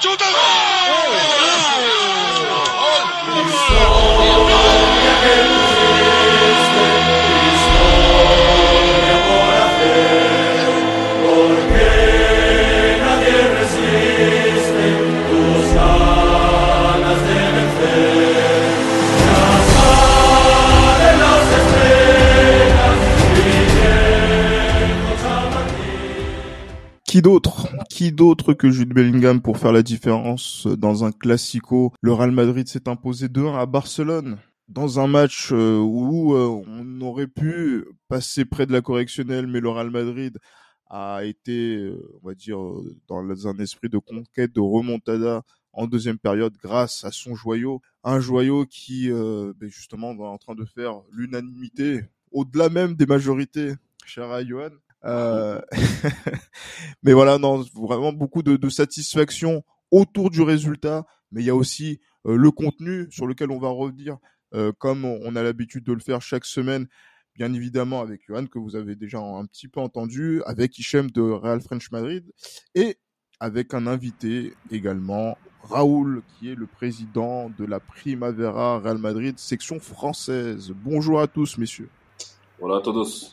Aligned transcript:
chuta. 0.00 0.24
Qui 0.24 0.55
d'autre 28.16 28.54
que 28.54 28.70
Jude 28.70 28.92
Bellingham 28.92 29.40
pour 29.40 29.58
faire 29.58 29.72
la 29.72 29.82
différence 29.82 30.66
dans 30.66 31.04
un 31.04 31.12
classico 31.12 31.92
Le 32.00 32.12
Real 32.12 32.32
Madrid 32.32 32.66
s'est 32.66 32.88
imposé 32.88 33.28
2-1 33.28 33.60
à 33.60 33.66
Barcelone 33.66 34.38
dans 34.68 34.98
un 34.98 35.06
match 35.06 35.50
euh, 35.52 35.78
où 35.78 36.34
euh, 36.34 36.64
on 36.66 37.00
aurait 37.00 37.28
pu 37.28 37.84
passer 38.08 38.44
près 38.44 38.66
de 38.66 38.72
la 38.72 38.80
correctionnelle, 38.80 39.46
mais 39.46 39.60
le 39.60 39.68
Real 39.68 39.90
Madrid 39.90 40.38
a 40.88 41.24
été, 41.24 41.76
euh, 41.76 42.18
on 42.22 42.28
va 42.28 42.34
dire, 42.34 42.58
dans 43.06 43.46
un 43.46 43.58
esprit 43.58 43.88
de 43.88 43.98
conquête, 43.98 44.52
de 44.52 44.60
remontada 44.60 45.42
en 45.72 45.86
deuxième 45.86 46.18
période 46.18 46.56
grâce 46.62 47.04
à 47.04 47.12
son 47.12 47.34
joyau. 47.34 47.82
Un 48.02 48.18
joyau 48.18 48.64
qui, 48.64 49.10
ben 49.10 49.68
justement, 49.68 50.14
est 50.14 50.20
en 50.20 50.38
train 50.38 50.54
de 50.54 50.64
faire 50.64 51.02
l'unanimité, 51.12 52.04
au-delà 52.32 52.70
même 52.70 52.94
des 52.94 53.04
majorités, 53.04 53.74
cher 54.06 54.30
à 54.30 54.42
Johan. 54.42 54.70
Euh... 55.04 55.60
mais 57.02 57.12
voilà, 57.12 57.38
non, 57.38 57.64
vraiment 57.74 58.12
beaucoup 58.12 58.42
de, 58.42 58.68
satisfaction 58.68 59.64
autour 59.90 60.30
du 60.30 60.42
résultat, 60.42 61.06
mais 61.30 61.42
il 61.42 61.46
y 61.46 61.50
a 61.50 61.54
aussi 61.54 62.00
euh, 62.26 62.36
le 62.36 62.50
contenu 62.50 63.06
sur 63.10 63.26
lequel 63.26 63.50
on 63.50 63.58
va 63.58 63.68
revenir, 63.68 64.18
euh, 64.54 64.72
comme 64.78 65.04
on 65.04 65.36
a 65.36 65.42
l'habitude 65.42 65.84
de 65.84 65.92
le 65.92 66.00
faire 66.00 66.22
chaque 66.22 66.44
semaine, 66.44 66.88
bien 67.34 67.52
évidemment 67.52 68.00
avec 68.00 68.22
Johan, 68.26 68.46
que 68.46 68.58
vous 68.58 68.76
avez 68.76 68.96
déjà 68.96 69.18
un 69.18 69.46
petit 69.46 69.68
peu 69.68 69.80
entendu, 69.80 70.42
avec 70.46 70.78
Hichem 70.78 71.10
de 71.10 71.22
Real 71.22 71.60
French 71.60 71.90
Madrid, 71.90 72.24
et 72.74 72.96
avec 73.38 73.74
un 73.74 73.86
invité 73.86 74.54
également, 74.70 75.36
Raoul, 75.62 76.22
qui 76.38 76.50
est 76.50 76.54
le 76.54 76.66
président 76.66 77.50
de 77.58 77.64
la 77.64 77.80
Primavera 77.80 78.78
Real 78.78 78.98
Madrid, 78.98 79.38
section 79.38 79.78
française. 79.78 80.72
Bonjour 80.74 81.20
à 81.20 81.26
tous, 81.26 81.58
messieurs. 81.58 81.90
Hola 82.60 82.78
a 82.78 82.80
todos. 82.80 83.30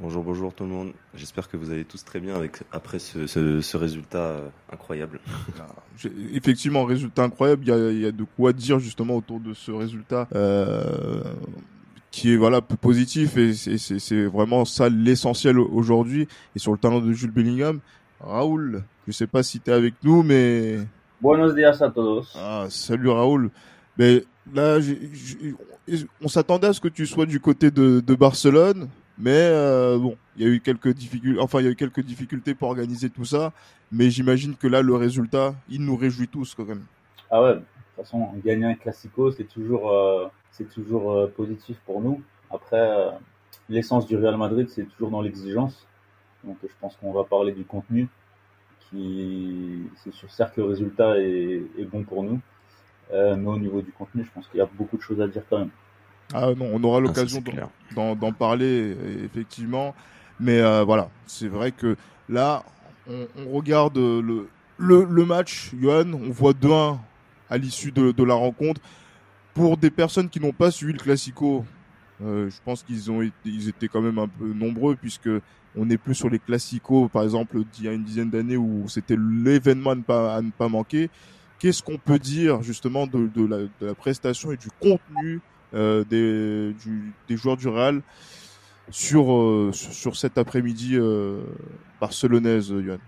Bonjour, 0.00 0.24
bonjour 0.24 0.52
tout 0.52 0.64
le 0.64 0.70
monde. 0.70 0.92
J'espère 1.14 1.48
que 1.48 1.56
vous 1.56 1.70
allez 1.70 1.84
tous 1.84 2.04
très 2.04 2.18
bien 2.18 2.34
avec, 2.34 2.62
après 2.72 2.98
ce, 2.98 3.26
ce, 3.26 3.60
ce 3.60 3.76
résultat 3.76 4.18
euh, 4.18 4.48
incroyable. 4.72 5.20
Effectivement, 6.32 6.84
résultat 6.84 7.24
incroyable. 7.24 7.62
Il 7.64 7.68
y, 7.68 7.72
a, 7.72 7.90
il 7.90 8.00
y, 8.00 8.06
a, 8.06 8.12
de 8.12 8.24
quoi 8.36 8.52
dire 8.52 8.80
justement 8.80 9.16
autour 9.16 9.40
de 9.40 9.54
ce 9.54 9.70
résultat. 9.70 10.26
Euh, 10.34 11.22
qui 12.10 12.32
est 12.32 12.36
voilà 12.36 12.62
positif 12.62 13.36
et 13.36 13.52
c'est 13.52 14.24
vraiment 14.24 14.64
ça 14.64 14.88
l'essentiel 14.88 15.58
aujourd'hui 15.58 16.26
et 16.56 16.58
sur 16.58 16.72
le 16.72 16.78
talent 16.78 17.00
de 17.00 17.12
Jules 17.12 17.30
Bellingham 17.30 17.80
Raoul 18.18 18.82
je 19.06 19.12
sais 19.12 19.26
pas 19.26 19.42
si 19.42 19.60
tu 19.60 19.70
es 19.70 19.74
avec 19.74 19.92
nous 20.02 20.22
mais 20.22 20.78
Buenos 21.20 21.54
días 21.54 21.76
a 21.82 21.90
todos 21.90 22.34
ah, 22.34 22.64
salut 22.70 23.10
Raoul 23.10 23.50
mais 23.98 24.24
là 24.54 24.80
j 24.80 24.98
j 25.12 26.06
on 26.22 26.28
s'attendait 26.28 26.68
à 26.68 26.72
ce 26.72 26.80
que 26.80 26.88
tu 26.88 27.04
sois 27.06 27.26
du 27.26 27.40
côté 27.40 27.70
de, 27.70 28.00
de 28.00 28.14
Barcelone 28.14 28.88
mais 29.18 29.32
euh, 29.32 29.98
bon, 29.98 30.16
il 30.36 30.46
y 30.46 30.46
a 30.46 30.48
eu 30.48 30.60
quelques 30.60 30.94
difficultés. 30.94 31.40
Enfin, 31.40 31.60
il 31.60 31.64
y 31.64 31.68
a 31.68 31.70
eu 31.70 31.76
quelques 31.76 32.02
difficultés 32.02 32.54
pour 32.54 32.68
organiser 32.68 33.10
tout 33.10 33.24
ça. 33.24 33.52
Mais 33.90 34.10
j'imagine 34.10 34.54
que 34.54 34.68
là, 34.68 34.80
le 34.80 34.94
résultat, 34.94 35.54
il 35.68 35.84
nous 35.84 35.96
réjouit 35.96 36.28
tous 36.28 36.54
quand 36.54 36.64
même. 36.64 36.84
Ah 37.30 37.42
ouais. 37.42 37.54
De 37.54 37.58
toute 37.58 38.04
façon, 38.04 38.28
gagner 38.44 38.66
un 38.66 38.74
classico, 38.74 39.32
c'est 39.32 39.48
toujours, 39.48 39.90
euh, 39.90 40.28
c'est 40.52 40.70
toujours 40.70 41.12
euh, 41.12 41.26
positif 41.26 41.78
pour 41.84 42.00
nous. 42.00 42.22
Après, 42.50 43.08
l'essence 43.68 44.06
du 44.06 44.16
Real 44.16 44.36
Madrid, 44.36 44.68
c'est 44.68 44.84
toujours 44.84 45.10
dans 45.10 45.20
l'exigence. 45.20 45.86
Donc, 46.44 46.58
je 46.62 46.74
pense 46.80 46.96
qu'on 46.96 47.12
va 47.12 47.24
parler 47.24 47.52
du 47.52 47.64
contenu. 47.64 48.08
Qui, 48.88 49.82
c'est 49.96 50.12
sûr, 50.12 50.30
certes, 50.30 50.56
le 50.56 50.64
résultat 50.64 51.18
est, 51.18 51.84
bon 51.90 52.04
pour 52.04 52.22
nous. 52.22 52.40
Mais 53.10 53.46
au 53.46 53.58
niveau 53.58 53.82
du 53.82 53.90
contenu, 53.90 54.24
je 54.24 54.30
pense 54.30 54.46
qu'il 54.46 54.58
y 54.58 54.62
a 54.62 54.68
beaucoup 54.78 54.96
de 54.96 55.02
choses 55.02 55.20
à 55.20 55.26
dire 55.26 55.42
quand 55.50 55.58
même. 55.58 55.70
Ah 56.34 56.52
non, 56.54 56.70
on 56.74 56.84
aura 56.84 57.00
l'occasion 57.00 57.42
d'en 57.94 58.32
parler 58.32 58.96
effectivement, 59.24 59.94
mais 60.38 60.60
euh, 60.60 60.84
voilà, 60.84 61.08
c'est 61.26 61.48
vrai 61.48 61.72
que 61.72 61.96
là, 62.28 62.64
on, 63.08 63.26
on 63.38 63.50
regarde 63.50 63.96
le, 63.96 64.48
le, 64.76 65.04
le, 65.04 65.24
match, 65.24 65.72
Johan, 65.80 66.12
on 66.12 66.30
voit 66.30 66.52
2-1 66.52 66.98
à 67.48 67.56
l'issue 67.56 67.92
de, 67.92 68.12
de, 68.12 68.24
la 68.24 68.34
rencontre. 68.34 68.80
Pour 69.54 69.76
des 69.78 69.90
personnes 69.90 70.28
qui 70.28 70.38
n'ont 70.38 70.52
pas 70.52 70.70
suivi 70.70 70.92
le 70.92 70.98
Classico, 70.98 71.64
euh, 72.22 72.50
je 72.50 72.56
pense 72.64 72.82
qu'ils 72.82 73.10
ont 73.10 73.22
été, 73.22 73.34
ils 73.46 73.68
étaient 73.68 73.88
quand 73.88 74.02
même 74.02 74.18
un 74.18 74.28
peu 74.28 74.52
nombreux 74.52 74.96
puisque 74.96 75.30
on 75.76 75.86
n'est 75.86 75.98
plus 75.98 76.14
sur 76.14 76.28
les 76.28 76.38
Classicos, 76.38 77.08
par 77.08 77.22
exemple, 77.22 77.62
d'il 77.72 77.86
y 77.86 77.88
a 77.88 77.92
une 77.92 78.04
dizaine 78.04 78.30
d'années 78.30 78.56
où 78.56 78.84
c'était 78.88 79.16
l'événement 79.16 79.90
à 79.90 79.94
ne 79.94 80.02
pas, 80.02 80.34
à 80.36 80.42
ne 80.42 80.50
pas 80.50 80.68
manquer. 80.68 81.10
Qu'est-ce 81.58 81.82
qu'on 81.82 81.98
peut 81.98 82.18
dire 82.18 82.62
justement 82.62 83.06
de, 83.06 83.26
de, 83.26 83.46
la, 83.46 83.58
de 83.58 83.86
la 83.86 83.94
prestation 83.94 84.52
et 84.52 84.56
du 84.56 84.68
contenu 84.80 85.40
des, 85.72 86.72
du, 86.72 87.12
des 87.28 87.36
joueurs 87.36 87.56
du 87.56 87.68
Real 87.68 88.02
sur, 88.90 89.32
euh, 89.32 89.70
sur 89.72 90.16
cet 90.16 90.38
après-midi 90.38 90.96
euh, 90.96 91.42
barcelonaise, 92.00 92.70
Yohan 92.70 92.98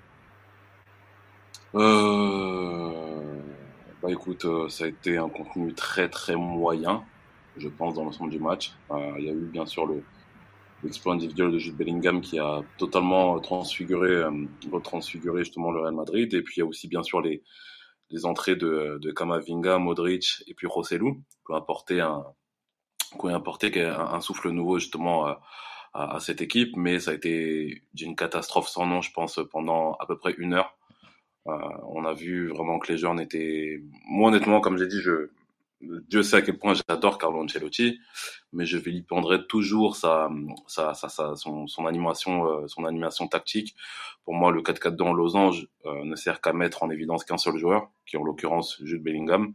euh, 1.74 2.92
Bah 4.02 4.10
écoute, 4.10 4.46
ça 4.68 4.84
a 4.84 4.88
été 4.88 5.16
un 5.16 5.28
contenu 5.28 5.72
très 5.72 6.08
très 6.08 6.36
moyen, 6.36 7.04
je 7.56 7.68
pense, 7.68 7.94
dans 7.94 8.04
l'ensemble 8.04 8.30
du 8.30 8.38
match. 8.38 8.72
Il 8.90 9.24
y 9.24 9.28
a 9.28 9.32
eu 9.32 9.48
bien 9.52 9.66
sûr 9.66 9.86
le 9.86 10.02
l'exploit 10.82 11.12
individuel 11.12 11.50
de 11.50 11.58
Jude 11.58 11.76
Bellingham 11.76 12.22
qui 12.22 12.38
a 12.38 12.62
totalement 12.78 13.38
transfiguré, 13.38 14.24
retransfiguré 14.72 15.44
justement 15.44 15.70
le 15.70 15.80
Real 15.80 15.94
Madrid. 15.94 16.32
Et 16.32 16.40
puis 16.40 16.54
il 16.56 16.60
y 16.60 16.62
a 16.62 16.66
aussi 16.66 16.88
bien 16.88 17.02
sûr 17.02 17.20
les, 17.20 17.42
les 18.08 18.24
entrées 18.24 18.56
de, 18.56 18.96
de 18.98 19.10
Kamavinga, 19.12 19.76
Modric 19.76 20.42
et 20.46 20.54
puis 20.54 20.66
Rossellou 20.66 21.16
qui 21.16 21.52
ont 21.52 21.54
apporté 21.54 22.00
un, 22.00 22.24
qui 23.18 23.26
ont 23.26 23.34
apporté 23.34 23.84
un, 23.84 24.20
souffle 24.20 24.50
nouveau 24.50 24.78
justement 24.78 25.26
à, 25.26 25.40
à, 25.92 26.16
à, 26.16 26.20
cette 26.20 26.40
équipe, 26.40 26.76
mais 26.76 27.00
ça 27.00 27.12
a 27.12 27.14
été 27.14 27.82
d'une 27.94 28.16
catastrophe 28.16 28.68
sans 28.68 28.86
nom, 28.86 29.02
je 29.02 29.12
pense, 29.12 29.40
pendant 29.50 29.94
à 29.94 30.06
peu 30.06 30.16
près 30.18 30.34
une 30.38 30.54
heure. 30.54 30.76
Euh, 31.46 31.52
on 31.88 32.04
a 32.04 32.12
vu 32.12 32.48
vraiment 32.48 32.78
que 32.78 32.92
les 32.92 32.98
joueurs 32.98 33.14
n'étaient, 33.14 33.82
moi 34.08 34.28
honnêtement, 34.28 34.60
comme 34.60 34.78
j'ai 34.78 34.86
dit, 34.86 35.00
je, 35.00 35.30
Dieu 35.80 36.22
sait 36.22 36.36
à 36.36 36.42
quel 36.42 36.58
point 36.58 36.74
j'adore 36.74 37.18
Carlo 37.18 37.42
Ancelotti, 37.42 37.98
mais 38.52 38.66
je 38.66 38.76
vilipendrai 38.76 39.46
toujours 39.46 39.96
sa, 39.96 40.30
sa, 40.66 40.92
sa, 40.94 41.08
sa 41.08 41.36
son, 41.36 41.66
son, 41.66 41.86
animation, 41.86 42.46
euh, 42.46 42.68
son 42.68 42.84
animation 42.84 43.28
tactique. 43.28 43.74
Pour 44.24 44.34
moi, 44.34 44.52
le 44.52 44.60
4-4-2 44.60 45.02
en 45.02 45.12
losange 45.12 45.68
euh, 45.86 46.04
ne 46.04 46.16
sert 46.16 46.40
qu'à 46.40 46.52
mettre 46.52 46.82
en 46.82 46.90
évidence 46.90 47.24
qu'un 47.24 47.38
seul 47.38 47.56
joueur, 47.56 47.90
qui 48.06 48.16
est 48.16 48.18
en 48.18 48.24
l'occurrence 48.24 48.78
Jude 48.82 49.02
Bellingham. 49.02 49.54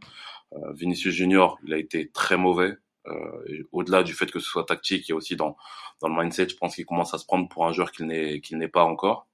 Euh, 0.52 0.72
Vinicius 0.72 1.14
Junior, 1.14 1.58
il 1.64 1.72
a 1.72 1.78
été 1.78 2.10
très 2.10 2.36
mauvais. 2.36 2.76
Euh, 3.08 3.62
au-delà 3.72 4.02
du 4.02 4.14
fait 4.14 4.30
que 4.30 4.38
ce 4.40 4.48
soit 4.48 4.64
tactique, 4.64 5.08
il 5.08 5.12
y 5.12 5.12
a 5.12 5.16
aussi 5.16 5.36
dans, 5.36 5.56
le 6.02 6.08
mindset, 6.10 6.48
je 6.50 6.56
pense 6.56 6.74
qu'il 6.74 6.86
commence 6.86 7.14
à 7.14 7.18
se 7.18 7.26
prendre 7.26 7.48
pour 7.48 7.66
un 7.66 7.72
joueur 7.72 7.92
qu'il 7.92 8.06
n'est 8.06 8.68
pas 8.68 8.84
encore. 8.84 9.28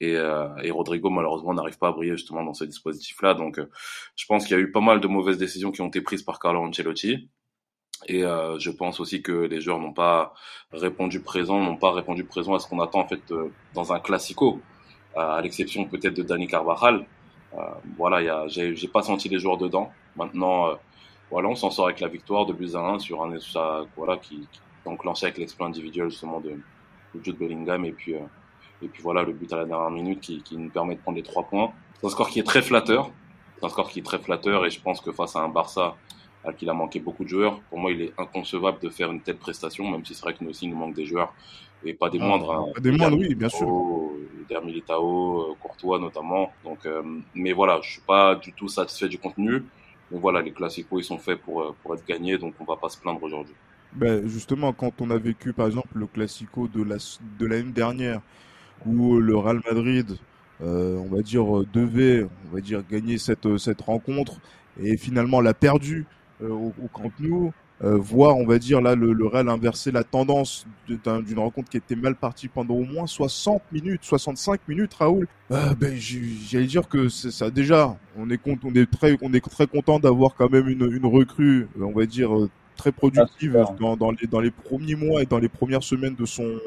Et, 0.00 0.16
euh, 0.16 0.48
et, 0.62 0.70
Rodrigo 0.72 1.10
malheureusement 1.10 1.54
n'arrive 1.54 1.78
pas 1.78 1.88
à 1.88 1.92
briller 1.92 2.16
justement 2.16 2.42
dans 2.42 2.54
ce 2.54 2.64
dispositif-là. 2.64 3.34
Donc, 3.34 3.58
euh, 3.58 3.70
je 4.16 4.26
pense 4.26 4.44
qu'il 4.44 4.56
y 4.56 4.60
a 4.60 4.62
eu 4.62 4.72
pas 4.72 4.80
mal 4.80 5.00
de 5.00 5.06
mauvaises 5.08 5.38
décisions 5.38 5.70
qui 5.70 5.80
ont 5.80 5.88
été 5.88 6.00
prises 6.00 6.22
par 6.22 6.38
Carlo 6.40 6.60
Ancelotti. 6.62 7.28
Et 8.08 8.22
je 8.22 8.70
pense 8.70 8.98
aussi 8.98 9.22
que 9.22 9.30
les 9.30 9.60
joueurs 9.60 9.78
n'ont 9.78 9.92
pas 9.92 10.34
répondu 10.72 11.22
présent, 11.22 11.60
n'ont 11.60 11.76
pas 11.76 11.92
répondu 11.92 12.24
présent 12.24 12.52
à 12.52 12.58
ce 12.58 12.66
qu'on 12.66 12.80
attend 12.80 12.98
en 12.98 13.06
fait 13.06 13.22
dans 13.74 13.92
un 13.92 14.00
classico, 14.00 14.60
à 15.14 15.40
l'exception 15.40 15.84
peut-être 15.84 16.14
de 16.14 16.24
Dani 16.24 16.48
Carvajal. 16.48 17.06
voilà, 17.96 18.48
j'ai 18.48 18.88
pas 18.88 19.02
senti 19.02 19.28
les 19.28 19.38
joueurs 19.38 19.56
dedans. 19.56 19.92
Maintenant 20.16 20.76
voilà, 21.32 21.48
on 21.48 21.54
s'en 21.54 21.70
sort 21.70 21.86
avec 21.86 22.00
la 22.00 22.08
victoire 22.08 22.44
de 22.44 22.52
buts 22.52 22.72
à 22.74 22.80
1 22.80 22.98
sur 22.98 23.24
un 23.24 23.40
ça, 23.40 23.86
voilà 23.96 24.18
qui, 24.18 24.46
qui 24.52 24.60
enclenché 24.84 25.26
avec 25.26 25.38
l'exploit 25.38 25.66
individuel 25.66 26.10
justement 26.10 26.40
de, 26.40 26.50
de 26.50 27.24
Jude 27.24 27.38
Bellingham 27.38 27.84
et 27.86 27.92
puis 27.92 28.14
euh, 28.14 28.20
et 28.82 28.88
puis 28.88 29.02
voilà 29.02 29.22
le 29.22 29.32
but 29.32 29.50
à 29.52 29.56
la 29.56 29.64
dernière 29.64 29.90
minute 29.90 30.20
qui, 30.20 30.42
qui 30.42 30.56
nous 30.56 30.68
permet 30.68 30.96
de 30.96 31.00
prendre 31.00 31.16
les 31.16 31.22
trois 31.22 31.44
points. 31.44 31.72
C'est 32.00 32.06
un 32.06 32.10
score 32.10 32.28
qui 32.28 32.40
est 32.40 32.44
très 32.44 32.60
flatteur, 32.60 33.10
c'est 33.56 33.64
un 33.64 33.68
score 33.70 33.88
qui 33.88 34.00
est 34.00 34.02
très 34.02 34.18
flatteur 34.18 34.66
et 34.66 34.70
je 34.70 34.80
pense 34.80 35.00
que 35.00 35.10
face 35.10 35.34
à 35.34 35.40
un 35.40 35.48
Barça 35.48 35.96
à 36.44 36.52
qui 36.52 36.64
il 36.64 36.68
a 36.68 36.74
manqué 36.74 37.00
beaucoup 37.00 37.24
de 37.24 37.28
joueurs, 37.28 37.60
pour 37.70 37.78
moi 37.78 37.92
il 37.92 38.02
est 38.02 38.12
inconcevable 38.18 38.80
de 38.80 38.90
faire 38.90 39.10
une 39.10 39.22
telle 39.22 39.38
prestation, 39.38 39.88
même 39.88 40.04
si 40.04 40.14
c'est 40.14 40.22
vrai 40.22 40.34
que 40.34 40.44
nous 40.44 40.50
aussi 40.50 40.66
il 40.66 40.70
nous 40.70 40.76
manque 40.76 40.94
des 40.94 41.06
joueurs 41.06 41.32
et 41.84 41.94
pas 41.94 42.10
des 42.10 42.18
ah, 42.20 42.26
moindres. 42.26 42.52
Hein. 42.52 42.80
Des 42.80 42.90
moindres, 42.90 43.16
oui, 43.18 43.34
bien 43.34 43.48
sûr. 43.48 43.66
Der 44.48 44.62
Militao, 44.62 45.56
Courtois 45.60 45.98
notamment. 45.98 46.52
Donc, 46.64 46.84
euh, 46.84 47.02
mais 47.34 47.52
voilà, 47.52 47.80
je 47.82 47.92
suis 47.92 48.00
pas 48.02 48.34
du 48.34 48.52
tout 48.52 48.68
satisfait 48.68 49.08
du 49.08 49.18
contenu. 49.18 49.64
Mais 50.12 50.18
voilà, 50.18 50.42
les 50.42 50.52
classicos, 50.52 51.00
ils 51.00 51.04
sont 51.04 51.18
faits 51.18 51.40
pour, 51.40 51.62
euh, 51.62 51.74
pour 51.82 51.94
être 51.94 52.06
gagnés, 52.06 52.38
donc 52.38 52.54
on 52.60 52.64
va 52.64 52.76
pas 52.76 52.88
se 52.88 52.98
plaindre 52.98 53.22
aujourd'hui. 53.22 53.54
Ben 53.94 54.26
justement, 54.26 54.72
quand 54.72 55.00
on 55.00 55.10
a 55.10 55.18
vécu, 55.18 55.52
par 55.52 55.66
exemple, 55.66 55.88
le 55.94 56.06
classico 56.06 56.68
de 56.68 56.82
la 56.82 56.96
de 57.38 57.46
l'année 57.46 57.72
dernière, 57.72 58.20
où 58.86 59.18
le 59.18 59.36
Real 59.36 59.60
Madrid 59.70 60.16
on 60.60 61.08
va 61.10 61.22
dire 61.22 61.44
devait, 61.72 62.24
dire 62.62 62.84
gagner 62.88 63.18
cette 63.18 63.80
rencontre 63.80 64.40
et 64.80 64.96
finalement 64.96 65.40
l'a 65.40 65.54
perdu 65.54 66.06
au, 66.40 66.72
au 66.82 66.88
Camp 66.92 67.10
Nou 67.18 67.52
euh, 67.84 67.96
voir, 67.96 68.36
on 68.36 68.46
va 68.46 68.58
dire, 68.58 68.80
là, 68.80 68.94
le, 68.94 69.12
le 69.12 69.26
Real 69.26 69.48
inverser 69.48 69.90
la 69.90 70.04
tendance 70.04 70.66
d'une 70.88 71.38
rencontre 71.38 71.68
qui 71.68 71.76
était 71.76 71.96
mal 71.96 72.14
partie 72.14 72.48
pendant 72.48 72.74
au 72.74 72.84
moins 72.84 73.06
60 73.06 73.60
minutes, 73.72 74.04
65 74.04 74.60
minutes, 74.68 74.94
Raoul. 74.94 75.26
Euh, 75.50 75.74
ben, 75.74 75.96
j'allais 75.98 76.66
dire 76.66 76.88
que 76.88 77.08
c'est 77.08 77.32
ça. 77.32 77.50
Déjà, 77.50 77.96
on 78.16 78.30
est 78.30 78.38
compte, 78.38 78.60
on 78.64 78.74
est 78.74 78.90
très, 78.90 79.16
on 79.20 79.32
est 79.34 79.44
très 79.44 79.66
content 79.66 79.98
d'avoir 79.98 80.34
quand 80.34 80.50
même 80.50 80.68
une, 80.68 80.92
une 80.92 81.06
recrue, 81.06 81.68
euh, 81.78 81.84
on 81.84 81.92
va 81.92 82.06
dire, 82.06 82.36
euh, 82.36 82.50
très 82.76 82.92
productive 82.92 83.56
ah, 83.56 83.74
dans, 83.78 83.96
dans, 83.96 84.12
les, 84.12 84.26
dans 84.26 84.40
les 84.40 84.50
premiers 84.50 84.94
mois 84.94 85.22
et 85.22 85.26
dans 85.26 85.38
les 85.38 85.48
premières 85.48 85.82
semaines 85.82 86.14
de 86.14 86.24
son, 86.24 86.58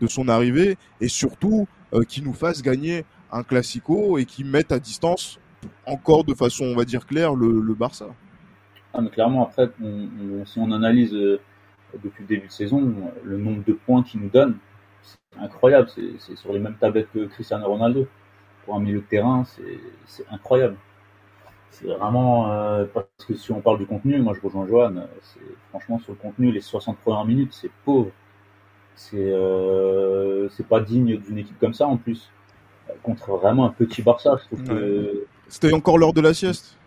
de 0.00 0.06
son 0.06 0.28
arrivée, 0.28 0.76
et 1.00 1.08
surtout 1.08 1.66
euh, 1.94 2.02
qui 2.02 2.22
nous 2.22 2.34
fasse 2.34 2.62
gagner 2.62 3.04
un 3.32 3.42
classico 3.42 4.18
et 4.18 4.24
qui 4.24 4.44
mette 4.44 4.72
à 4.72 4.78
distance 4.78 5.38
encore 5.84 6.24
de 6.24 6.34
façon, 6.34 6.64
on 6.64 6.76
va 6.76 6.84
dire 6.84 7.06
claire, 7.06 7.34
le, 7.34 7.60
le 7.60 7.74
Barça. 7.74 8.06
Ah, 8.96 9.02
mais 9.02 9.10
clairement, 9.10 9.42
après, 9.42 9.68
si 10.46 10.58
on 10.58 10.72
analyse 10.72 11.12
euh, 11.12 11.38
depuis 12.02 12.22
le 12.22 12.28
début 12.28 12.46
de 12.46 12.52
saison, 12.52 12.94
le 13.22 13.36
nombre 13.36 13.62
de 13.62 13.74
points 13.74 14.02
qu'il 14.02 14.20
nous 14.20 14.30
donne, 14.30 14.56
c'est 15.02 15.38
incroyable. 15.38 15.88
C'est 16.18 16.36
sur 16.36 16.52
les 16.54 16.58
mêmes 16.58 16.76
tablettes 16.80 17.08
que 17.12 17.26
Cristiano 17.26 17.66
Ronaldo. 17.66 18.06
Pour 18.64 18.74
un 18.74 18.80
milieu 18.80 19.00
de 19.00 19.04
terrain, 19.04 19.44
c'est 20.06 20.24
incroyable. 20.30 20.76
C'est 21.70 21.86
vraiment 21.86 22.50
euh, 22.50 22.86
parce 22.92 23.06
que 23.28 23.34
si 23.34 23.52
on 23.52 23.60
parle 23.60 23.78
du 23.78 23.86
contenu, 23.86 24.18
moi 24.18 24.32
je 24.34 24.40
rejoins 24.40 24.66
Johan. 24.66 24.94
Franchement, 25.68 25.98
sur 25.98 26.12
le 26.12 26.18
contenu, 26.18 26.50
les 26.50 26.62
60 26.62 26.96
premières 26.98 27.26
minutes, 27.26 27.52
c'est 27.52 27.70
pauvre. 27.84 28.10
C'est 28.94 29.18
euh, 29.20 30.48
pas 30.70 30.80
digne 30.80 31.18
d'une 31.18 31.36
équipe 31.36 31.58
comme 31.60 31.74
ça 31.74 31.86
en 31.86 31.98
plus. 31.98 32.30
Contre 33.02 33.36
vraiment 33.36 33.66
un 33.66 33.70
petit 33.70 34.00
Barça, 34.00 34.38
je 34.40 34.46
trouve 34.46 34.64
que. 34.64 35.26
C'était 35.48 35.74
encore 35.74 35.98
l'heure 35.98 36.14
de 36.14 36.22
la 36.22 36.32
sieste. 36.32 36.78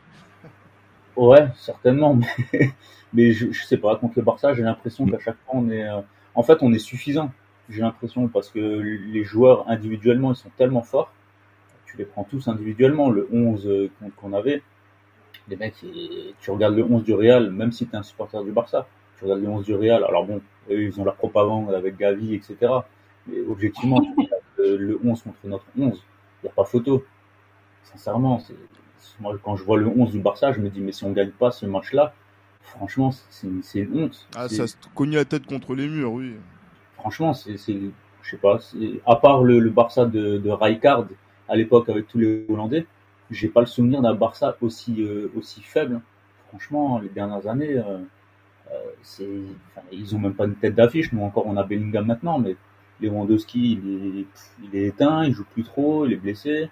Ouais, 1.19 1.49
certainement, 1.57 2.17
mais, 3.11 3.31
je, 3.33 3.51
sais 3.51 3.75
pas, 3.75 3.97
contre 3.97 4.13
le 4.15 4.21
Barça, 4.23 4.53
j'ai 4.53 4.63
l'impression 4.63 5.05
qu'à 5.05 5.19
chaque 5.19 5.35
fois 5.43 5.55
on 5.55 5.69
est, 5.69 5.83
euh, 5.83 5.99
en 6.33 6.43
fait, 6.43 6.59
on 6.61 6.71
est 6.71 6.79
suffisant. 6.79 7.29
J'ai 7.67 7.81
l'impression 7.81 8.29
parce 8.29 8.49
que 8.49 8.59
les 8.59 9.23
joueurs 9.25 9.67
individuellement, 9.67 10.31
ils 10.31 10.37
sont 10.37 10.49
tellement 10.55 10.81
forts. 10.81 11.11
Tu 11.85 11.97
les 11.97 12.05
prends 12.05 12.23
tous 12.23 12.47
individuellement. 12.47 13.09
Le 13.09 13.27
11 13.33 13.67
euh, 13.67 13.91
qu'on 14.15 14.31
avait, 14.31 14.63
les 15.49 15.57
mecs, 15.57 15.75
tu 16.39 16.51
regardes 16.51 16.77
le 16.77 16.85
11 16.85 17.03
du 17.03 17.13
Real, 17.13 17.51
même 17.51 17.73
si 17.73 17.85
tu 17.85 17.95
es 17.95 17.97
un 17.97 18.03
supporter 18.03 18.41
du 18.45 18.51
Barça, 18.51 18.87
tu 19.17 19.25
regardes 19.25 19.41
le 19.41 19.49
11 19.49 19.65
du 19.65 19.75
Real. 19.75 20.05
Alors 20.05 20.25
bon, 20.25 20.39
eux, 20.69 20.83
ils 20.83 21.01
ont 21.01 21.03
leur 21.03 21.15
propagande 21.15 21.73
avec 21.73 21.97
Gavi, 21.97 22.33
etc. 22.33 22.55
Mais 23.27 23.41
objectivement, 23.41 23.99
le 24.57 24.97
11 25.03 25.21
contre 25.21 25.39
notre 25.43 25.65
11, 25.77 26.01
il 26.43 26.45
n'y 26.45 26.49
a 26.49 26.53
pas 26.53 26.63
photo. 26.63 27.03
Sincèrement, 27.83 28.39
c'est 28.39 28.55
moi, 29.19 29.37
quand 29.43 29.55
je 29.55 29.63
vois 29.63 29.77
le 29.77 29.87
11 29.87 30.11
du 30.11 30.19
Barça, 30.19 30.51
je 30.51 30.59
me 30.59 30.69
dis, 30.69 30.79
mais 30.81 30.91
si 30.91 31.03
on 31.03 31.11
gagne 31.11 31.31
pas 31.31 31.51
ce 31.51 31.65
match-là, 31.65 32.13
franchement, 32.61 33.11
c'est 33.29 33.79
une 33.79 34.03
honte. 34.03 34.27
Ah, 34.35 34.47
ça 34.49 34.67
se 34.67 34.75
cogne 34.95 35.15
la 35.15 35.25
tête 35.25 35.45
contre 35.45 35.75
les 35.75 35.87
murs, 35.87 36.13
oui. 36.13 36.35
Franchement, 36.95 37.33
c'est, 37.33 37.57
je 37.57 38.29
sais 38.29 38.37
pas, 38.37 38.59
à 39.05 39.15
part 39.15 39.43
le, 39.43 39.59
le 39.59 39.69
Barça 39.69 40.05
de, 40.05 40.37
de 40.37 40.49
Rijkaard 40.49 41.07
à 41.47 41.55
l'époque 41.55 41.89
avec 41.89 42.07
tous 42.07 42.19
les 42.19 42.45
Hollandais, 42.49 42.85
j'ai 43.31 43.47
pas 43.47 43.61
le 43.61 43.65
souvenir 43.65 44.01
d'un 44.01 44.13
Barça 44.13 44.57
aussi 44.61 45.03
euh, 45.03 45.31
aussi 45.35 45.61
faible. 45.61 46.01
Franchement, 46.49 46.99
les 46.99 47.09
dernières 47.09 47.47
années, 47.47 47.77
euh, 47.77 47.99
euh, 48.71 49.43
enfin, 49.75 49.87
ils 49.91 50.15
ont 50.15 50.19
même 50.19 50.33
pas 50.33 50.45
une 50.45 50.55
tête 50.55 50.75
d'affiche. 50.75 51.11
Nous 51.13 51.21
encore, 51.21 51.45
on 51.45 51.57
a 51.57 51.63
Bellingham 51.63 52.05
maintenant, 52.05 52.39
mais 52.39 52.55
Lewandowski, 53.01 53.73
il 53.83 54.19
est, 54.19 54.25
il 54.63 54.75
est 54.75 54.87
éteint, 54.87 55.23
il 55.25 55.33
joue 55.33 55.45
plus 55.45 55.63
trop, 55.63 56.05
il 56.05 56.13
est 56.13 56.17
blessé. 56.17 56.69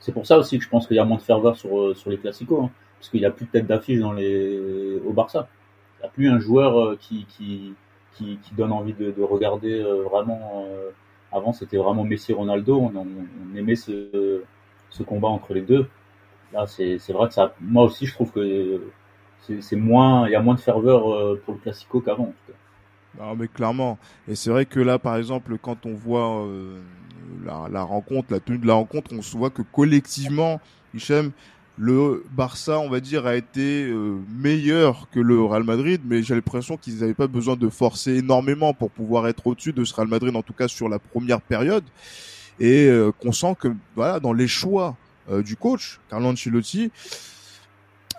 C'est 0.00 0.12
pour 0.12 0.26
ça 0.26 0.38
aussi 0.38 0.58
que 0.58 0.64
je 0.64 0.68
pense 0.68 0.86
qu'il 0.86 0.96
y 0.96 1.00
a 1.00 1.04
moins 1.04 1.16
de 1.16 1.22
ferveur 1.22 1.56
sur, 1.56 1.78
euh, 1.78 1.94
sur 1.94 2.10
les 2.10 2.18
classicos, 2.18 2.64
hein, 2.64 2.70
parce 2.98 3.08
qu'il 3.10 3.20
n'y 3.20 3.26
a 3.26 3.30
plus 3.30 3.46
de 3.46 3.50
tête 3.50 3.66
d'affiche 3.66 4.00
dans 4.00 4.12
les 4.12 5.00
au 5.04 5.12
Barça. 5.12 5.48
Il 5.98 6.02
n'y 6.02 6.08
a 6.08 6.10
plus 6.10 6.28
un 6.28 6.38
joueur 6.38 6.78
euh, 6.78 6.96
qui, 7.00 7.26
qui, 7.26 7.74
qui, 8.14 8.38
qui 8.42 8.54
donne 8.54 8.72
envie 8.72 8.92
de, 8.92 9.10
de 9.10 9.22
regarder 9.22 9.80
euh, 9.80 10.02
vraiment. 10.04 10.64
avant, 11.32 11.52
c'était 11.52 11.76
vraiment 11.76 12.04
Messi 12.04 12.32
Ronaldo. 12.32 12.78
On, 12.78 12.92
on, 12.96 13.56
aimait 13.56 13.76
ce, 13.76 14.42
ce 14.90 15.02
combat 15.02 15.28
entre 15.28 15.54
les 15.54 15.62
deux. 15.62 15.88
Là, 16.52 16.66
c'est 16.66 16.98
vrai 17.10 17.28
que 17.28 17.34
ça. 17.34 17.54
Moi 17.60 17.84
aussi, 17.84 18.06
je 18.06 18.14
trouve 18.14 18.30
que 18.32 18.80
c'est 19.60 19.76
moins. 19.76 20.28
Il 20.28 20.32
y 20.32 20.36
a 20.36 20.40
moins 20.40 20.54
de 20.54 20.60
ferveur 20.60 21.02
pour 21.44 21.54
le 21.54 21.60
classico 21.60 22.00
qu'avant. 22.00 22.32
Non, 23.18 23.34
mais 23.34 23.48
clairement. 23.48 23.98
Et 24.28 24.34
c'est 24.34 24.50
vrai 24.50 24.66
que 24.66 24.80
là, 24.80 24.98
par 24.98 25.16
exemple, 25.16 25.56
quand 25.58 25.86
on 25.86 25.94
voit 25.94 26.44
euh, 26.44 26.80
la, 27.44 27.68
la, 27.70 27.82
rencontre, 27.82 28.32
la 28.32 28.40
tenue 28.40 28.58
de 28.58 28.66
la 28.66 28.74
rencontre, 28.74 29.12
on 29.12 29.22
se 29.22 29.36
voit 29.36 29.50
que 29.50 29.62
collectivement, 29.62 30.60
Hichem, 30.94 31.32
le 31.78 32.24
Barça, 32.32 32.78
on 32.78 32.88
va 32.88 33.00
dire, 33.00 33.26
a 33.26 33.36
été 33.36 33.84
euh, 33.84 34.18
meilleur 34.34 35.08
que 35.10 35.20
le 35.20 35.42
Real 35.42 35.64
Madrid, 35.64 36.00
mais 36.04 36.22
j'ai 36.22 36.34
l'impression 36.34 36.76
qu'ils 36.76 37.00
n'avaient 37.00 37.14
pas 37.14 37.26
besoin 37.26 37.56
de 37.56 37.68
forcer 37.68 38.16
énormément 38.16 38.72
pour 38.72 38.90
pouvoir 38.90 39.28
être 39.28 39.46
au-dessus 39.46 39.72
de 39.72 39.84
ce 39.84 39.94
Real 39.94 40.08
Madrid, 40.08 40.34
en 40.34 40.42
tout 40.42 40.54
cas 40.54 40.68
sur 40.68 40.88
la 40.88 40.98
première 40.98 41.40
période, 41.40 41.84
et 42.58 42.86
euh, 42.86 43.12
qu'on 43.12 43.32
sent 43.32 43.56
que 43.60 43.68
voilà, 43.94 44.20
dans 44.20 44.32
les 44.32 44.48
choix 44.48 44.96
du 45.44 45.56
coach, 45.56 45.98
Carlo 46.08 46.28
Ancelotti, 46.28 46.92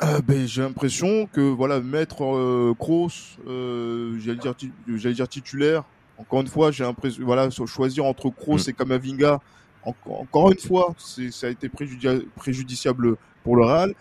euh, 0.03 0.21
ben, 0.21 0.47
j'ai 0.47 0.61
l'impression 0.61 1.27
que 1.31 1.41
voilà 1.41 1.79
mettre 1.79 2.23
euh, 2.23 2.75
Kroos, 2.77 3.09
euh, 3.47 4.19
j'allais 4.19 4.37
dire 4.37 4.53
j'allais 4.87 5.15
dire 5.15 5.27
titulaire. 5.27 5.83
Encore 6.17 6.41
une 6.41 6.47
fois, 6.47 6.71
j'ai 6.71 6.83
l'impression 6.83 7.23
voilà 7.23 7.49
choisir 7.49 8.05
entre 8.05 8.29
Kroos 8.29 8.57
mm. 8.57 8.69
et 8.69 8.73
Kamavinga. 8.73 9.39
encore 9.83 10.51
une 10.51 10.57
fois, 10.57 10.95
ça 10.97 11.47
a 11.47 11.49
été 11.49 11.69
préjudiciable 11.69 13.15
pour 13.43 13.55
le 13.55 13.65
Real. 13.65 13.93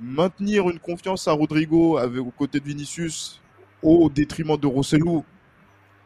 Maintenir 0.00 0.70
une 0.70 0.78
confiance 0.78 1.26
à 1.26 1.32
Rodrigo 1.32 1.96
avec 1.96 2.20
aux 2.20 2.30
côtés 2.30 2.60
de 2.60 2.64
Vinicius 2.64 3.40
au 3.82 4.08
détriment 4.08 4.56
de 4.56 4.66
Rossellou. 4.66 5.24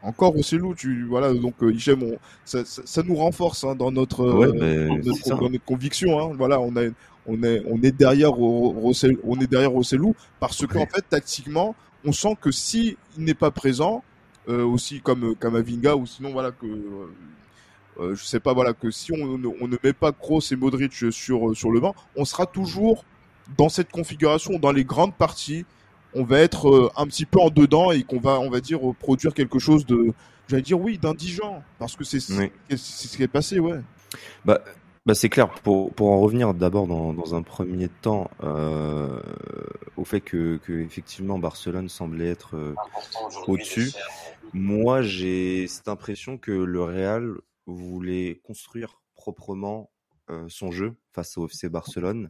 Encore 0.01 0.33
Rossellou, 0.33 0.75
tu 0.75 1.05
voilà 1.05 1.33
donc 1.33 1.53
euh, 1.61 1.71
Hichem, 1.71 2.17
ça, 2.43 2.65
ça, 2.65 2.81
ça, 2.85 3.03
nous 3.03 3.15
renforce 3.15 3.63
hein, 3.63 3.75
dans 3.75 3.91
notre, 3.91 4.25
ouais, 4.25 4.47
euh, 4.47 4.89
notre, 5.01 5.29
dans 5.29 5.49
notre 5.49 5.63
conviction. 5.63 6.19
Hein, 6.19 6.33
voilà, 6.35 6.59
on 6.59 6.75
a 6.75 6.89
on 7.25 7.41
est 7.43 7.63
on 7.69 7.81
est 7.81 7.91
derrière 7.91 8.31
Rossellou, 8.31 9.19
on 9.23 9.39
est 9.39 9.47
derrière 9.47 9.71
Rossellou 9.71 10.15
parce 10.39 10.65
qu'en 10.67 10.85
fait 10.87 11.05
tactiquement, 11.07 11.75
on 12.03 12.11
sent 12.11 12.35
que 12.41 12.51
si 12.51 12.97
il 13.17 13.23
n'est 13.23 13.33
pas 13.33 13.51
présent, 13.51 14.03
aussi 14.47 15.01
comme 15.01 15.35
Kamavinga 15.35 15.95
ou 15.95 16.05
sinon 16.05 16.31
voilà 16.31 16.51
que 16.51 16.65
euh, 17.99 18.15
je 18.15 18.23
sais 18.23 18.39
pas 18.39 18.53
voilà 18.53 18.73
que 18.73 18.91
si 18.91 19.11
on, 19.11 19.39
on 19.61 19.67
ne 19.67 19.77
met 19.83 19.93
pas 19.93 20.11
Kroos 20.11 20.41
et 20.51 20.55
Modric 20.55 20.93
sur 21.11 21.55
sur 21.55 21.71
le 21.71 21.79
banc, 21.79 21.95
on 22.15 22.25
sera 22.25 22.45
toujours 22.45 23.05
dans 23.57 23.69
cette 23.69 23.91
configuration 23.91 24.59
dans 24.59 24.71
les 24.71 24.83
grandes 24.83 25.15
parties. 25.15 25.65
On 26.15 26.23
va 26.23 26.39
être 26.39 26.91
un 26.95 27.07
petit 27.07 27.25
peu 27.25 27.39
en 27.39 27.49
dedans 27.49 27.91
et 27.91 28.03
qu'on 28.03 28.19
va 28.19 28.39
on 28.39 28.49
va 28.49 28.59
dire 28.61 28.79
produire 28.99 29.33
quelque 29.33 29.59
chose 29.59 29.85
de 29.85 30.13
j'allais 30.47 30.61
dire 30.61 30.79
oui 30.79 30.97
d'indigent 30.97 31.63
parce 31.79 31.95
que 31.95 32.03
c'est 32.03 32.19
c'est 32.19 32.77
ce 32.77 33.17
qui 33.17 33.23
est 33.23 33.27
passé 33.27 33.59
ouais. 33.59 33.79
Bah 34.45 34.59
bah 35.05 35.15
c'est 35.15 35.27
clair. 35.27 35.49
Pour, 35.49 35.91
pour 35.93 36.11
en 36.11 36.19
revenir 36.21 36.53
d'abord 36.53 36.87
dans, 36.87 37.13
dans 37.13 37.35
un 37.35 37.41
premier 37.41 37.89
temps 37.89 38.31
euh, 38.41 39.19
au 39.97 40.05
fait 40.05 40.21
que, 40.21 40.57
que 40.63 40.71
effectivement 40.71 41.39
Barcelone 41.39 41.89
semblait 41.89 42.29
être 42.29 42.55
euh, 42.55 42.73
au-dessus. 43.47 43.91
Moi, 44.53 45.01
j'ai 45.01 45.67
cette 45.67 45.87
impression 45.87 46.37
que 46.37 46.51
le 46.51 46.83
Real 46.83 47.33
voulait 47.65 48.39
construire 48.43 49.01
proprement 49.15 49.91
euh, 50.29 50.45
son 50.47 50.71
jeu 50.71 50.95
face 51.11 51.37
au 51.37 51.47
FC 51.47 51.69
Barcelone 51.69 52.29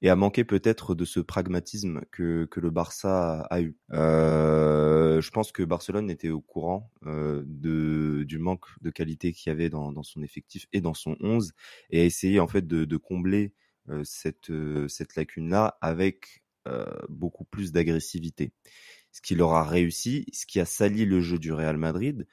et 0.00 0.08
a 0.08 0.16
manqué 0.16 0.44
peut-être 0.44 0.94
de 0.94 1.04
ce 1.04 1.20
pragmatisme 1.20 2.02
que, 2.10 2.46
que 2.46 2.60
le 2.60 2.70
Barça 2.70 3.40
a 3.50 3.60
eu. 3.60 3.76
Euh, 3.92 5.20
je 5.20 5.30
pense 5.30 5.52
que 5.52 5.62
Barcelone 5.62 6.10
était 6.10 6.30
au 6.30 6.40
courant 6.40 6.90
euh, 7.06 7.42
de, 7.46 8.24
du 8.24 8.38
manque 8.38 8.66
de 8.80 8.90
qualité 8.90 9.32
qu'il 9.32 9.50
y 9.50 9.52
avait 9.52 9.68
dans, 9.68 9.92
dans, 9.92 10.04
son 10.04 10.22
effectif 10.22 10.66
et 10.72 10.80
dans 10.80 10.94
son 10.94 11.16
11 11.20 11.52
et 11.90 12.00
a 12.00 12.04
essayé 12.04 12.40
en 12.40 12.48
fait 12.48 12.66
de, 12.66 12.84
de 12.84 12.96
combler 12.96 13.52
euh, 13.90 14.02
cette, 14.04 14.50
euh, 14.50 14.86
cette 14.88 15.16
lacune-là 15.16 15.78
avec 15.80 16.44
euh, 16.66 16.86
beaucoup 17.08 17.44
plus 17.44 17.72
d'agressivité. 17.72 18.52
Ce 19.12 19.20
qui 19.20 19.34
leur 19.34 19.54
a 19.54 19.64
réussi, 19.64 20.26
ce 20.32 20.46
qui 20.46 20.60
a 20.60 20.64
sali 20.64 21.04
le 21.04 21.20
jeu 21.20 21.38
du 21.38 21.52
Real 21.52 21.76
Madrid. 21.76 22.26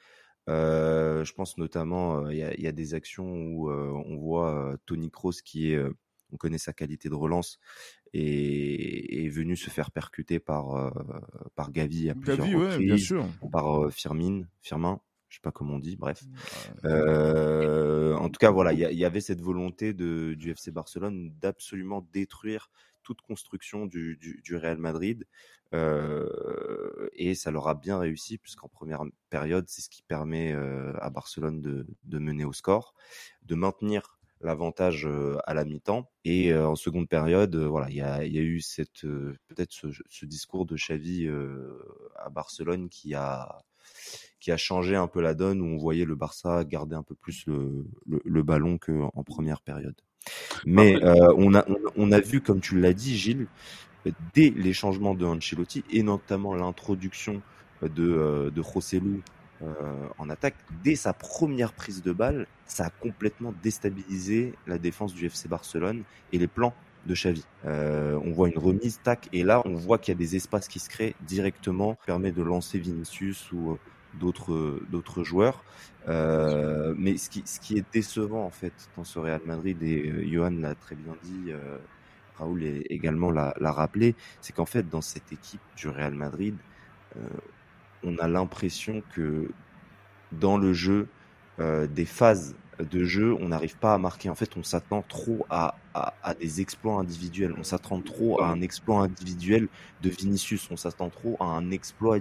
je 0.46 1.32
pense 1.32 1.58
notamment, 1.58 2.28
il 2.28 2.38
y 2.38 2.42
a, 2.42 2.58
y, 2.60 2.66
a, 2.66 2.72
des 2.72 2.94
actions 2.94 3.26
où 3.26 3.70
on 3.70 4.16
voit 4.16 4.76
Tony 4.86 5.10
Kroos 5.10 5.42
qui 5.44 5.72
est 5.72 5.82
on 6.32 6.36
connaît 6.36 6.58
sa 6.58 6.72
qualité 6.72 7.08
de 7.08 7.14
relance 7.14 7.58
et 8.12 9.24
est 9.24 9.28
venu 9.28 9.56
se 9.56 9.70
faire 9.70 9.90
percuter 9.90 10.38
par 10.38 10.74
euh, 10.74 10.90
par 11.54 11.70
Gavi 11.70 12.10
à 12.10 12.14
plusieurs 12.14 12.38
Gavi, 12.38 12.54
reprises, 12.54 12.78
bien 12.78 12.96
sûr. 12.96 13.26
par 13.52 13.84
euh, 13.84 13.90
Firmin, 13.90 14.42
Firmin, 14.60 15.00
je 15.28 15.36
sais 15.36 15.40
pas 15.42 15.52
comment 15.52 15.74
on 15.74 15.78
dit, 15.78 15.96
bref. 15.96 16.22
Euh, 16.84 18.14
en 18.14 18.28
tout 18.28 18.38
cas, 18.38 18.50
voilà, 18.50 18.72
il 18.72 18.78
y, 18.78 18.96
y, 18.96 19.04
avait 19.04 19.20
cette 19.20 19.40
volonté 19.40 19.92
de, 19.92 20.34
du 20.34 20.50
FC 20.50 20.70
Barcelone 20.70 21.32
d'absolument 21.40 22.08
détruire 22.12 22.70
toute 23.06 23.22
construction 23.22 23.86
du, 23.86 24.16
du, 24.16 24.40
du 24.42 24.56
Real 24.56 24.78
Madrid. 24.78 25.26
Euh, 25.74 27.08
et 27.12 27.34
ça 27.34 27.52
leur 27.52 27.68
a 27.68 27.74
bien 27.74 27.98
réussi 27.98 28.36
puisqu'en 28.36 28.68
première 28.68 29.02
période, 29.30 29.66
c'est 29.68 29.80
ce 29.80 29.88
qui 29.88 30.02
permet 30.02 30.52
euh, 30.52 30.92
à 31.00 31.08
Barcelone 31.10 31.60
de, 31.60 31.86
de, 32.04 32.18
mener 32.18 32.44
au 32.44 32.52
score, 32.52 32.94
de 33.42 33.54
maintenir 33.54 34.18
l'avantage 34.40 35.08
à 35.44 35.54
la 35.54 35.64
mi-temps. 35.64 36.10
Et 36.24 36.52
en 36.52 36.74
seconde 36.74 37.08
période, 37.08 37.54
voilà, 37.56 37.88
il 37.90 37.96
y 37.96 38.02
a, 38.02 38.24
y 38.26 38.38
a, 38.38 38.42
eu 38.42 38.60
cette 38.60 39.02
peut-être 39.02 39.72
ce, 39.72 39.86
ce, 40.08 40.26
discours 40.26 40.66
de 40.66 40.76
Xavi 40.76 41.28
à 42.16 42.28
Barcelone 42.28 42.88
qui 42.88 43.14
a 43.14 43.64
qui 44.40 44.50
a 44.52 44.56
changé 44.56 44.94
un 44.94 45.08
peu 45.08 45.22
la 45.22 45.34
donne 45.34 45.62
où 45.62 45.66
on 45.66 45.78
voyait 45.78 46.04
le 46.04 46.16
Barça 46.16 46.64
garder 46.64 46.96
un 46.96 47.02
peu 47.02 47.14
plus 47.14 47.46
le, 47.46 47.86
le, 48.04 48.20
le 48.24 48.42
ballon 48.42 48.78
qu'en 48.78 49.22
première 49.24 49.62
période. 49.62 50.00
Mais 50.64 50.96
on, 51.04 51.54
a, 51.54 51.64
on, 51.96 52.12
a 52.12 52.20
vu, 52.20 52.40
comme 52.40 52.60
tu 52.60 52.78
l'as 52.80 52.92
dit, 52.92 53.16
Gilles, 53.16 53.46
dès 54.34 54.50
les 54.50 54.72
changements 54.72 55.14
de 55.14 55.24
Ancelotti 55.24 55.84
et 55.90 56.02
notamment 56.02 56.54
l'introduction 56.54 57.42
de, 57.82 58.52
de 58.54 58.62
Joselu 58.62 59.22
euh, 59.62 60.08
en 60.18 60.28
attaque, 60.28 60.54
dès 60.84 60.96
sa 60.96 61.14
première 61.14 61.72
prise 61.72 62.02
de 62.02 62.12
balle, 62.12 62.46
ça 62.66 62.86
a 62.86 62.90
complètement 62.90 63.54
déstabilisé 63.62 64.52
la 64.66 64.76
défense 64.78 65.14
du 65.14 65.26
FC 65.26 65.48
Barcelone 65.48 66.02
et 66.32 66.38
les 66.38 66.46
plans 66.46 66.74
de 67.06 67.14
Xavi. 67.14 67.44
Euh, 67.64 68.18
on 68.22 68.32
voit 68.32 68.48
une 68.48 68.58
remise, 68.58 69.00
tac, 69.02 69.28
et 69.32 69.44
là 69.44 69.62
on 69.64 69.74
voit 69.74 69.96
qu'il 69.98 70.12
y 70.12 70.16
a 70.16 70.18
des 70.18 70.36
espaces 70.36 70.68
qui 70.68 70.78
se 70.78 70.90
créent 70.90 71.14
directement, 71.22 71.96
permet 72.04 72.32
de 72.32 72.42
lancer 72.42 72.78
Vinicius 72.78 73.50
ou 73.52 73.72
euh, 73.72 73.78
d'autres 74.18 74.80
d'autres 74.90 75.24
joueurs. 75.24 75.64
Euh, 76.08 76.94
mais 76.96 77.16
ce 77.16 77.30
qui 77.30 77.42
ce 77.46 77.60
qui 77.60 77.78
est 77.78 77.84
décevant 77.92 78.44
en 78.44 78.50
fait 78.50 78.72
dans 78.96 79.04
ce 79.04 79.18
Real 79.18 79.40
Madrid 79.44 79.82
et 79.82 80.28
Johan 80.30 80.50
l'a 80.50 80.74
très 80.74 80.94
bien 80.94 81.16
dit, 81.22 81.52
Raoul 82.38 82.62
également 82.90 83.30
l'a 83.30 83.72
rappelé, 83.72 84.14
c'est 84.40 84.54
qu'en 84.54 84.66
fait 84.66 84.88
dans 84.88 85.00
cette 85.00 85.32
équipe 85.32 85.60
du 85.76 85.88
Real 85.88 86.14
Madrid, 86.14 86.56
on 88.04 88.16
a 88.18 88.28
l'impression 88.28 89.02
que 89.14 89.48
dans 90.32 90.58
le 90.58 90.72
jeu, 90.72 91.08
euh, 91.58 91.86
des 91.86 92.04
phases 92.04 92.54
de 92.78 93.04
jeu, 93.04 93.34
on 93.40 93.48
n'arrive 93.48 93.76
pas 93.76 93.94
à 93.94 93.98
marquer. 93.98 94.28
En 94.28 94.34
fait, 94.34 94.56
on 94.56 94.62
s'attend 94.62 95.02
trop 95.02 95.46
à, 95.50 95.76
des 96.40 96.60
exploits 96.60 96.94
individuels. 96.94 97.54
On 97.58 97.64
s'attend 97.64 98.00
trop 98.00 98.40
à 98.42 98.48
un 98.48 98.60
exploit 98.60 99.00
individuel 99.00 99.68
de 100.02 100.10
Vinicius. 100.10 100.68
On 100.70 100.76
s'attend 100.76 101.08
trop 101.08 101.36
à 101.40 101.44
un 101.44 101.70
exploit 101.70 102.18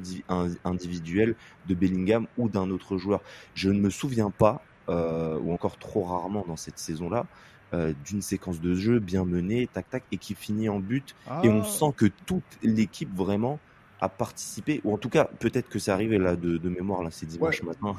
individuel 0.63 1.35
de 1.67 1.75
Bellingham 1.75 2.27
ou 2.38 2.50
d'un 2.50 2.69
autre 2.69 2.97
joueur. 2.97 3.21
Je 3.53 3.69
ne 3.69 3.79
me 3.79 3.89
souviens 3.89 4.31
pas, 4.31 4.62
euh, 4.89 5.39
ou 5.39 5.51
encore 5.51 5.77
trop 5.77 6.03
rarement 6.03 6.45
dans 6.47 6.57
cette 6.57 6.79
saison-là, 6.79 7.25
euh, 7.74 7.93
d'une 8.05 8.21
séquence 8.21 8.62
de 8.62 8.75
jeu 8.75 9.00
bien 9.00 9.25
menée, 9.25 9.67
tac 9.71 9.89
tac, 9.89 10.03
et 10.12 10.17
qui 10.17 10.35
finit 10.35 10.69
en 10.69 10.79
but. 10.79 11.15
Et 11.43 11.50
on 11.50 11.62
ah. 11.62 11.65
sent 11.65 11.93
que 11.97 12.05
toute 12.25 12.43
l'équipe 12.63 13.13
vraiment 13.13 13.59
à 14.05 14.09
participer, 14.09 14.81
ou 14.83 14.93
en 14.93 14.97
tout 14.97 15.09
cas, 15.09 15.27
peut-être 15.39 15.67
que 15.67 15.79
c'est 15.79 15.91
arrivé 15.91 16.17
là 16.17 16.35
de, 16.35 16.57
de 16.57 16.69
mémoire, 16.69 17.03
là 17.03 17.09
c'est 17.12 17.25
dimanche 17.25 17.63
matin. 17.63 17.95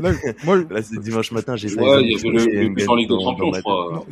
Là, 0.00 0.12
moi, 0.44 0.58
là 0.70 0.82
c'est 0.82 0.98
dimanche 1.00 1.32
matin, 1.32 1.56
j'ai 1.56 1.74
ouais, 1.74 2.02
il 2.02 2.12
y 2.12 2.28
avait 2.28 2.62
le, 2.62 2.68
but 2.68 2.88
en 2.88 2.94
Ligue 2.94 3.08
des 3.08 3.22
Champions, 3.22 3.52
je 3.52 3.60
crois. 3.60 4.04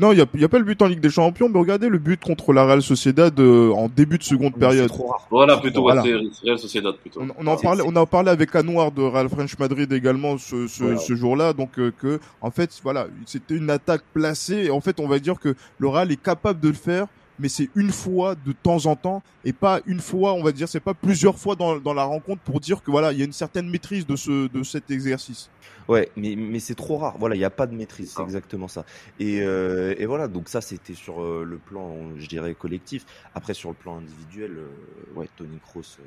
Non, 0.00 0.12
il 0.12 0.26
n'y 0.34 0.44
a, 0.44 0.48
pas 0.48 0.58
le 0.58 0.64
but 0.64 0.82
en 0.82 0.86
Ligue 0.86 1.00
des 1.00 1.10
Champions, 1.10 1.48
mais 1.48 1.58
regardez 1.58 1.88
le 1.88 1.98
but 1.98 2.20
contre 2.22 2.52
la 2.52 2.64
Real 2.64 2.82
Sociedad 2.82 3.38
euh, 3.38 3.70
en 3.70 3.88
début 3.88 4.18
de 4.18 4.24
seconde 4.24 4.54
période. 4.54 4.88
Trop 4.88 5.06
rare. 5.06 5.26
Voilà, 5.30 5.56
plutôt, 5.58 5.82
voilà. 5.82 6.02
Real 6.02 6.58
Sociedad 6.58 6.94
plutôt. 6.96 7.22
On, 7.22 7.28
on 7.38 7.46
en 7.46 7.56
parlait, 7.56 7.82
on 7.86 7.94
a 7.96 8.04
parlé 8.04 8.30
avec 8.30 8.54
Anouar 8.56 8.90
de 8.90 9.02
Real 9.02 9.28
French 9.28 9.58
Madrid 9.58 9.92
également 9.92 10.38
ce, 10.38 10.66
ce, 10.66 10.96
ce 10.96 11.14
jour-là, 11.14 11.52
donc 11.52 11.78
euh, 11.78 11.92
que, 11.98 12.18
en 12.40 12.50
fait, 12.50 12.70
voilà, 12.82 13.06
c'était 13.26 13.54
une 13.54 13.70
attaque 13.70 14.02
placée, 14.12 14.64
et 14.64 14.70
en 14.70 14.80
fait, 14.80 14.98
on 14.98 15.06
va 15.06 15.18
dire 15.18 15.38
que 15.38 15.54
le 15.78 15.88
Real 15.88 16.10
est 16.10 16.22
capable 16.22 16.60
de 16.60 16.68
le 16.68 16.74
faire 16.74 17.06
mais 17.38 17.48
c'est 17.48 17.70
une 17.74 17.90
fois 17.90 18.34
de 18.34 18.52
temps 18.52 18.86
en 18.86 18.96
temps 18.96 19.22
et 19.44 19.52
pas 19.52 19.80
une 19.86 20.00
fois, 20.00 20.34
on 20.34 20.42
va 20.42 20.52
dire, 20.52 20.68
c'est 20.68 20.80
pas 20.80 20.94
plusieurs 20.94 21.38
fois 21.38 21.56
dans, 21.56 21.78
dans 21.78 21.94
la 21.94 22.04
rencontre 22.04 22.42
pour 22.42 22.60
dire 22.60 22.82
que 22.82 22.90
voilà, 22.90 23.12
il 23.12 23.18
y 23.18 23.22
a 23.22 23.24
une 23.24 23.32
certaine 23.32 23.68
maîtrise 23.68 24.06
de 24.06 24.16
ce 24.16 24.48
de 24.48 24.62
cet 24.62 24.90
exercice. 24.90 25.50
Ouais, 25.88 26.10
mais 26.16 26.36
mais 26.36 26.60
c'est 26.60 26.74
trop 26.74 26.96
rare. 26.96 27.16
Voilà, 27.18 27.34
il 27.34 27.38
n'y 27.38 27.44
a 27.44 27.50
pas 27.50 27.66
de 27.66 27.74
maîtrise, 27.74 28.14
c'est 28.16 28.22
exactement 28.22 28.68
ça. 28.68 28.84
Et 29.18 29.42
euh, 29.42 29.94
et 29.98 30.06
voilà, 30.06 30.28
donc 30.28 30.48
ça 30.48 30.60
c'était 30.60 30.94
sur 30.94 31.22
euh, 31.22 31.44
le 31.44 31.58
plan, 31.58 32.16
je 32.16 32.28
dirais 32.28 32.54
collectif. 32.54 33.04
Après 33.34 33.54
sur 33.54 33.70
le 33.70 33.74
plan 33.74 33.98
individuel, 33.98 34.52
euh, 34.58 35.18
ouais, 35.18 35.28
Tony 35.36 35.58
Kroos, 35.58 35.98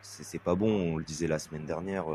c'est 0.00 0.40
pas 0.40 0.54
bon. 0.54 0.94
On 0.94 0.96
le 0.96 1.04
disait 1.04 1.26
la 1.26 1.38
semaine 1.38 1.64
dernière. 1.64 2.06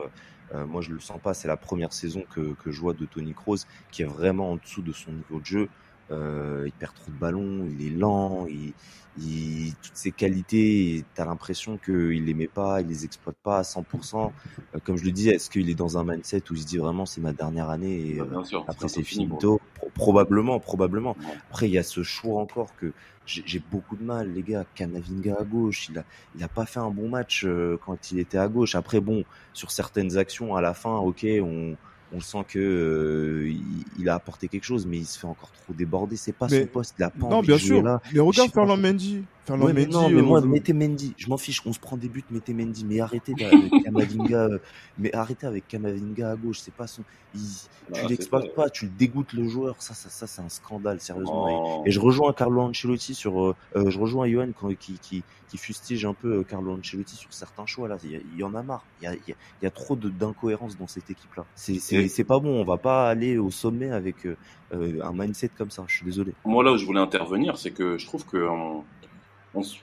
moi, 0.53 0.81
je 0.81 0.91
le 0.91 0.99
sens 0.99 1.19
pas. 1.21 1.33
C'est 1.33 1.47
la 1.47 1.57
première 1.57 1.93
saison 1.93 2.23
que, 2.33 2.53
que 2.63 2.71
je 2.71 2.81
vois 2.81 2.93
de 2.93 3.05
Tony 3.05 3.33
Kroos 3.33 3.65
qui 3.91 4.01
est 4.01 4.05
vraiment 4.05 4.51
en 4.53 4.55
dessous 4.57 4.81
de 4.81 4.91
son 4.91 5.11
niveau 5.11 5.39
de 5.39 5.45
jeu. 5.45 5.69
Euh, 6.11 6.63
il 6.65 6.71
perd 6.71 6.93
trop 6.93 7.11
de 7.11 7.17
ballons, 7.17 7.67
il 7.77 7.87
est 7.87 7.89
lent, 7.89 8.45
il, 8.47 8.73
il, 9.19 9.73
toutes 9.81 9.95
ses 9.95 10.11
qualités, 10.11 11.03
tu 11.15 11.21
as 11.21 11.25
l'impression 11.25 11.77
qu'il 11.77 12.25
les 12.25 12.33
met 12.33 12.47
pas, 12.47 12.81
il 12.81 12.87
les 12.87 13.05
exploite 13.05 13.35
pas 13.41 13.59
à 13.59 13.61
100%. 13.63 14.31
Euh, 14.75 14.79
comme 14.83 14.97
je 14.97 15.05
le 15.05 15.11
disais, 15.11 15.31
est-ce 15.31 15.49
qu'il 15.49 15.69
est 15.69 15.75
dans 15.75 15.97
un 15.97 16.03
mindset 16.03 16.43
où 16.49 16.53
il 16.53 16.61
se 16.61 16.67
dit 16.67 16.77
vraiment 16.77 17.05
c'est 17.05 17.21
ma 17.21 17.33
dernière 17.33 17.69
année 17.69 18.11
et 18.11 18.17
bah, 18.19 18.27
euh, 18.31 18.59
après 18.67 18.87
c'est 18.87 19.03
finito 19.03 19.59
Probablement, 19.95 20.59
probablement. 20.59 21.15
Après, 21.49 21.67
il 21.67 21.73
y 21.73 21.77
a 21.77 21.83
ce 21.83 22.03
choix 22.03 22.39
encore 22.39 22.75
que 22.75 22.93
j'ai 23.25 23.61
beaucoup 23.71 23.95
de 23.95 24.03
mal, 24.03 24.31
les 24.31 24.43
gars. 24.43 24.65
Kamavinga 24.75 25.35
à 25.39 25.43
gauche, 25.43 25.89
il 25.89 25.97
a, 25.97 26.03
il 26.35 26.43
a 26.43 26.47
pas 26.47 26.65
fait 26.65 26.79
un 26.79 26.91
bon 26.91 27.09
match 27.09 27.43
euh, 27.45 27.79
quand 27.85 28.11
il 28.11 28.19
était 28.19 28.37
à 28.37 28.47
gauche. 28.47 28.75
Après, 28.75 28.99
bon, 28.99 29.23
sur 29.53 29.71
certaines 29.71 30.17
actions, 30.17 30.55
à 30.55 30.61
la 30.61 30.73
fin, 30.73 30.95
ok, 30.97 31.25
on, 31.41 31.75
on 32.13 32.19
sent 32.19 32.45
que 32.47 32.59
euh, 32.59 33.53
il, 33.99 34.09
a 34.09 34.15
apporté 34.15 34.47
quelque 34.47 34.63
chose, 34.63 34.85
mais 34.85 34.97
il 34.97 35.05
se 35.05 35.19
fait 35.19 35.27
encore 35.27 35.51
trop 35.51 35.73
déborder. 35.73 36.15
C'est 36.15 36.31
pas 36.31 36.47
son 36.47 36.65
poste, 36.65 36.95
il 36.97 37.03
a 37.03 37.09
pas 37.09 37.27
non, 37.27 37.41
bien 37.41 37.57
sûr. 37.57 37.81
Là. 37.81 38.01
Mais 38.13 38.19
regarde 38.19 38.51
Ferland 38.51 38.77
Mendy. 38.77 39.23
Ouais, 39.49 39.71
mais 39.71 39.85
non, 39.85 40.09
mais 40.09 40.21
moi, 40.21 40.41
euh, 40.41 40.45
mettez 40.45 40.73
Mendy. 40.73 41.13
Je 41.17 41.29
m'en 41.29 41.37
fiche. 41.37 41.61
On 41.65 41.71
se 41.71 41.79
prend 41.79 41.95
des 41.95 42.09
buts, 42.09 42.23
mettez 42.31 42.53
Mendy. 42.53 42.85
Mais 42.85 42.99
arrêtez 42.99 43.33
avec 43.45 43.83
Kamavinga. 43.83 44.43
Euh, 44.43 44.57
mais 44.97 45.13
arrêtez 45.13 45.47
avec 45.47 45.67
Kamavinga 45.67 46.31
à 46.31 46.35
gauche. 46.35 46.59
C'est 46.59 46.73
pas 46.73 46.87
son. 46.87 47.03
tu 47.33 48.07
l'exploites 48.07 48.53
pas, 48.55 48.69
tu 48.69 48.87
dégoûtes 48.87 49.33
le 49.33 49.47
joueur. 49.47 49.75
Ça, 49.79 49.93
ça, 49.93 50.09
ça, 50.09 50.27
c'est 50.27 50.41
un 50.41 50.49
scandale, 50.49 50.99
sérieusement. 50.99 51.83
Et, 51.85 51.91
je 51.91 51.99
rejoins 51.99 52.33
Carlo 52.33 52.61
Ancelotti 52.61 53.15
sur. 53.15 53.55
je 53.75 53.99
rejoins 53.99 54.27
Johan 54.27 54.49
qui, 54.79 54.99
qui, 54.99 55.23
qui 55.49 55.57
fustige 55.57 56.05
un 56.05 56.13
peu 56.13 56.43
Carlo 56.43 56.73
Ancelotti 56.73 57.15
sur 57.15 57.31
certains 57.33 57.65
choix 57.65 57.87
là. 57.87 57.97
Il 58.03 58.37
y, 58.37 58.43
en 58.43 58.53
a 58.53 58.63
marre. 58.63 58.83
Il 59.01 59.05
y 59.05 59.07
a, 59.07 59.13
il 59.13 59.35
y 59.63 59.65
a 59.65 59.71
trop 59.71 59.95
d'incohérences 59.95 60.77
dans 60.77 60.87
cette 60.87 61.09
équipe 61.09 61.33
là. 61.35 61.45
C'est 61.55 61.79
c'est 62.07 62.23
pas 62.23 62.39
bon. 62.39 62.61
On 62.61 62.63
va 62.63 62.77
pas 62.77 63.09
aller 63.09 63.37
au 63.37 63.51
sommet 63.51 63.91
avec 63.91 64.25
euh, 64.25 64.37
euh, 64.73 65.01
un 65.03 65.13
mindset 65.13 65.51
comme 65.57 65.71
ça. 65.71 65.83
Je 65.87 65.97
suis 65.97 66.05
désolé. 66.05 66.33
Moi 66.45 66.63
là 66.63 66.71
où 66.73 66.77
je 66.77 66.85
voulais 66.85 66.99
intervenir, 66.99 67.57
c'est 67.57 67.71
que 67.71 67.97
je 67.97 68.05
trouve 68.05 68.25
que 68.25 68.47
on, 68.47 68.83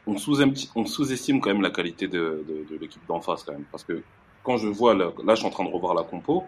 on 0.06 0.16
sous-estime 0.16 1.40
quand 1.40 1.50
même 1.50 1.62
la 1.62 1.70
qualité 1.70 2.06
de, 2.06 2.44
de, 2.70 2.76
l'équipe 2.80 3.02
d'en 3.08 3.20
face 3.20 3.42
quand 3.42 3.52
même, 3.52 3.64
parce 3.72 3.84
que 3.84 4.02
quand 4.42 4.56
je 4.56 4.68
vois 4.68 4.94
là, 4.94 5.10
je 5.28 5.34
suis 5.34 5.46
en 5.46 5.50
train 5.50 5.64
de 5.64 5.70
revoir 5.70 5.94
la 5.94 6.02
compo. 6.02 6.44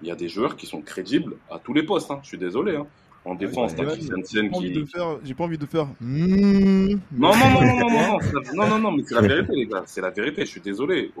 Il 0.00 0.06
y 0.06 0.12
a 0.12 0.16
des 0.16 0.28
joueurs 0.28 0.56
qui 0.56 0.66
sont 0.66 0.80
crédibles 0.80 1.36
à 1.50 1.58
tous 1.58 1.72
les 1.72 1.82
postes. 1.82 2.10
Hein. 2.10 2.20
Je 2.22 2.28
suis 2.28 2.38
désolé. 2.38 2.76
Hein. 2.76 2.86
En 3.24 3.34
défense, 3.34 3.74
t'as 3.74 3.84
Christensen 3.84 4.50
qui. 4.50 4.86
J'ai 5.24 5.34
pas 5.34 5.44
envie 5.44 5.58
de 5.58 5.66
faire. 5.66 5.86
Non, 6.00 6.98
non, 7.12 7.32
non, 7.36 7.62
non, 7.62 7.90
non, 7.90 7.90
non, 7.90 8.18
non, 8.54 8.66
non, 8.68 8.78
non, 8.78 8.92
mais 8.92 9.02
c'est 9.06 9.14
la 9.14 9.20
vérité, 9.22 9.52
les 9.54 9.66
gars. 9.66 9.82
C'est 9.86 10.00
la 10.00 10.10
vérité. 10.10 10.42
Je 10.42 10.50
suis 10.50 10.60
désolé. 10.60 11.12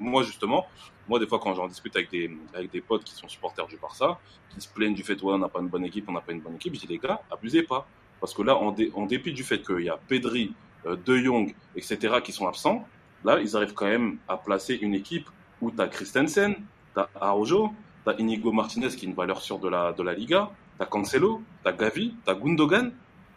Moi, 0.00 0.22
justement, 0.22 0.66
moi, 1.08 1.18
des 1.18 1.26
fois, 1.26 1.38
quand 1.38 1.54
j'en 1.54 1.68
discute 1.68 1.94
avec 1.94 2.10
des, 2.10 2.30
avec 2.54 2.70
des 2.72 2.80
potes 2.80 3.04
qui 3.04 3.14
sont 3.14 3.28
supporters 3.28 3.66
du 3.66 3.76
Barça, 3.76 4.18
qui 4.50 4.60
se 4.60 4.68
plaignent 4.68 4.94
du 4.94 5.02
fait, 5.02 5.20
ouais, 5.22 5.34
on 5.34 5.38
n'a 5.38 5.48
pas 5.48 5.60
une 5.60 5.68
bonne 5.68 5.84
équipe, 5.84 6.08
on 6.08 6.12
n'a 6.12 6.20
pas 6.20 6.32
une 6.32 6.40
bonne 6.40 6.56
équipe, 6.56 6.74
je 6.74 6.80
dis, 6.80 6.86
les 6.86 6.98
gars, 6.98 7.20
abusez 7.30 7.62
pas. 7.62 7.86
Parce 8.20 8.34
que 8.34 8.42
là, 8.42 8.56
en, 8.56 8.74
en 8.94 9.06
dépit 9.06 9.32
du 9.32 9.42
fait 9.44 9.62
qu'il 9.62 9.80
y 9.84 9.88
a 9.88 9.98
Pedri, 10.08 10.54
De 10.84 11.16
Jong, 11.16 11.54
etc., 11.76 12.14
qui 12.24 12.32
sont 12.32 12.46
absents, 12.48 12.86
là, 13.24 13.38
ils 13.40 13.56
arrivent 13.56 13.74
quand 13.74 13.86
même 13.86 14.18
à 14.28 14.36
placer 14.36 14.74
une 14.74 14.94
équipe 14.94 15.28
où 15.60 15.70
tu 15.70 15.80
as 15.80 15.86
Christensen, 15.86 16.54
tu 16.94 17.00
as 17.00 17.08
Araujo, 17.20 17.70
tu 18.04 18.10
as 18.10 18.20
Inigo 18.20 18.50
Martinez, 18.52 18.88
qui 18.88 19.06
est 19.06 19.08
une 19.08 19.14
valeur 19.14 19.40
sûre 19.40 19.58
de 19.58 19.68
la, 19.68 19.92
de 19.92 20.02
la 20.02 20.12
Liga, 20.14 20.50
tu 20.82 20.88
as 20.88 20.90
Cancelo, 20.90 21.40
tu 21.62 21.68
as 21.68 21.72
Gavi, 21.72 22.14
tu 22.24 22.30
as 22.30 22.34
Gundogan, 22.34 22.90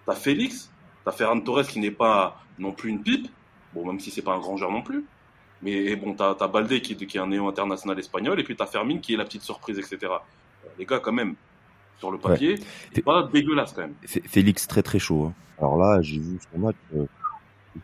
tu 0.06 0.12
as 0.12 0.16
Félix, 0.16 0.72
tu 1.04 1.10
as 1.10 1.12
Ferran 1.12 1.40
Torres, 1.40 1.68
qui 1.68 1.80
n'est 1.80 1.92
pas 1.92 2.42
non 2.58 2.72
plus 2.72 2.90
une 2.90 3.02
pipe, 3.02 3.28
bon, 3.74 3.86
même 3.86 4.00
si 4.00 4.12
c'est 4.12 4.22
pas 4.22 4.34
un 4.34 4.40
grand 4.40 4.58
joueur 4.58 4.72
non 4.72 4.82
plus, 4.82 5.06
mais 5.62 5.96
bon, 5.96 6.14
t'as 6.14 6.36
as 6.40 6.48
Balde 6.48 6.80
qui, 6.82 6.96
qui, 6.96 7.18
est 7.18 7.20
un 7.20 7.28
néo 7.28 7.48
international 7.48 8.00
espagnol, 8.00 8.40
et 8.40 8.44
puis 8.44 8.56
t'as 8.56 8.66
Fermin 8.66 8.98
qui 9.00 9.14
est 9.14 9.18
la 9.18 9.26
petite 9.26 9.44
surprise, 9.44 9.78
etc. 9.78 9.98
Euh, 10.04 10.68
les 10.78 10.86
gars, 10.86 11.00
quand 11.00 11.14
même, 11.14 11.36
sur 12.00 12.12
le 12.12 12.18
papier, 12.18 12.56
c'est 12.94 13.02
pas 13.02 13.24
dégueulasse 13.24 13.74
quand 13.74 13.82
même. 13.82 13.96
Félix 14.06 14.68
très 14.68 14.84
très 14.84 15.00
chaud. 15.00 15.26
Hein. 15.26 15.34
Alors 15.58 15.78
là, 15.78 16.02
j'ai 16.02 16.20
vu 16.20 16.38
son 16.52 16.60
match. 16.60 16.76
Euh, 16.94 17.06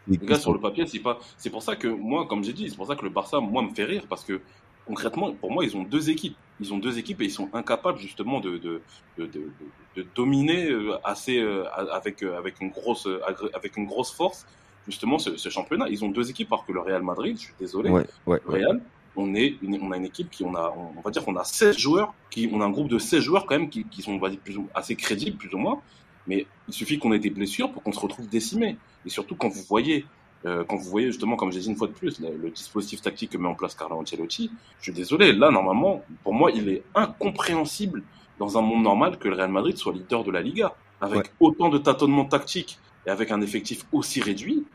les 0.08 0.18
gars, 0.18 0.38
sur 0.38 0.54
le 0.54 0.60
papier, 0.60 0.86
c'est 0.86 1.00
pas. 1.00 1.20
C'est 1.38 1.50
pour 1.50 1.64
ça 1.64 1.76
que 1.76 1.88
moi, 1.88 2.26
comme 2.28 2.44
j'ai 2.44 2.54
dit, 2.54 2.70
c'est 2.70 2.76
pour 2.76 2.88
ça 2.88 2.96
que 2.96 3.04
le 3.04 3.10
Barça, 3.10 3.40
moi, 3.40 3.62
me 3.62 3.74
fait 3.74 3.86
rire 3.86 4.04
parce 4.10 4.24
que 4.24 4.42
concrètement, 4.86 5.34
pour 5.34 5.52
moi, 5.52 5.64
ils 5.64 5.76
ont 5.76 5.84
deux 5.84 6.10
équipes. 6.10 6.36
Ils 6.60 6.74
ont 6.74 6.78
deux 6.78 7.00
équipes 7.00 7.22
et 7.22 7.26
ils 7.26 7.32
sont 7.32 7.50
incapables 7.54 7.98
justement 7.98 8.40
de 8.40 8.58
de, 8.58 8.82
de, 9.18 9.26
de, 9.26 9.50
de 9.96 10.06
dominer 10.16 10.70
euh, 10.70 10.96
assez 11.04 11.44
avec 11.92 12.22
avec 12.24 12.62
une 12.62 12.70
grosse 12.70 13.08
avec 13.54 13.78
une 13.78 13.86
grosse 13.86 14.12
force 14.12 14.46
justement 14.88 15.20
ce, 15.20 15.50
championnat. 15.50 15.88
Ils 15.90 16.04
ont 16.04 16.10
deux 16.10 16.30
équipes, 16.30 16.52
alors 16.52 16.66
que 16.66 16.72
le 16.72 16.80
Real 16.80 17.04
Madrid, 17.04 17.38
je 17.38 17.46
suis 17.46 17.54
désolé, 17.60 17.90
le 17.90 18.40
Real, 18.46 18.82
on 19.16 19.34
est 19.36 19.56
on 19.82 19.92
a 19.92 19.98
une 19.98 20.06
équipe 20.06 20.30
qui 20.30 20.44
on 20.44 20.56
a 20.56 20.74
on 20.96 21.02
va 21.02 21.12
dire 21.12 21.24
qu'on 21.24 21.36
a 21.36 21.44
16 21.44 21.78
joueurs 21.78 22.14
qui 22.30 22.50
on 22.52 22.62
a 22.62 22.66
un 22.66 22.70
groupe 22.70 22.88
de 22.88 22.98
16 22.98 23.22
joueurs 23.22 23.46
quand 23.46 23.58
même 23.58 23.70
qui, 23.70 23.84
qui 23.86 24.02
sont 24.02 24.18
plus 24.20 24.58
assez 24.74 24.96
crédibles 24.96 25.38
plus 25.38 25.54
ou 25.54 25.58
moins 25.58 25.82
mais 26.28 26.46
il 26.70 26.74
suffit 26.74 26.98
qu'on 26.98 27.12
ait 27.12 27.20
des 27.20 27.30
blessures 27.30 27.72
pour 27.72 27.84
qu'on 27.84 27.92
se 27.92 28.00
retrouve 28.00 28.30
décimé 28.30 28.78
et 29.06 29.10
surtout 29.10 29.36
quand 29.36 29.50
vous 29.50 29.64
voyez 29.64 30.06
euh, 30.46 30.64
quand 30.68 30.76
vous 30.76 30.90
voyez 30.90 31.08
justement 31.08 31.36
comme 31.36 31.52
j'ai 31.52 31.60
dit 31.60 31.70
une 31.70 31.76
fois 31.76 31.88
de 31.88 31.94
plus 31.94 32.20
le, 32.20 32.50
dispositif 32.50 33.02
tactique 33.02 33.32
que 33.32 33.38
met 33.38 33.48
en 33.48 33.54
place 33.54 33.76
Carlo 33.76 33.98
Ancelotti 33.98 34.52
je 34.80 34.84
suis 34.84 34.94
désolé 34.94 35.34
là 35.34 35.52
normalement 35.52 36.04
pour 36.24 36.34
moi 36.34 36.50
il 36.52 36.68
est 36.70 36.84
incompréhensible 36.96 38.04
dans 38.42 38.58
un 38.58 38.62
monde 38.62 38.84
normal 38.84 39.20
que 39.20 39.28
le 39.28 39.36
Real 39.36 39.52
Madrid 39.52 39.78
soit 39.78 39.94
leader 39.94 40.24
de 40.24 40.32
la 40.32 40.42
Liga, 40.42 40.74
avec 41.00 41.32
autant 41.40 41.70
de 41.70 41.78
tâtonnements 41.78 42.26
tactiques 42.26 42.80
et 43.06 43.12
avec 43.12 43.30
un 43.32 43.40
effectif 43.42 43.86
aussi 43.92 44.20
réduit. 44.20 44.66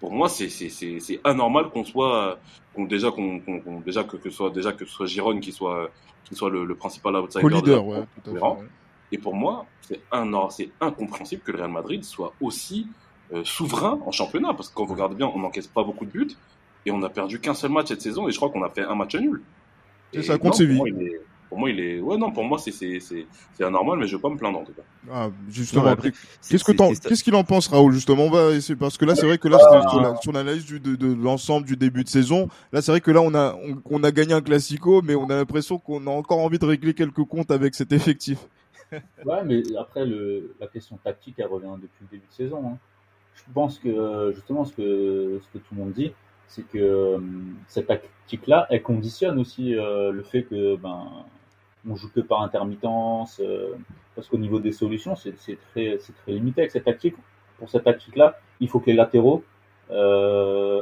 Pour 0.00 0.12
moi, 0.12 0.28
c'est 0.28 0.48
c'est 0.48 1.20
anormal 1.24 1.70
qu'on 1.70 1.84
soit 1.84 2.38
qu'on 2.74 2.84
déjà 2.84 3.10
qu'on 3.10 3.80
déjà 3.84 4.04
que, 4.04 4.16
que 4.16 4.30
soit 4.30 4.50
déjà 4.50 4.72
que 4.72 4.84
ce 4.84 4.92
soit 4.92 5.06
Giron 5.06 5.40
qui 5.40 5.50
soit 5.50 5.90
qui 6.24 6.34
soit 6.36 6.50
le, 6.50 6.74
principal 6.74 7.16
outsider. 7.16 7.48
leader, 7.48 7.84
ouais, 7.86 8.04
tout 8.24 8.30
à 8.30 8.34
fait, 8.34 8.66
Et 9.12 9.18
pour 9.18 9.34
moi, 9.34 9.66
c'est 9.80 10.00
un 10.12 10.26
c'est 10.50 10.70
incompréhensible 10.80 11.42
que 11.42 11.50
le 11.50 11.58
Real 11.58 11.72
Madrid 11.72 12.04
soit 12.04 12.32
aussi 12.40 12.86
euh, 13.32 13.42
souverain 13.44 13.98
en 14.06 14.12
championnat 14.12 14.54
parce 14.54 14.68
que 14.68 14.74
quand 14.74 14.84
vous 14.84 14.94
regardez 14.94 15.16
bien, 15.16 15.30
on 15.34 15.38
n'encaisse 15.38 15.66
pas 15.66 15.84
beaucoup 15.84 16.04
de 16.04 16.10
buts 16.10 16.36
et 16.84 16.90
on 16.90 17.02
a 17.02 17.08
perdu 17.08 17.40
qu'un 17.40 17.54
seul 17.54 17.70
match 17.70 17.88
cette 17.88 18.02
saison 18.02 18.28
et 18.28 18.32
je 18.32 18.36
crois 18.36 18.50
qu'on 18.50 18.62
a 18.62 18.70
fait 18.70 18.82
un 18.82 18.94
match 18.94 19.14
nul. 19.16 19.42
Ça 20.22 20.38
contre 20.38 20.56
Séville. 20.56 21.20
Pour 21.48 21.58
moi, 21.58 21.70
il 21.70 21.78
est. 21.78 22.00
Ouais, 22.00 22.16
non, 22.16 22.32
pour 22.32 22.44
moi, 22.44 22.58
c'est 22.58 22.72
c'est 22.72 23.64
anormal, 23.64 23.98
mais 23.98 24.06
je 24.06 24.16
vais 24.16 24.22
pas 24.22 24.28
me 24.28 24.36
plaindre 24.36 24.58
en 24.58 24.64
tout 24.64 24.72
cas. 24.72 24.82
Ah, 25.10 25.30
justement. 25.48 25.94
Qu'est-ce 26.48 26.64
que 26.64 27.08
qu'est-ce 27.08 27.22
qu'il 27.22 27.34
en 27.36 27.44
pense, 27.44 27.68
Raoul 27.68 27.92
Justement, 27.92 28.24
on 28.24 28.30
va 28.30 28.50
parce 28.80 28.98
que 28.98 29.04
là, 29.04 29.14
c'est 29.14 29.26
vrai 29.26 29.38
que 29.38 29.46
là, 29.46 29.58
ah. 29.60 30.14
sur 30.20 30.32
l'analyse 30.32 30.66
de, 30.66 30.96
de, 30.96 31.14
l'ensemble 31.14 31.64
du 31.66 31.76
début 31.76 32.02
de 32.02 32.08
saison, 32.08 32.48
là, 32.72 32.82
c'est 32.82 32.90
vrai 32.90 33.00
que 33.00 33.12
là, 33.12 33.20
on 33.22 33.34
a 33.34 33.56
on, 33.84 34.02
a 34.02 34.10
gagné 34.10 34.32
un 34.32 34.40
classico, 34.40 35.02
mais 35.02 35.14
on 35.14 35.30
a 35.30 35.36
l'impression 35.36 35.78
qu'on 35.78 36.06
a 36.08 36.10
encore 36.10 36.38
envie 36.38 36.58
de 36.58 36.66
régler 36.66 36.94
quelques 36.94 37.24
comptes 37.24 37.52
avec 37.52 37.76
cet 37.76 37.92
effectif. 37.92 38.38
ouais, 38.92 39.44
mais 39.44 39.62
après, 39.78 40.04
le, 40.04 40.56
la 40.60 40.66
question 40.66 40.98
tactique, 41.02 41.36
elle 41.38 41.46
revient 41.46 41.74
depuis 41.80 42.02
le 42.02 42.08
début 42.10 42.26
de 42.28 42.34
saison. 42.34 42.62
Hein. 42.66 42.78
Je 43.36 43.52
pense 43.52 43.78
que 43.78 44.32
justement, 44.34 44.64
ce 44.64 44.72
que 44.72 45.40
ce 45.42 45.48
que 45.48 45.58
tout 45.58 45.74
le 45.74 45.78
monde 45.78 45.92
dit, 45.92 46.12
c'est 46.48 46.62
que 46.62 46.78
euh, 46.78 47.18
cette 47.68 47.86
tactique-là, 47.86 48.66
elle 48.70 48.82
conditionne 48.82 49.38
aussi 49.38 49.74
euh, 49.74 50.12
le 50.12 50.22
fait 50.22 50.42
que 50.44 50.76
ben 50.76 51.06
on 51.88 51.94
joue 51.94 52.10
que 52.10 52.20
par 52.20 52.42
intermittence, 52.42 53.40
euh, 53.40 53.74
parce 54.14 54.28
qu'au 54.28 54.38
niveau 54.38 54.58
des 54.58 54.72
solutions, 54.72 55.14
c'est 55.14 55.36
très, 55.70 55.98
limité 56.26 56.62
avec 56.62 56.72
cette 56.72 56.84
tactique. 56.84 57.14
Pour 57.58 57.70
cette 57.70 57.84
tactique-là, 57.84 58.38
il 58.60 58.68
faut 58.68 58.80
que 58.80 58.86
les 58.86 58.94
latéraux 58.96 59.44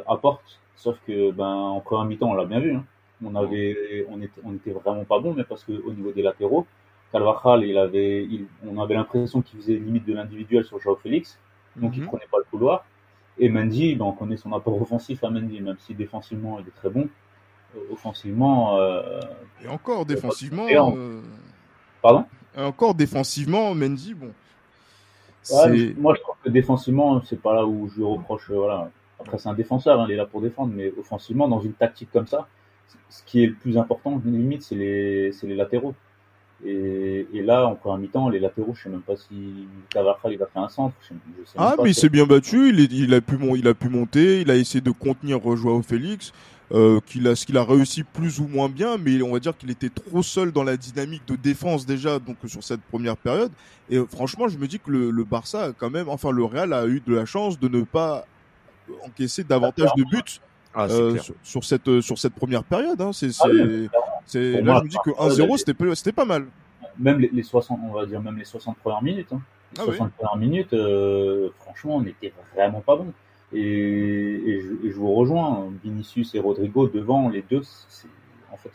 apportent. 0.08 0.60
Sauf 0.76 0.98
que, 1.06 1.30
ben, 1.30 1.46
en 1.46 1.80
première 1.80 2.06
mi-temps, 2.06 2.30
on 2.30 2.34
l'a 2.34 2.46
bien 2.46 2.60
vu. 2.60 2.74
Hein. 2.74 2.84
On 3.24 3.34
avait, 3.34 4.06
on 4.10 4.54
était, 4.54 4.70
vraiment 4.72 5.04
pas 5.04 5.18
bon, 5.18 5.34
mais 5.34 5.44
parce 5.44 5.62
qu'au 5.62 5.92
niveau 5.92 6.10
des 6.12 6.22
latéraux, 6.22 6.66
avait, 7.12 8.28
on 8.66 8.80
avait 8.80 8.94
l'impression 8.94 9.42
qu'il 9.42 9.60
faisait 9.60 9.74
limite 9.74 10.06
de 10.06 10.14
l'individuel 10.14 10.64
sur 10.64 10.80
Joao 10.80 10.96
Félix, 10.96 11.38
donc 11.76 11.96
il 11.96 12.02
mhm. 12.02 12.08
prenait 12.08 12.28
pas 12.30 12.38
le 12.38 12.44
couloir. 12.44 12.84
Et 13.38 13.48
Mendy, 13.48 13.96
ben, 13.96 14.04
on 14.04 14.12
connaît 14.12 14.36
son 14.36 14.52
apport 14.52 14.80
offensif 14.80 15.24
à 15.24 15.30
Mendy, 15.30 15.60
même 15.60 15.76
si 15.80 15.94
défensivement 15.94 16.58
il 16.60 16.68
est 16.68 16.76
très 16.76 16.90
bon 16.90 17.08
offensivement. 17.90 18.78
Euh, 18.78 19.20
et 19.62 19.68
encore 19.68 20.06
défensivement. 20.06 20.66
Euh, 20.68 21.20
Pardon 22.02 22.24
et 22.56 22.60
Encore 22.60 22.94
défensivement, 22.94 23.74
Mendy, 23.74 24.14
bon. 24.14 24.32
moi, 25.98 26.14
je 26.14 26.20
trouve 26.20 26.36
que 26.44 26.50
défensivement, 26.50 27.20
c'est 27.24 27.40
pas 27.40 27.54
là 27.54 27.66
où 27.66 27.88
je 27.88 27.96
lui 27.96 28.04
reproche. 28.04 28.50
Euh, 28.50 28.56
voilà. 28.56 28.90
Après, 29.20 29.38
c'est 29.38 29.48
un 29.48 29.54
défenseur, 29.54 30.00
hein, 30.00 30.06
il 30.08 30.12
est 30.12 30.16
là 30.16 30.26
pour 30.26 30.40
défendre, 30.40 30.72
mais 30.74 30.92
offensivement, 30.98 31.48
dans 31.48 31.60
une 31.60 31.72
tactique 31.72 32.10
comme 32.12 32.26
ça, 32.26 32.46
ce 33.08 33.22
qui 33.24 33.42
est 33.42 33.46
le 33.46 33.54
plus 33.54 33.78
important, 33.78 34.20
limite, 34.24 34.62
c'est 34.62 34.74
les, 34.74 35.30
les 35.30 35.54
latéraux. 35.56 35.94
Et, 36.66 37.26
et, 37.34 37.42
là, 37.42 37.66
en 37.66 37.74
première 37.74 37.98
mi-temps, 37.98 38.28
les 38.30 38.40
latéraux, 38.40 38.74
je 38.74 38.84
sais 38.84 38.88
même 38.88 39.02
pas 39.02 39.16
si 39.16 39.66
Carvajal 39.90 40.32
il 40.32 40.42
a 40.42 40.46
fait 40.46 40.58
un 40.58 40.68
centre. 40.68 40.94
ah, 41.56 41.74
mais 41.82 41.90
il 41.90 41.94
s'est 41.94 42.08
bien 42.08 42.26
battu. 42.26 42.70
Il, 42.70 42.80
il, 42.92 43.12
a 43.12 43.20
pu, 43.20 43.38
il 43.56 43.68
a 43.68 43.74
pu 43.74 43.88
monter. 43.88 44.40
Il 44.40 44.50
a 44.50 44.56
essayé 44.56 44.80
de 44.80 44.90
contenir 44.90 45.40
Joao 45.56 45.82
Félix 45.82 46.32
euh, 46.72 46.98
qu'il 47.06 47.28
a, 47.28 47.36
ce 47.36 47.44
qu'il 47.44 47.58
a 47.58 47.64
réussi 47.64 48.02
plus 48.02 48.40
ou 48.40 48.48
moins 48.48 48.70
bien, 48.70 48.96
mais 48.96 49.20
on 49.22 49.32
va 49.32 49.38
dire 49.38 49.56
qu'il 49.56 49.70
était 49.70 49.90
trop 49.90 50.22
seul 50.22 50.50
dans 50.50 50.64
la 50.64 50.78
dynamique 50.78 51.22
de 51.28 51.36
défense 51.36 51.84
déjà, 51.84 52.18
donc 52.18 52.36
sur 52.46 52.64
cette 52.64 52.80
première 52.80 53.18
période. 53.18 53.52
Et 53.90 53.98
euh, 53.98 54.06
franchement, 54.06 54.48
je 54.48 54.56
me 54.56 54.66
dis 54.66 54.80
que 54.80 54.90
le, 54.90 55.10
le 55.10 55.24
Barça, 55.24 55.72
quand 55.78 55.90
même, 55.90 56.08
enfin 56.08 56.30
le 56.30 56.44
Real 56.44 56.72
a 56.72 56.86
eu 56.86 57.02
de 57.06 57.14
la 57.14 57.26
chance 57.26 57.60
de 57.60 57.68
ne 57.68 57.82
pas 57.82 58.24
encaisser 59.04 59.44
davantage 59.44 59.90
de 59.96 60.04
buts. 60.04 60.40
Ah, 60.76 60.86
euh, 60.90 61.16
sur, 61.44 61.62
cette 61.62 62.00
sur 62.00 62.18
cette 62.18 62.34
première 62.34 62.64
période 62.64 63.00
hein. 63.00 63.12
c'est 63.12 63.28
ah 63.42 63.46
c'est 64.26 64.62
là 64.62 64.78
je 64.78 64.84
me 64.84 64.88
dis 64.88 64.96
que 65.04 65.10
1-0 65.10 65.58
c'était 65.58 65.94
c'était 65.94 66.12
pas 66.12 66.24
mal 66.24 66.46
même 66.98 67.18
les, 67.18 67.30
les, 67.32 67.42
60 67.42 67.78
on 67.88 67.92
va 67.92 68.06
dire 68.06 68.20
même 68.20 68.38
les 68.38 68.44
60 68.44 68.76
premières 68.78 69.02
minutes 69.02 69.32
hein. 69.32 69.40
les 69.76 69.82
ah 69.82 69.84
60 69.84 70.12
premières 70.12 70.36
minutes 70.36 70.72
euh, 70.72 71.50
franchement 71.60 71.96
on 71.96 72.04
était 72.04 72.32
vraiment 72.54 72.80
pas 72.80 72.96
bon 72.96 73.12
et, 73.54 74.60
je, 74.84 74.94
vous 74.94 75.14
rejoins, 75.14 75.68
Vinicius 75.82 76.34
et 76.34 76.40
Rodrigo 76.40 76.88
devant, 76.88 77.28
les 77.28 77.42
deux, 77.42 77.62
en 78.52 78.56
fait, 78.56 78.70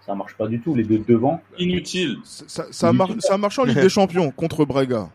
ça 0.00 0.14
marche 0.14 0.36
pas 0.36 0.46
du 0.46 0.60
tout. 0.60 0.74
Les 0.74 0.84
deux 0.84 0.98
devant. 0.98 1.40
Inutile. 1.58 2.18
Ça, 2.24 2.44
ça, 2.70 2.92
ça 3.18 3.34
a 3.34 3.38
marché 3.38 3.62
en 3.62 3.64
Ligue 3.64 3.80
des 3.80 3.88
Champions 3.88 4.30
contre 4.36 4.64
Braga. 4.64 5.08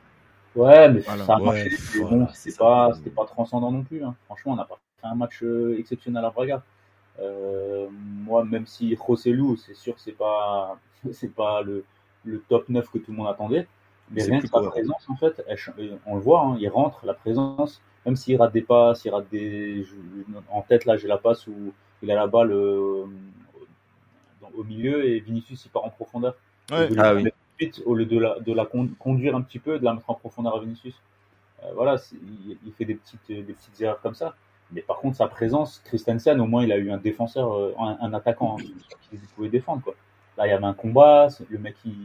Ouais, 0.55 0.89
mais 0.89 1.01
ça 1.01 1.13
a 1.13 1.39
marché. 1.39 1.71
bon, 2.01 2.27
c'était 2.33 2.57
pas, 2.57 2.91
c'était 2.95 3.09
pas 3.09 3.25
transcendant 3.25 3.71
non 3.71 3.83
plus. 3.83 4.03
Hein. 4.03 4.15
Franchement, 4.25 4.53
on 4.53 4.55
n'a 4.57 4.65
pas 4.65 4.79
fait 4.99 5.07
un 5.07 5.15
match 5.15 5.43
euh, 5.43 5.77
exceptionnel 5.79 6.25
à 6.25 6.29
Braga. 6.29 6.63
Euh, 7.19 7.87
moi, 7.91 8.43
même 8.43 8.65
si 8.65 8.97
Lou, 9.25 9.55
c'est 9.57 9.75
sûr, 9.75 9.95
c'est 9.97 10.11
pas, 10.11 10.77
c'est 11.11 11.33
pas 11.33 11.61
le, 11.61 11.83
le 12.25 12.39
top 12.47 12.69
9 12.69 12.89
que 12.89 12.97
tout 12.97 13.11
le 13.11 13.17
monde 13.17 13.27
attendait. 13.27 13.67
Mais 14.11 14.23
rien 14.23 14.39
que 14.39 14.47
sa 14.47 14.61
présence, 14.61 15.05
en 15.09 15.15
fait, 15.15 15.43
on 16.05 16.15
le 16.15 16.21
voit, 16.21 16.41
hein, 16.41 16.57
il 16.59 16.69
rentre, 16.69 17.05
la 17.05 17.13
présence, 17.13 17.81
même 18.05 18.15
s'il 18.15 18.37
rate 18.37 18.53
des 18.53 18.61
passes, 18.61 19.03
il 19.03 19.09
rate 19.09 19.27
des. 19.29 19.85
En 20.49 20.61
tête, 20.61 20.85
là, 20.85 20.95
j'ai 20.95 21.09
la 21.09 21.17
passe 21.17 21.45
où 21.47 21.73
il 22.01 22.09
a 22.11 22.15
la 22.15 22.27
balle 22.27 22.51
euh, 22.53 23.05
au 24.55 24.63
milieu 24.63 25.05
et 25.05 25.19
Vinicius, 25.19 25.65
il 25.65 25.69
part 25.69 25.83
en 25.83 25.89
profondeur. 25.89 26.35
Ouais. 26.71 26.87
Ah, 26.97 27.15
oui. 27.15 27.29
au 27.85 27.95
lieu 27.95 28.05
de 28.05 28.17
la, 28.17 28.39
de 28.39 28.53
la 28.53 28.65
conduire 28.65 29.35
un 29.35 29.41
petit 29.41 29.59
peu, 29.59 29.77
de 29.77 29.83
la 29.83 29.93
mettre 29.93 30.09
en 30.09 30.15
profondeur 30.15 30.55
à 30.55 30.59
Vinicius. 30.59 30.95
Euh, 31.63 31.71
voilà, 31.75 31.97
il, 32.65 32.71
fait 32.77 32.85
des 32.85 32.95
petites, 32.95 33.27
des 33.27 33.53
petites 33.53 33.81
erreurs 33.81 33.99
comme 34.01 34.15
ça. 34.15 34.35
Mais 34.71 34.81
par 34.81 34.97
contre, 34.97 35.17
sa 35.17 35.27
présence, 35.27 35.81
Christensen, 35.85 36.39
au 36.41 36.45
moins, 36.45 36.63
il 36.63 36.71
a 36.71 36.77
eu 36.77 36.91
un 36.91 36.97
défenseur, 36.97 37.53
euh, 37.53 37.73
un, 37.79 38.13
attaquant 38.13 38.57
hein, 38.59 38.63
qui, 39.09 39.17
pouvait 39.35 39.49
défendre. 39.49 39.81
Quoi. 39.81 39.95
Là, 40.37 40.47
il 40.47 40.49
y 40.49 40.53
avait 40.53 40.65
un 40.65 40.73
combat, 40.73 41.29
le 41.49 41.57
mec, 41.57 41.75
il, 41.85 41.95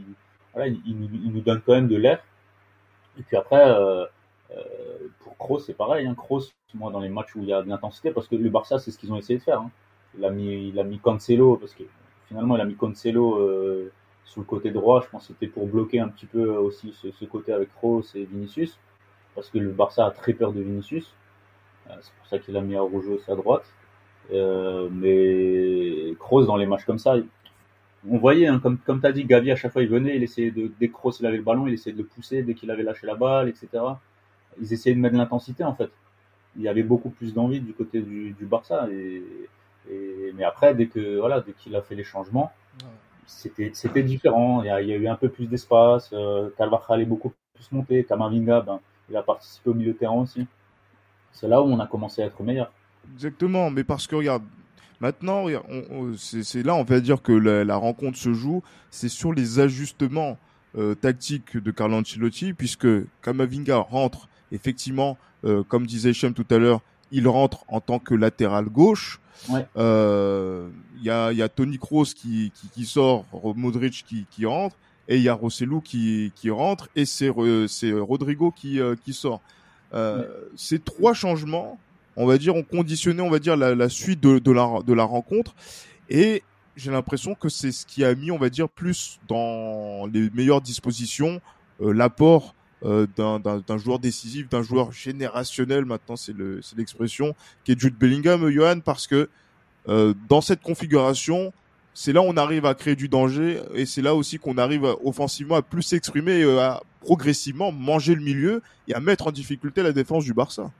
voilà, 0.54 0.68
il, 0.68 0.80
il, 0.86 1.32
nous 1.32 1.40
donne 1.40 1.60
quand 1.60 1.72
même 1.72 1.88
de 1.88 1.96
l'air. 1.96 2.22
Et 3.18 3.22
puis 3.22 3.36
après, 3.36 3.68
euh, 3.68 4.04
euh, 4.50 5.08
pour 5.20 5.36
Kroos, 5.36 5.60
c'est 5.60 5.74
pareil. 5.74 6.06
Hein. 6.06 6.14
Kroos, 6.14 6.52
moi, 6.74 6.90
dans 6.90 7.00
les 7.00 7.08
matchs 7.08 7.34
où 7.36 7.40
il 7.42 7.48
y 7.48 7.52
a 7.52 7.62
de 7.62 7.68
l'intensité, 7.68 8.10
parce 8.10 8.28
que 8.28 8.36
le 8.36 8.50
Barça, 8.50 8.78
c'est 8.78 8.90
ce 8.90 8.98
qu'ils 8.98 9.12
ont 9.12 9.16
essayé 9.16 9.38
de 9.38 9.44
faire. 9.44 9.60
Hein. 9.60 9.70
Il, 10.16 10.24
a 10.24 10.30
mis, 10.30 10.68
il 10.68 10.78
a 10.78 10.84
mis 10.84 10.98
Cancelo, 10.98 11.56
parce 11.56 11.74
que 11.74 11.84
finalement, 12.28 12.56
il 12.56 12.60
a 12.60 12.64
mis 12.64 12.74
Cancelo 12.74 13.38
euh, 13.38 13.92
sur 14.24 14.40
le 14.40 14.46
côté 14.46 14.70
droit. 14.70 15.02
Je 15.02 15.08
pense 15.08 15.26
que 15.26 15.34
c'était 15.34 15.46
pour 15.46 15.66
bloquer 15.66 16.00
un 16.00 16.08
petit 16.08 16.26
peu 16.26 16.48
aussi 16.56 16.92
ce, 16.92 17.24
côté 17.24 17.52
avec 17.52 17.72
Kroos 17.74 18.04
et 18.14 18.24
Vinicius, 18.24 18.78
parce 19.34 19.50
que 19.50 19.58
le 19.58 19.70
Barça 19.70 20.06
a 20.06 20.10
très 20.10 20.32
peur 20.32 20.52
de 20.52 20.60
Vinicius. 20.60 21.14
Euh, 21.90 21.94
c'est 22.00 22.12
pour 22.14 22.26
ça 22.26 22.38
qu'il 22.38 22.56
a 22.56 22.60
mis 22.60 22.76
Araujo 22.76 23.14
aussi 23.14 23.30
à 23.30 23.34
droite. 23.34 23.64
Euh, 24.32 24.88
mais 24.90 26.14
Kroos, 26.18 26.46
dans 26.46 26.56
les 26.56 26.66
matchs 26.66 26.84
comme 26.84 26.98
ça, 26.98 27.16
on 28.08 28.18
voyait, 28.18 28.46
hein, 28.46 28.58
comme, 28.60 28.78
comme 28.78 29.00
tu 29.00 29.06
as 29.06 29.12
dit, 29.12 29.24
Gavi, 29.24 29.50
à 29.50 29.56
chaque 29.56 29.72
fois, 29.72 29.82
il 29.82 29.88
venait, 29.88 30.16
il 30.16 30.22
essayait 30.22 30.50
de, 30.50 30.70
dès 30.80 30.88
que 30.88 30.92
Kroos 30.92 31.24
avait 31.24 31.36
le 31.36 31.42
ballon, 31.42 31.66
il 31.66 31.74
essayait 31.74 31.92
de 31.94 32.02
le 32.02 32.06
pousser 32.06 32.42
dès 32.42 32.54
qu'il 32.54 32.70
avait 32.70 32.82
lâché 32.82 33.06
la 33.06 33.14
balle, 33.14 33.48
etc 33.48 33.82
ils 34.60 34.72
essayaient 34.72 34.94
de 34.94 35.00
mettre 35.00 35.16
l'intensité 35.16 35.64
en 35.64 35.74
fait. 35.74 35.90
Il 36.56 36.62
y 36.62 36.68
avait 36.68 36.82
beaucoup 36.82 37.10
plus 37.10 37.32
d'envie 37.32 37.60
du 37.60 37.72
côté 37.72 38.00
du, 38.02 38.36
Barça. 38.42 38.86
Mais 39.88 40.44
après, 40.44 40.74
dès 40.74 40.86
que 40.86 41.18
voilà, 41.18 41.40
dès 41.40 41.52
qu'il 41.52 41.74
a 41.76 41.82
fait 41.82 41.94
les 41.94 42.04
changements, 42.04 42.52
c'était 43.26 43.70
c'était 43.72 44.02
différent. 44.02 44.62
Il 44.62 44.66
y, 44.66 44.70
a, 44.70 44.82
il 44.82 44.88
y, 44.88 44.92
a, 44.92 44.96
eu 44.96 45.08
un 45.08 45.16
peu 45.16 45.30
plus 45.30 45.46
d'espace. 45.46 46.10
Euh, 46.12 46.50
Calvajal 46.58 47.00
est 47.00 47.06
beaucoup 47.06 47.32
plus 47.54 47.72
monté. 47.72 48.04
Kamavinga, 48.04 48.60
ben, 48.60 48.80
il 49.08 49.16
a 49.16 49.22
participé 49.22 49.70
au 49.70 49.74
milieu 49.74 49.92
de 49.92 49.98
terrain 49.98 50.20
aussi. 50.20 50.46
C'est 51.32 51.48
là 51.48 51.62
où 51.62 51.66
on 51.66 51.80
a 51.80 51.86
commencé 51.86 52.22
à 52.22 52.26
être 52.26 52.42
meilleur. 52.42 52.72
Exactement, 53.14 53.70
mais 53.70 53.84
parce 53.84 54.06
que 54.06 54.14
regarde, 54.14 54.44
maintenant, 55.00 55.46
c'est 56.16 56.62
là 56.62 56.74
on 56.74 56.84
va 56.84 57.00
dire 57.00 57.20
que 57.22 57.32
la, 57.32 57.64
la 57.64 57.76
rencontre 57.76 58.16
se 58.16 58.32
joue, 58.32 58.62
c'est 58.90 59.08
sur 59.08 59.32
les 59.32 59.58
ajustements 59.58 60.38
euh, 60.78 60.94
tactiques 60.94 61.56
de 61.56 61.70
Carlo 61.70 61.96
Ancelotti, 61.96 62.52
puisque 62.52 62.86
Kamavinga 63.22 63.78
rentre 63.78 64.28
effectivement, 64.52 65.16
euh, 65.44 65.64
comme 65.64 65.86
disait 65.86 66.12
Shem 66.12 66.34
tout 66.34 66.46
à 66.50 66.58
l'heure, 66.58 66.80
il 67.10 67.26
rentre 67.26 67.64
en 67.68 67.80
tant 67.80 67.98
que 67.98 68.14
latéral 68.14 68.66
gauche. 68.66 69.20
Il 69.48 69.66
euh, 69.76 70.68
y, 71.02 71.10
a, 71.10 71.32
y 71.32 71.42
a 71.42 71.48
Tony 71.48 71.78
Kroos 71.78 72.14
qui, 72.14 72.52
qui, 72.54 72.68
qui, 72.68 72.84
sort, 72.84 73.24
Modric 73.56 74.04
qui, 74.06 74.26
qui 74.30 74.46
rentre, 74.46 74.76
et 75.08 75.16
il 75.16 75.22
y 75.22 75.28
a 75.28 75.34
Rossellou 75.34 75.80
qui, 75.80 76.32
qui 76.36 76.50
rentre, 76.50 76.88
et 76.94 77.04
c'est 77.04 77.28
Rodrigo 77.28 78.52
qui, 78.52 78.80
euh, 78.80 78.94
qui 79.04 79.12
sort. 79.12 79.40
Euh, 79.94 80.26
Ces 80.56 80.78
trois 80.78 81.14
changements, 81.14 81.78
on 82.16 82.26
va 82.26 82.38
dire, 82.38 82.54
ont 82.56 82.62
conditionné, 82.62 83.22
on 83.22 83.30
va 83.30 83.38
dire, 83.38 83.56
la, 83.56 83.74
la 83.74 83.88
suite 83.88 84.20
de, 84.20 84.38
de, 84.38 84.52
la, 84.52 84.80
de 84.86 84.92
la 84.92 85.04
rencontre. 85.04 85.54
Et 86.08 86.42
j'ai 86.76 86.90
l'impression 86.90 87.34
que 87.34 87.48
c'est 87.48 87.72
ce 87.72 87.84
qui 87.86 88.04
a 88.04 88.14
mis, 88.14 88.30
on 88.30 88.38
va 88.38 88.48
dire, 88.48 88.68
plus 88.68 89.20
dans 89.28 90.06
les 90.12 90.30
meilleures 90.30 90.62
dispositions 90.62 91.40
euh, 91.80 91.92
l'apport 91.92 92.54
euh, 92.84 93.06
d'un 93.16 93.78
joueur 93.78 93.98
décisif, 93.98 94.48
d'un 94.48 94.62
joueur 94.62 94.90
générationnel, 94.92 95.84
maintenant 95.84 96.16
c'est 96.16 96.34
l'expression, 96.76 97.34
qui 97.64 97.72
est 97.72 97.80
Jude 97.80 97.96
Bellingham, 97.96 98.50
Johan, 98.50 98.80
parce 98.80 99.06
que 99.06 99.28
euh, 99.88 100.14
dans 100.28 100.40
cette 100.40 100.62
configuration, 100.62 101.52
c'est 101.94 102.12
là 102.12 102.22
où 102.22 102.24
on 102.24 102.36
arrive 102.36 102.64
à 102.66 102.74
créer 102.74 102.96
du 102.96 103.08
danger 103.08 103.60
et 103.74 103.86
c'est 103.86 104.02
là 104.02 104.14
aussi 104.14 104.38
qu'on 104.38 104.56
arrive 104.56 104.84
offensivement 105.04 105.56
à 105.56 105.62
plus 105.62 105.82
s'exprimer, 105.82 106.42
à 106.58 106.82
progressivement 107.00 107.72
manger 107.72 108.14
le 108.14 108.22
milieu 108.22 108.62
et 108.88 108.94
à 108.94 109.00
mettre 109.00 109.26
en 109.26 109.30
difficulté 109.30 109.82
la 109.82 109.92
défense 109.92 110.24
du 110.24 110.32
Barça. 110.32 110.70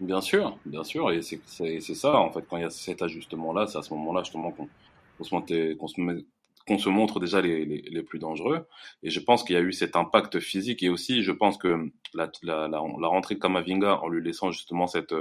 Bien 0.00 0.20
sûr, 0.20 0.56
bien 0.64 0.84
sûr, 0.84 1.10
et 1.10 1.22
c'est 1.22 1.94
ça 1.94 2.16
en 2.16 2.30
fait 2.30 2.44
quand 2.48 2.56
il 2.56 2.62
y 2.62 2.66
a 2.66 2.70
cet 2.70 3.02
ajustement 3.02 3.52
là, 3.52 3.66
c'est 3.66 3.78
à 3.78 3.82
ce 3.82 3.92
moment-là 3.94 4.22
justement 4.22 4.52
qu'on 4.52 5.24
se, 5.24 6.88
montre 6.88 7.18
déjà 7.20 7.40
les, 7.40 8.02
plus 8.02 8.18
dangereux. 8.18 8.66
Et 9.02 9.10
je 9.10 9.20
pense 9.20 9.42
qu'il 9.42 9.54
y 9.54 9.58
a 9.58 9.62
eu 9.62 9.72
cet 9.72 9.96
impact 9.96 10.38
physique 10.40 10.82
et 10.82 10.88
aussi 10.88 11.22
je 11.22 11.32
pense 11.32 11.58
que 11.58 11.90
la, 12.14 12.30
la, 12.42 12.68
la, 12.68 12.80
la 12.80 13.08
rentrée 13.08 13.34
de 13.34 13.40
Kamavinga 13.40 14.00
en 14.00 14.08
lui 14.08 14.22
laissant 14.22 14.50
justement 14.50 14.86
cette, 14.86 15.14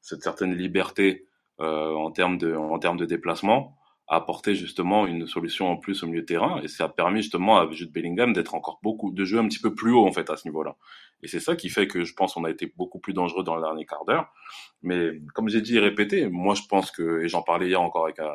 cette 0.00 0.22
certaine 0.22 0.54
liberté 0.54 1.26
euh, 1.60 1.94
en 1.94 2.10
termes 2.10 2.36
de 2.36 2.54
en 2.54 2.78
termes 2.78 2.98
de 2.98 3.06
déplacement 3.06 3.76
a 4.08 4.16
apporté 4.16 4.54
justement 4.54 5.06
une 5.06 5.26
solution 5.26 5.68
en 5.68 5.76
plus 5.76 6.02
au 6.02 6.06
milieu 6.06 6.20
de 6.20 6.26
terrain 6.26 6.60
et 6.62 6.68
ça 6.68 6.84
a 6.84 6.88
permis 6.88 7.22
justement 7.22 7.58
à 7.58 7.70
Jude 7.72 7.90
Bellingham 7.90 8.32
d'être 8.32 8.54
encore 8.54 8.78
beaucoup 8.82 9.10
de 9.10 9.24
jouer 9.24 9.40
un 9.40 9.48
petit 9.48 9.58
peu 9.58 9.74
plus 9.74 9.92
haut 9.92 10.06
en 10.06 10.12
fait 10.12 10.30
à 10.30 10.36
ce 10.36 10.46
niveau-là. 10.46 10.76
Et 11.22 11.28
c'est 11.28 11.40
ça 11.40 11.56
qui 11.56 11.68
fait 11.68 11.88
que 11.88 12.04
je 12.04 12.14
pense 12.14 12.34
qu'on 12.34 12.44
a 12.44 12.50
été 12.50 12.72
beaucoup 12.76 13.00
plus 13.00 13.12
dangereux 13.14 13.42
dans 13.42 13.56
le 13.56 13.62
dernier 13.62 13.84
quart 13.84 14.04
d'heure. 14.04 14.32
Mais 14.82 15.20
comme 15.34 15.48
j'ai 15.48 15.60
dit 15.60 15.76
et 15.76 15.80
répété, 15.80 16.28
moi 16.28 16.54
je 16.54 16.62
pense 16.68 16.90
que 16.90 17.22
et 17.22 17.28
j'en 17.28 17.42
parlais 17.42 17.68
hier 17.68 17.80
encore 17.80 18.04
avec 18.04 18.20
un 18.20 18.34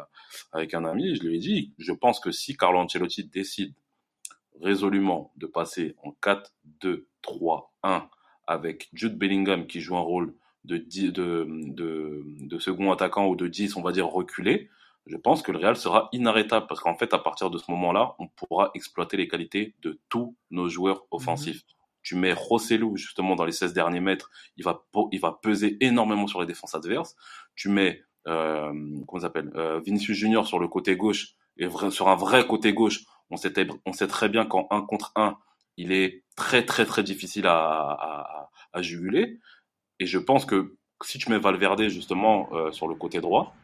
avec 0.52 0.74
un 0.74 0.84
ami, 0.84 1.16
je 1.16 1.24
lui 1.24 1.36
ai 1.36 1.40
dit, 1.40 1.74
je 1.78 1.94
pense 1.94 2.20
que 2.20 2.32
si 2.32 2.58
Carlo 2.58 2.80
Ancelotti 2.80 3.24
décide 3.24 3.74
résolument 4.62 5.32
de 5.38 5.48
passer 5.48 5.96
en 6.04 6.12
4 6.12 6.54
2 6.82 7.08
3 7.22 7.74
1 7.84 8.10
avec 8.48 8.90
Jude 8.94 9.18
Bellingham 9.18 9.68
qui 9.68 9.80
joue 9.80 9.96
un 9.96 10.02
rôle 10.02 10.34
de, 10.66 10.78
de, 10.78 11.48
de, 11.50 12.24
de 12.26 12.60
second 12.60 12.92
attaquant 12.92 13.28
ou 13.28 13.36
de 13.36 13.48
10, 13.48 13.76
on 13.78 13.82
va 13.82 13.92
dire 13.92 14.08
reculé, 14.08 14.70
je 15.08 15.18
pense 15.18 15.42
que 15.42 15.52
le 15.52 15.58
Real 15.58 15.76
sera 15.76 16.10
inarrêtable 16.12 16.68
parce 16.68 16.80
qu'en 16.80 16.96
fait, 16.96 17.14
à 17.14 17.20
partir 17.20 17.50
de 17.50 17.58
ce 17.58 17.70
moment-là, 17.72 18.16
on 18.20 18.28
pourra 18.28 18.72
exploiter 18.76 19.18
les 19.18 19.28
qualités 19.28 19.76
de 19.82 20.00
tous 20.10 20.36
nos 20.52 20.70
joueurs 20.70 21.06
offensifs. 21.12 21.64
Mhm. 21.64 21.76
Tu 22.04 22.16
mets 22.16 22.34
Rossellou 22.34 22.98
justement 22.98 23.36
dans 23.36 23.46
les 23.46 23.52
16 23.52 23.74
derniers 23.74 24.00
mètres, 24.00 24.32
il 24.58 24.64
va, 24.64 24.84
il 25.12 25.20
va 25.20 25.32
peser 25.42 25.78
énormément 25.82 26.28
sur 26.28 26.42
les 26.42 26.48
défenses 26.48 26.76
adverses. 26.76 27.16
Tu 27.56 27.70
mets, 27.70 28.02
euh, 28.28 28.72
comment 29.08 29.22
s'appelle, 29.22 29.52
euh, 29.56 29.80
Vinicius 29.80 30.18
Junior 30.18 30.48
sur 30.48 30.60
le 30.60 30.68
côté 30.68 30.96
gauche 30.96 31.36
et 31.58 31.68
sur 31.90 32.10
un 32.10 32.16
vrai 32.16 32.46
côté 32.48 32.74
gauche. 32.74 33.02
On 33.30 33.38
sait, 33.38 33.54
on 33.86 33.94
sait 33.94 34.08
très 34.08 34.30
bien 34.30 34.46
qu'en 34.46 34.68
1 34.72 34.82
contre 34.82 35.12
1, 35.16 35.38
il 35.78 35.92
est 35.92 36.24
très 36.36 36.66
très 36.66 36.86
très 36.86 37.04
difficile 37.04 37.48
à, 37.48 37.58
à, 37.58 38.50
à, 38.74 38.82
juguler. 38.82 39.40
Et 40.00 40.06
je 40.06 40.18
pense 40.18 40.46
que 40.46 40.76
si 41.04 41.18
tu 41.18 41.30
mets 41.30 41.40
Valverde 41.40 41.88
justement 41.88 42.50
euh, 42.54 42.72
sur 42.72 42.88
le 42.88 42.96
côté 42.96 43.22
droit, 43.22 43.56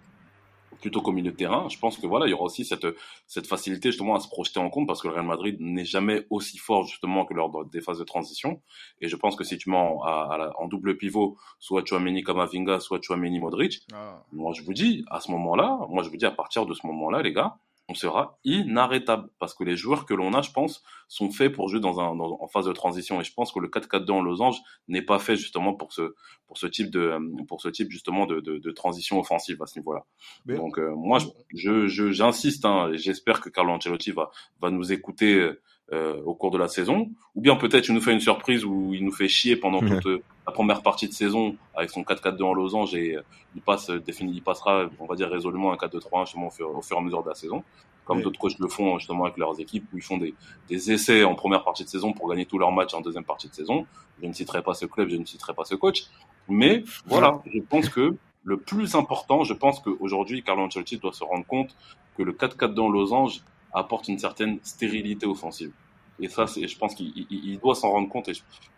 plutôt 0.79 1.01
qu'au 1.01 1.11
milieu 1.11 1.31
de 1.31 1.37
terrain. 1.37 1.67
Je 1.69 1.77
pense 1.79 1.97
que 1.97 2.07
voilà, 2.07 2.27
il 2.27 2.31
y 2.31 2.33
aura 2.33 2.45
aussi 2.45 2.65
cette 2.65 2.87
cette 3.25 3.47
facilité 3.47 3.89
justement 3.89 4.15
à 4.15 4.19
se 4.19 4.27
projeter 4.27 4.59
en 4.59 4.69
compte 4.69 4.87
parce 4.87 5.01
que 5.01 5.07
le 5.07 5.13
Real 5.13 5.25
Madrid 5.25 5.57
n'est 5.59 5.85
jamais 5.85 6.25
aussi 6.29 6.57
fort 6.57 6.85
justement 6.85 7.25
que 7.25 7.33
lors 7.33 7.65
des 7.65 7.81
phases 7.81 7.99
de 7.99 8.03
transition. 8.03 8.61
Et 9.01 9.07
je 9.07 9.15
pense 9.15 9.35
que 9.35 9.43
si 9.43 9.57
tu 9.57 9.69
mets 9.69 9.77
en, 9.77 10.01
en 10.01 10.67
double 10.67 10.97
pivot, 10.97 11.37
soit 11.59 11.85
Chouameni 11.85 12.23
Kamavinga, 12.23 12.79
soit 12.79 12.99
Chouameni 13.01 13.39
Modric, 13.39 13.81
ah. 13.93 14.23
moi 14.31 14.53
je 14.53 14.61
vous 14.63 14.73
dis 14.73 15.05
à 15.09 15.19
ce 15.19 15.31
moment-là, 15.31 15.79
moi 15.89 16.03
je 16.03 16.09
vous 16.09 16.17
dis 16.17 16.25
à 16.25 16.31
partir 16.31 16.65
de 16.65 16.73
ce 16.73 16.85
moment-là, 16.87 17.21
les 17.21 17.33
gars, 17.33 17.57
on 17.89 17.93
sera 17.93 18.39
inarrêtable 18.43 19.30
parce 19.39 19.54
que 19.54 19.63
les 19.63 19.78
joueurs 19.78 20.06
que 20.06 20.13
l'on 20.13 20.34
a, 20.34 20.41
je 20.41 20.52
pense, 20.52 20.84
sont 21.08 21.32
faits 21.32 21.54
pour 21.54 21.69
jouer 21.69 21.80
dans 21.80 22.00
un 22.02 22.19
en 22.19 22.47
phase 22.47 22.65
de 22.65 22.73
transition 22.73 23.21
et 23.21 23.23
je 23.23 23.34
pense 23.34 23.54
que 23.54 23.60
le 23.60 23.69
4-4-2 23.69 24.12
en 24.12 24.21
losange 24.21 24.58
n'est 24.88 25.02
pas 25.02 25.19
fait 25.19 25.38
justement 25.38 25.73
pour 25.73 25.93
ce 25.93 26.13
pour 26.47 26.58
ce 26.58 26.67
type 26.67 26.91
de 26.91 27.17
pour 27.47 27.62
ce 27.62 27.69
type 27.69 27.89
justement 27.89 28.26
de, 28.26 28.41
de, 28.41 28.58
de 28.58 28.71
transition 28.71 29.19
offensive 29.19 29.62
à 29.62 29.67
ce 29.67 29.80
niveau-là. 29.80 30.06
Donc 30.45 30.80
euh, 30.80 30.93
moi 30.95 31.19
je 31.54 31.88
j'insiste 31.88 32.65
hein, 32.65 32.91
et 32.91 32.97
j'espère 32.97 33.39
que 33.39 33.50
Carlo 33.50 33.71
Ancelotti 33.71 34.12
va 34.12 34.32
va 34.62 34.69
nous 34.69 34.91
écouter 34.91 35.52
euh, 35.93 36.21
au 36.26 36.34
cours 36.34 36.52
de 36.52 36.58
la 36.58 36.67
saison, 36.67 37.10
ou 37.34 37.39
bien 37.39 37.56
peut-être 37.56 37.88
il 37.88 37.93
nous 37.95 38.02
fait 38.02 38.12
une 38.12 38.19
surprise 38.19 38.65
où 38.65 38.93
il 38.93 39.06
nous 39.06 39.12
fait 39.13 39.30
chier 39.30 39.56
pendant 39.56 39.80
toute 39.80 40.06
euh, 40.06 40.21
la 40.45 40.52
première 40.52 40.82
partie 40.82 41.08
de 41.08 41.13
saison 41.13 41.56
avec 41.76 41.91
son 41.91 42.02
4-4-2 42.02 42.43
en 42.43 42.54
losange 42.54 42.93
et 42.93 43.15
euh, 43.15 43.21
il 43.56 43.62
passe 43.62 43.89
défini, 43.89 44.34
il 44.34 44.41
passera, 44.41 44.89
on 45.00 45.06
va 45.06 45.15
dire 45.15 45.30
résolument 45.30 45.71
un 45.71 45.78
4-2-3-1 45.78 46.26
justement 46.26 46.47
au 46.47 46.50
fur, 46.50 46.76
au 46.76 46.82
fur, 46.82 46.97
et 46.97 47.00
à 47.00 47.04
mesure 47.04 47.23
de 47.23 47.30
la 47.30 47.36
saison, 47.36 47.63
comme 48.04 48.21
d'autres 48.21 48.38
coachs 48.38 48.60
le 48.60 48.67
font 48.67 48.97
justement 49.00 49.23
avec 49.23 49.38
leurs 49.38 49.58
équipes 49.62 49.86
où 49.93 49.97
ils 49.97 50.04
font 50.04 50.17
des, 50.17 50.34
des, 50.67 50.91
essais 50.91 51.23
en 51.23 51.36
première 51.36 51.63
partie 51.63 51.86
de 51.86 51.89
saison 51.89 52.12
pour 52.12 52.30
gagner 52.30 52.45
tous 52.45 52.58
leurs 52.58 52.73
matchs 52.73 52.93
en 52.93 53.00
deuxième 53.00 53.23
partie 53.23 53.47
de 53.47 53.54
saison. 53.54 53.86
Je 54.21 54.28
ne 54.28 54.34
citerai 54.34 54.63
pas 54.63 54.73
ce 54.73 54.86
club, 54.86 55.08
je 55.08 55.15
ne 55.15 55.23
citerai 55.23 55.54
pas 55.54 55.63
ce 55.63 55.76
coach, 55.76 56.04
mais 56.50 56.84
voilà, 57.06 57.41
je 57.45 57.62
pense 57.62 57.88
que 57.88 58.17
le 58.43 58.58
plus 58.58 58.95
important, 58.95 59.45
je 59.45 59.54
pense 59.54 59.80
qu'aujourd'hui 59.80 60.43
Carlo 60.43 60.63
Ancelotti 60.63 60.97
doit 60.97 61.13
se 61.13 61.23
rendre 61.23 61.45
compte 61.45 61.76
que 62.17 62.23
le 62.23 62.34
4-4-2 62.34 62.80
en 62.80 62.89
losange 62.89 63.41
apporte 63.73 64.08
une 64.08 64.19
certaine 64.19 64.60
stérilité 64.63 65.25
offensive. 65.25 65.71
Et 66.19 66.30
ça, 66.30 66.47
c'est, 66.47 66.67
je 66.67 66.77
pense 66.77 66.95
qu'il 66.95 67.60
doit 67.62 67.75
s'en 67.75 67.91
rendre 67.91 68.10
compte. 68.10 68.27
Et 68.30 68.34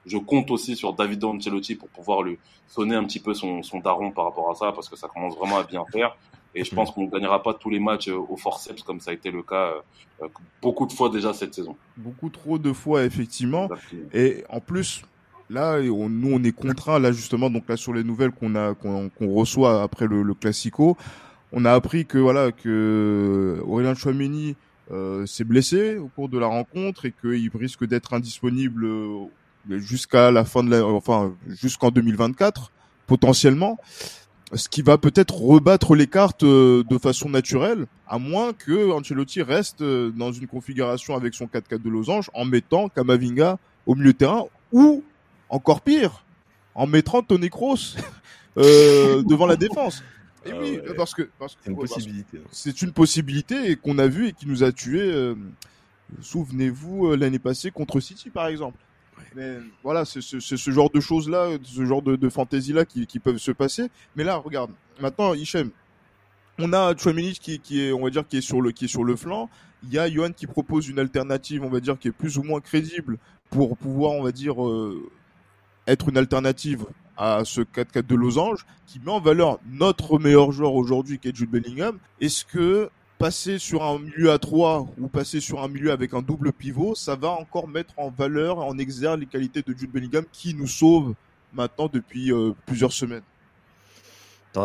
je, 0.05 0.17
compte 0.17 0.51
aussi 0.51 0.75
sur 0.75 0.93
David 0.93 1.23
Ancelotti 1.23 1.75
pour 1.75 1.87
pouvoir 1.89 2.21
lui 2.21 2.37
sonner 2.67 2.95
un 2.95 3.03
petit 3.05 3.19
peu 3.19 3.33
son, 3.33 3.63
son 3.63 3.79
daron 3.79 4.11
par 4.11 4.25
rapport 4.25 4.51
à 4.51 4.55
ça, 4.55 4.71
parce 4.73 4.89
que 4.89 4.97
ça 4.97 5.07
commence 5.07 5.37
vraiment 5.37 5.57
à 5.57 5.63
bien 5.63 5.85
faire. 5.91 6.17
Et 6.55 6.63
je 6.63 6.73
pense 6.73 6.91
qu'on 6.91 7.03
ne 7.03 7.09
gagnera 7.09 7.41
pas 7.43 7.53
tous 7.53 7.69
les 7.69 7.79
matchs 7.79 8.09
euh, 8.09 8.17
au 8.17 8.35
forceps 8.35 8.81
comme 8.81 8.99
ça 8.99 9.11
a 9.11 9.13
été 9.13 9.29
le 9.29 9.43
cas 9.43 9.75
euh, 10.21 10.27
beaucoup 10.61 10.87
de 10.87 10.91
fois 10.91 11.09
déjà 11.09 11.31
cette 11.31 11.53
saison. 11.53 11.77
Beaucoup 11.95 12.29
trop 12.29 12.57
de 12.57 12.73
fois, 12.73 13.05
effectivement. 13.05 13.69
Et 14.13 14.43
en 14.49 14.59
plus, 14.59 15.03
là, 15.49 15.79
nous, 15.79 16.31
on 16.33 16.43
est 16.43 16.51
contraint, 16.51 16.99
là, 16.99 17.11
justement, 17.11 17.49
donc 17.49 17.69
là, 17.69 17.77
sur 17.77 17.93
les 17.93 18.03
nouvelles 18.03 18.31
qu'on 18.31 18.55
a, 18.55 18.73
qu'on 18.73 19.33
reçoit 19.33 19.83
après 19.83 20.07
le, 20.07 20.23
le 20.23 20.33
Classico, 20.33 20.97
on 21.51 21.65
a 21.65 21.71
appris 21.71 22.05
que, 22.05 22.17
voilà, 22.17 22.51
que 22.51 23.61
Aurélien 23.65 23.93
Chouameni, 23.93 24.51
euh, 24.51 24.68
s'est 25.25 25.43
blessé 25.43 25.97
au 25.97 26.07
cours 26.07 26.29
de 26.29 26.37
la 26.39 26.47
rencontre 26.47 27.05
et 27.05 27.13
qu'il 27.21 27.51
risque 27.53 27.85
d'être 27.85 28.13
indisponible 28.13 28.85
euh, 28.85 29.27
jusqu'à 29.67 30.31
la 30.31 30.45
fin 30.45 30.63
de 30.63 30.71
la, 30.71 30.85
enfin 30.85 31.33
jusqu'en 31.47 31.91
2024 31.91 32.71
potentiellement, 33.05 33.77
ce 34.53 34.67
qui 34.67 34.81
va 34.81 34.97
peut-être 34.97 35.35
rebattre 35.35 35.95
les 35.95 36.07
cartes 36.07 36.43
euh, 36.43 36.83
de 36.89 36.97
façon 36.97 37.29
naturelle, 37.29 37.85
à 38.07 38.17
moins 38.17 38.53
que 38.53 38.91
Ancelotti 38.91 39.41
reste 39.43 39.83
dans 39.83 40.31
une 40.31 40.47
configuration 40.47 41.15
avec 41.15 41.33
son 41.33 41.45
4-4 41.45 41.81
de 41.81 41.89
losange 41.89 42.29
en 42.33 42.45
mettant 42.45 42.89
Kamavinga 42.89 43.57
au 43.85 43.95
milieu 43.95 44.13
de 44.13 44.17
terrain 44.17 44.45
ou 44.71 45.03
encore 45.49 45.81
pire, 45.81 46.23
en 46.73 46.87
mettant 46.87 47.21
Tony 47.21 47.49
Kroos 47.49 47.95
devant 48.55 49.45
la 49.45 49.55
défense. 49.55 50.03
Et 50.49 50.53
ah 50.55 50.59
oui, 50.61 50.79
parce 50.95 51.13
que 51.13 51.29
c'est 51.47 51.69
une 51.69 51.75
possibilité. 51.75 52.41
C'est 52.51 52.81
une 52.81 52.91
possibilité 52.91 53.75
qu'on 53.75 53.97
a 53.97 54.07
vu 54.07 54.27
et 54.27 54.33
qui 54.33 54.47
nous 54.47 54.63
a 54.63 54.71
tué. 54.71 55.01
Euh, 55.01 55.35
souvenez-vous 56.21 57.07
euh, 57.07 57.17
l'année 57.17 57.39
passée 57.39 57.71
contre 57.71 57.99
City 57.99 58.29
par 58.29 58.47
exemple. 58.47 58.77
Mais 59.35 59.57
voilà, 59.83 60.05
c'est 60.05 60.21
ce 60.21 60.71
genre 60.71 60.89
de 60.89 60.99
choses 60.99 61.29
là, 61.29 61.49
ce 61.61 61.85
genre 61.85 62.01
de, 62.01 62.15
de 62.15 62.29
fantaisie 62.29 62.73
là 62.73 62.85
qui, 62.85 63.05
qui, 63.05 63.19
peuvent 63.19 63.37
se 63.37 63.51
passer. 63.51 63.89
Mais 64.15 64.23
là, 64.23 64.37
regarde, 64.37 64.71
maintenant 64.99 65.33
Hichem, 65.33 65.71
on 66.57 66.73
a 66.73 66.95
Chouamini 66.95 67.33
qui, 67.33 67.59
qui 67.59 67.81
est, 67.81 67.91
on 67.91 68.01
va 68.01 68.09
dire, 68.09 68.27
qui 68.27 68.37
est 68.37 68.41
sur 68.41 68.61
le 68.61 68.71
qui 68.71 68.85
est 68.85 68.89
sur 68.89 69.03
le 69.03 69.15
flanc. 69.15 69.49
Il 69.83 69.93
y 69.93 69.99
a 69.99 70.09
Johan 70.09 70.31
qui 70.31 70.47
propose 70.47 70.87
une 70.89 70.99
alternative, 70.99 71.63
on 71.63 71.69
va 71.69 71.79
dire, 71.79 71.97
qui 71.97 72.07
est 72.07 72.13
plus 72.13 72.37
ou 72.37 72.43
moins 72.43 72.59
crédible 72.59 73.17
pour 73.49 73.77
pouvoir, 73.77 74.11
on 74.11 74.23
va 74.23 74.31
dire, 74.31 74.63
euh, 74.65 75.09
être 75.87 76.09
une 76.09 76.17
alternative 76.17 76.85
à 77.19 77.43
ce 77.43 77.61
4-4 77.61 78.07
de 78.07 78.15
losange 78.15 78.65
qui 78.87 78.99
met 78.99 79.11
en 79.11 79.19
valeur 79.19 79.59
notre 79.69 80.17
meilleur 80.17 80.51
joueur 80.51 80.73
aujourd'hui 80.73 81.19
qui 81.19 81.27
est 81.27 81.35
Jude 81.35 81.51
Bellingham. 81.51 81.99
Est-ce 82.21 82.45
que 82.45 82.89
passer 83.17 83.59
sur 83.59 83.83
un 83.83 83.99
milieu 83.99 84.31
à 84.31 84.39
3 84.39 84.87
ou 84.97 85.09
passer 85.09 85.41
sur 85.41 85.61
un 85.61 85.67
milieu 85.67 85.91
avec 85.91 86.13
un 86.13 86.21
double 86.21 86.53
pivot, 86.53 86.95
ça 86.95 87.15
va 87.15 87.29
encore 87.31 87.67
mettre 87.67 87.93
en 87.97 88.09
valeur, 88.09 88.59
en 88.59 88.77
exergue 88.77 89.19
les 89.19 89.25
qualités 89.25 89.61
de 89.61 89.77
Jude 89.77 89.91
Bellingham 89.91 90.23
qui 90.31 90.55
nous 90.55 90.67
sauve 90.67 91.13
maintenant 91.53 91.89
depuis 91.91 92.31
euh, 92.31 92.53
plusieurs 92.65 92.93
semaines? 92.93 93.23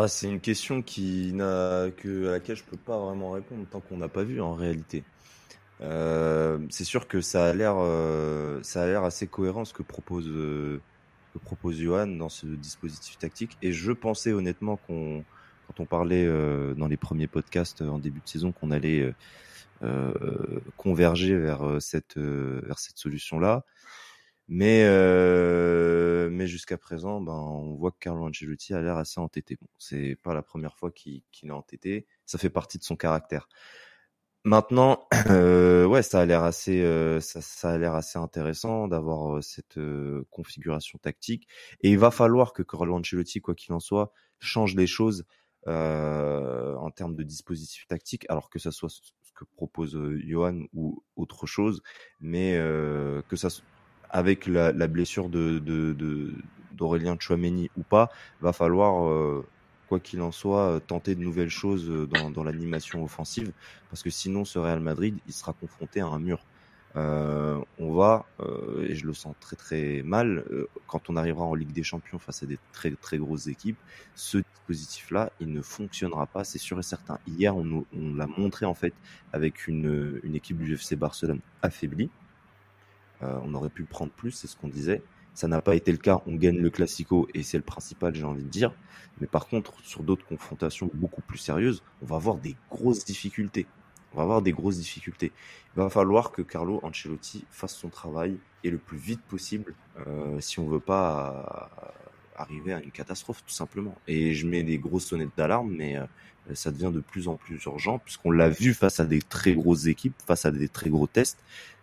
C'est 0.07 0.27
une 0.27 0.39
question 0.39 0.81
qui 0.81 1.31
n'a 1.33 1.89
que 1.95 2.29
à 2.29 2.31
laquelle 2.31 2.55
je 2.55 2.63
peux 2.63 2.77
pas 2.77 2.97
vraiment 2.97 3.31
répondre 3.31 3.65
tant 3.69 3.81
qu'on 3.81 3.97
n'a 3.97 4.07
pas 4.07 4.23
vu 4.23 4.41
en 4.41 4.53
réalité. 4.53 5.03
Euh, 5.81 6.57
c'est 6.69 6.83
sûr 6.85 7.07
que 7.07 7.21
ça 7.21 7.45
a 7.45 7.53
l'air, 7.53 7.75
euh, 7.77 8.59
ça 8.63 8.83
a 8.83 8.87
l'air 8.87 9.03
assez 9.03 9.27
cohérent 9.27 9.63
ce 9.63 9.73
que 9.73 9.83
propose 9.83 10.27
propose 11.39 11.77
Johan 11.77 12.07
dans 12.07 12.29
ce 12.29 12.45
dispositif 12.47 13.17
tactique. 13.17 13.57
Et 13.61 13.71
je 13.71 13.91
pensais 13.91 14.31
honnêtement 14.31 14.77
qu'on, 14.77 15.23
quand 15.67 15.79
on 15.79 15.85
parlait 15.85 16.25
euh, 16.25 16.73
dans 16.75 16.87
les 16.87 16.97
premiers 16.97 17.27
podcasts 17.27 17.81
en 17.81 17.99
début 17.99 18.21
de 18.21 18.27
saison, 18.27 18.51
qu'on 18.51 18.71
allait 18.71 19.01
euh, 19.01 19.13
euh, 19.83 20.59
converger 20.77 21.37
vers 21.37 21.81
cette 21.81 22.17
vers 22.17 22.79
cette 22.79 22.97
solution-là. 22.97 23.65
Mais 24.47 24.83
mais 26.29 26.47
jusqu'à 26.47 26.77
présent, 26.77 27.21
ben 27.21 27.33
on 27.33 27.75
voit 27.75 27.91
que 27.91 27.97
Carlo 27.99 28.27
Ancelotti 28.27 28.73
a 28.73 28.81
l'air 28.81 28.97
assez 28.97 29.19
entêté. 29.19 29.57
Bon, 29.59 29.67
c'est 29.79 30.17
pas 30.21 30.33
la 30.33 30.43
première 30.43 30.75
fois 30.75 30.91
qu'il 30.91 31.23
est 31.43 31.51
entêté. 31.51 32.05
Ça 32.25 32.37
fait 32.37 32.49
partie 32.49 32.77
de 32.77 32.83
son 32.83 32.95
caractère. 32.95 33.47
Maintenant, 34.45 35.07
euh, 35.31 35.85
ouais, 35.87 36.03
ça 36.03 36.21
a 36.21 36.25
l'air 36.25 36.43
assez, 36.43 36.83
euh, 36.83 37.19
ça, 37.19 37.41
ça, 37.41 37.71
a 37.71 37.77
l'air 37.79 37.95
assez 37.95 38.19
intéressant 38.19 38.87
d'avoir 38.87 39.37
euh, 39.37 39.41
cette 39.41 39.79
euh, 39.79 40.23
configuration 40.29 40.99
tactique. 40.99 41.47
Et 41.81 41.89
il 41.89 41.97
va 41.97 42.11
falloir 42.11 42.53
que 42.53 42.61
Carlo 42.61 42.95
Ancelotti, 42.95 43.41
quoi 43.41 43.55
qu'il 43.55 43.73
en 43.73 43.79
soit, 43.79 44.13
change 44.39 44.75
les 44.75 44.87
choses 44.87 45.25
en 45.67 46.91
termes 46.95 47.15
de 47.15 47.23
dispositif 47.23 47.87
tactique, 47.87 48.27
alors 48.29 48.51
que 48.51 48.59
ça 48.59 48.69
soit 48.69 48.89
ce 48.89 49.01
que 49.33 49.45
propose 49.55 49.99
Johan 50.23 50.65
ou 50.75 51.03
autre 51.15 51.47
chose, 51.47 51.81
mais 52.21 52.53
que 53.27 53.35
ça 53.35 53.47
avec 54.11 54.45
la, 54.45 54.71
blessure 54.87 55.27
de 55.27 55.57
d'Aurélien 56.71 57.17
Chouameni 57.19 57.71
ou 57.77 57.81
pas, 57.81 58.11
va 58.41 58.53
falloir 58.53 59.43
quoi 59.87 59.99
qu'il 59.99 60.21
en 60.21 60.31
soit, 60.31 60.81
tenter 60.87 61.15
de 61.15 61.21
nouvelles 61.21 61.49
choses 61.49 61.89
dans, 62.09 62.31
dans 62.31 62.43
l'animation 62.43 63.03
offensive, 63.03 63.51
parce 63.89 64.03
que 64.03 64.09
sinon 64.09 64.45
ce 64.45 64.59
Real 64.59 64.79
Madrid, 64.79 65.17
il 65.27 65.33
sera 65.33 65.53
confronté 65.53 66.01
à 66.01 66.07
un 66.07 66.19
mur. 66.19 66.39
Euh, 66.95 67.61
on 67.77 67.93
va, 67.93 68.25
euh, 68.39 68.85
et 68.87 68.95
je 68.95 69.05
le 69.05 69.13
sens 69.13 69.35
très 69.41 69.57
très 69.57 70.01
mal, 70.03 70.45
euh, 70.49 70.69
quand 70.87 71.09
on 71.09 71.17
arrivera 71.17 71.43
en 71.43 71.53
Ligue 71.53 71.73
des 71.73 71.83
Champions 71.83 72.19
face 72.19 72.41
à 72.41 72.45
des 72.45 72.57
très 72.71 72.91
très 72.91 73.17
grosses 73.17 73.47
équipes, 73.47 73.77
ce 74.15 74.37
dispositif-là, 74.37 75.31
il 75.41 75.51
ne 75.51 75.61
fonctionnera 75.61 76.25
pas, 76.25 76.45
c'est 76.45 76.57
sûr 76.57 76.79
et 76.79 76.83
certain. 76.83 77.19
Hier, 77.27 77.55
on, 77.55 77.85
on 77.93 78.13
l'a 78.13 78.27
montré 78.27 78.65
en 78.65 78.73
fait 78.73 78.93
avec 79.33 79.67
une, 79.67 80.21
une 80.23 80.35
équipe 80.35 80.57
du 80.57 80.75
FC 80.75 80.95
Barcelone 80.95 81.41
affaiblie. 81.61 82.09
on 83.21 83.53
aurait 83.55 83.69
pu 83.69 83.83
prendre 83.83 84.11
plus, 84.11 84.31
c'est 84.31 84.47
ce 84.47 84.55
qu'on 84.55 84.69
disait. 84.69 85.01
Ça 85.35 85.49
n'a 85.49 85.61
pas 85.61 85.75
été 85.75 85.91
le 85.91 85.97
cas. 85.97 86.21
On 86.25 86.35
gagne 86.35 86.57
le 86.57 86.69
Classico 86.69 87.27
et 87.33 87.43
c'est 87.43 87.57
le 87.57 87.63
principal, 87.63 88.15
j'ai 88.15 88.23
envie 88.23 88.43
de 88.43 88.49
dire. 88.49 88.73
Mais 89.19 89.27
par 89.27 89.47
contre, 89.47 89.73
sur 89.83 90.01
d'autres 90.01 90.25
confrontations 90.25 90.89
beaucoup 90.93 91.21
plus 91.21 91.37
sérieuses, 91.37 91.83
on 92.01 92.05
va 92.05 92.15
avoir 92.15 92.37
des 92.37 92.55
grosses 92.71 93.05
difficultés. 93.05 93.67
On 94.13 94.17
va 94.17 94.23
avoir 94.23 94.41
des 94.41 94.53
grosses 94.53 94.77
difficultés. 94.77 95.33
Il 95.75 95.81
va 95.81 95.89
falloir 95.89 96.31
que 96.31 96.41
Carlo 96.41 96.79
Ancelotti 96.83 97.45
fasse 97.51 97.75
son 97.75 97.89
travail 97.89 98.37
et 98.63 98.69
le 98.69 98.77
plus 98.77 98.97
vite 98.97 99.21
possible 99.23 99.75
euh, 100.07 100.39
si 100.39 100.59
on 100.59 100.67
veut 100.67 100.79
pas 100.79 101.69
arriver 102.37 102.73
à 102.73 102.81
une 102.81 102.91
catastrophe 102.91 103.43
tout 103.45 103.53
simplement. 103.53 103.95
Et 104.07 104.33
je 104.33 104.47
mets 104.47 104.63
des 104.63 104.77
grosses 104.77 105.07
sonnettes 105.07 105.35
d'alarme, 105.35 105.73
mais 105.75 105.97
euh, 105.97 106.05
ça 106.53 106.71
devient 106.71 106.91
de 106.93 107.01
plus 107.01 107.27
en 107.27 107.35
plus 107.35 107.61
urgent 107.65 107.99
puisqu'on 107.99 108.31
l'a 108.31 108.47
vu 108.47 108.73
face 108.73 109.01
à 109.01 109.05
des 109.05 109.21
très 109.21 109.53
grosses 109.53 109.87
équipes, 109.87 110.15
face 110.25 110.45
à 110.45 110.51
des 110.51 110.69
très 110.69 110.89
gros 110.89 111.07
tests, 111.07 111.39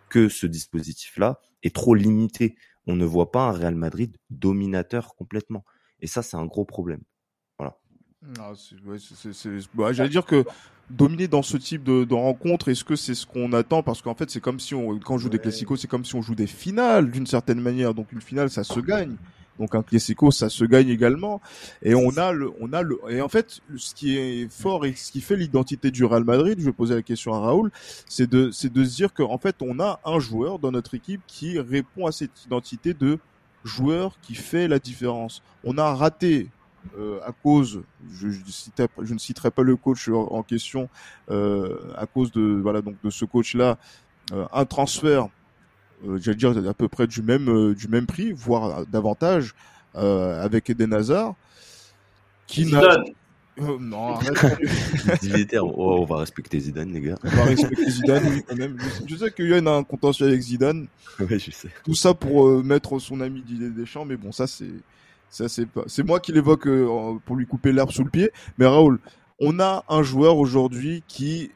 que 0.09 0.31
ce 0.31 0.47
dispositif-là 0.47 1.39
est 1.63 1.75
trop 1.75 1.95
limité 1.95 2.55
on 2.87 2.97
ne 2.97 3.05
voit 3.05 3.31
pas 3.31 3.49
un 3.49 3.53
Real 3.53 3.75
Madrid 3.75 4.17
dominateur 4.31 5.15
complètement. 5.15 5.65
Et 6.01 6.07
ça, 6.07 6.23
c'est 6.23 6.37
un 6.37 6.47
gros 6.47 6.65
problème. 6.65 7.01
Voilà. 7.59 7.79
Ah, 8.39 8.53
bah, 9.75 9.93
j'allais 9.93 10.09
dire 10.09 10.27
que 10.27 10.45
dominer 10.91 11.29
dans 11.29 11.43
ce 11.43 11.57
type 11.57 11.85
de, 11.85 12.15
rencontre, 12.15 12.69
est-ce 12.69 12.85
que 12.85 12.97
c'est 12.97 13.15
ce 13.15 13.27
qu'on 13.27 13.53
attend? 13.53 13.83
Parce 13.83 14.03
qu'en 14.03 14.15
fait, 14.15 14.31
c'est 14.31 14.41
comme 14.41 14.61
si 14.61 14.75
on, 14.75 14.99
quand 14.99 15.15
on 15.15 15.19
joue 15.19 15.29
des 15.29 15.39
classicos, 15.39 15.81
c'est 15.81 15.89
comme 15.89 16.05
si 16.05 16.15
on 16.15 16.23
joue 16.23 16.35
des 16.35 16.47
finales 16.47 17.11
d'une 17.11 17.27
certaine 17.27 17.61
manière. 17.61 17.95
Donc 17.95 18.13
une 18.13 18.21
finale, 18.21 18.51
ça 18.51 18.65
se 18.65 18.81
gagne. 18.81 19.17
Donc 19.59 19.75
un 19.75 19.83
classico, 19.83 20.31
ça 20.31 20.49
se 20.49 20.65
gagne 20.65 20.89
également. 20.89 21.41
Et 21.83 21.95
on 21.95 22.17
a 22.17 22.33
le, 22.33 22.51
on 22.61 22.73
a 22.73 22.83
le, 22.83 22.99
et 23.09 23.21
en 23.21 23.29
fait, 23.29 23.61
ce 23.77 23.95
qui 23.95 24.17
est 24.17 24.51
fort 24.51 24.87
et 24.87 24.95
ce 24.95 25.13
qui 25.13 25.21
fait 25.21 25.37
l'identité 25.37 25.91
du 25.91 26.05
Real 26.05 26.25
Madrid, 26.25 26.59
je 26.59 26.65
vais 26.65 26.73
poser 26.73 26.95
la 26.95 27.03
question 27.03 27.35
à 27.35 27.41
Raoul, 27.41 27.71
c'est 28.09 28.29
de, 28.29 28.51
c'est 28.51 28.73
de 28.73 28.85
se 28.85 28.97
dire 28.97 29.13
qu'en 29.13 29.39
fait, 29.39 29.57
on 29.61 29.81
a 29.81 30.01
un 30.05 30.19
joueur 30.19 30.59
dans 30.59 30.73
notre 30.73 30.95
équipe 30.95 31.21
qui 31.27 31.59
répond 31.59 32.07
à 32.07 32.13
cette 32.13 32.45
identité 32.45 32.95
de 32.95 33.19
joueur 33.65 34.19
qui 34.23 34.35
fait 34.35 34.69
la 34.69 34.79
différence. 34.79 35.43
On 35.65 35.79
a 35.79 35.95
raté 35.95 36.49
euh, 36.99 37.21
à 37.25 37.33
cause, 37.33 37.83
je, 38.13 38.29
je, 38.29 39.15
ne 39.15 39.19
citerai 39.19 39.51
pas 39.51 39.63
le 39.63 39.77
coach 39.77 40.09
en, 40.09 40.43
question, 40.43 40.89
euh, 41.31 41.79
à 41.97 42.07
cause 42.07 42.33
de 42.33 42.43
voilà 42.61 42.83
donc 42.83 42.97
de 43.05 43.11
ce 43.11 43.25
coach-là, 43.25 43.79
euh, 44.33 44.47
un 44.53 44.65
transfert 44.65 45.29
j'allais 46.17 46.37
dire 46.37 46.69
à 46.69 46.75
peu 46.75 46.89
près 46.89 47.07
du 47.07 47.23
même 47.23 47.49
euh, 47.49 47.75
du 47.75 47.89
même 47.89 48.07
prix, 48.07 48.33
voire 48.33 48.87
davantage, 48.87 49.55
euh, 49.97 50.43
avec 50.43 50.71
Eden 50.71 50.93
Hazard, 50.93 51.35
qui 52.47 52.67
n'a 52.67 52.99
non, 53.59 54.15
oh, 55.61 55.99
on 56.01 56.05
va 56.07 56.17
respecter 56.17 56.59
Zidane, 56.59 56.91
les 56.91 57.03
gars. 57.03 57.19
On 57.23 57.29
va 57.29 57.45
respecter 57.45 57.91
Zidane, 57.91 58.27
oui, 58.31 58.43
quand 58.49 58.57
même. 58.57 58.79
Je, 59.07 59.15
sais 59.15 59.31
que 59.31 59.43
Yann 59.43 59.69
a 59.69 59.73
un 59.73 59.85
contentieux 59.85 60.27
avec 60.27 60.41
Zidane. 60.41 60.87
Oui, 61.21 61.39
je 61.39 61.51
sais. 61.51 61.69
Tout 61.85 61.95
ça 61.95 62.15
pour 62.15 62.65
mettre 62.65 62.99
son 62.99 63.21
ami 63.21 63.43
Didier 63.43 63.69
Deschamps, 63.69 64.07
mais 64.07 64.17
bon, 64.17 64.33
ça 64.33 64.47
c'est, 64.47 64.71
ça 65.29 65.51
c'est 65.51 65.67
pas, 65.67 65.83
c'est 65.87 66.03
moi 66.03 66.19
qui 66.19 66.33
l'évoque 66.33 66.67
pour 67.27 67.37
lui 67.37 67.47
couper 67.47 67.73
l'herbe 67.73 67.91
sous 67.91 68.05
le 68.05 68.11
pied. 68.11 68.31
Mais 68.57 68.65
Raoul, 68.65 68.99
on 69.39 69.61
a 69.61 69.85
un 69.91 70.03
joueur 70.03 70.39
aujourd'hui 70.39 71.05
qui 71.07 71.51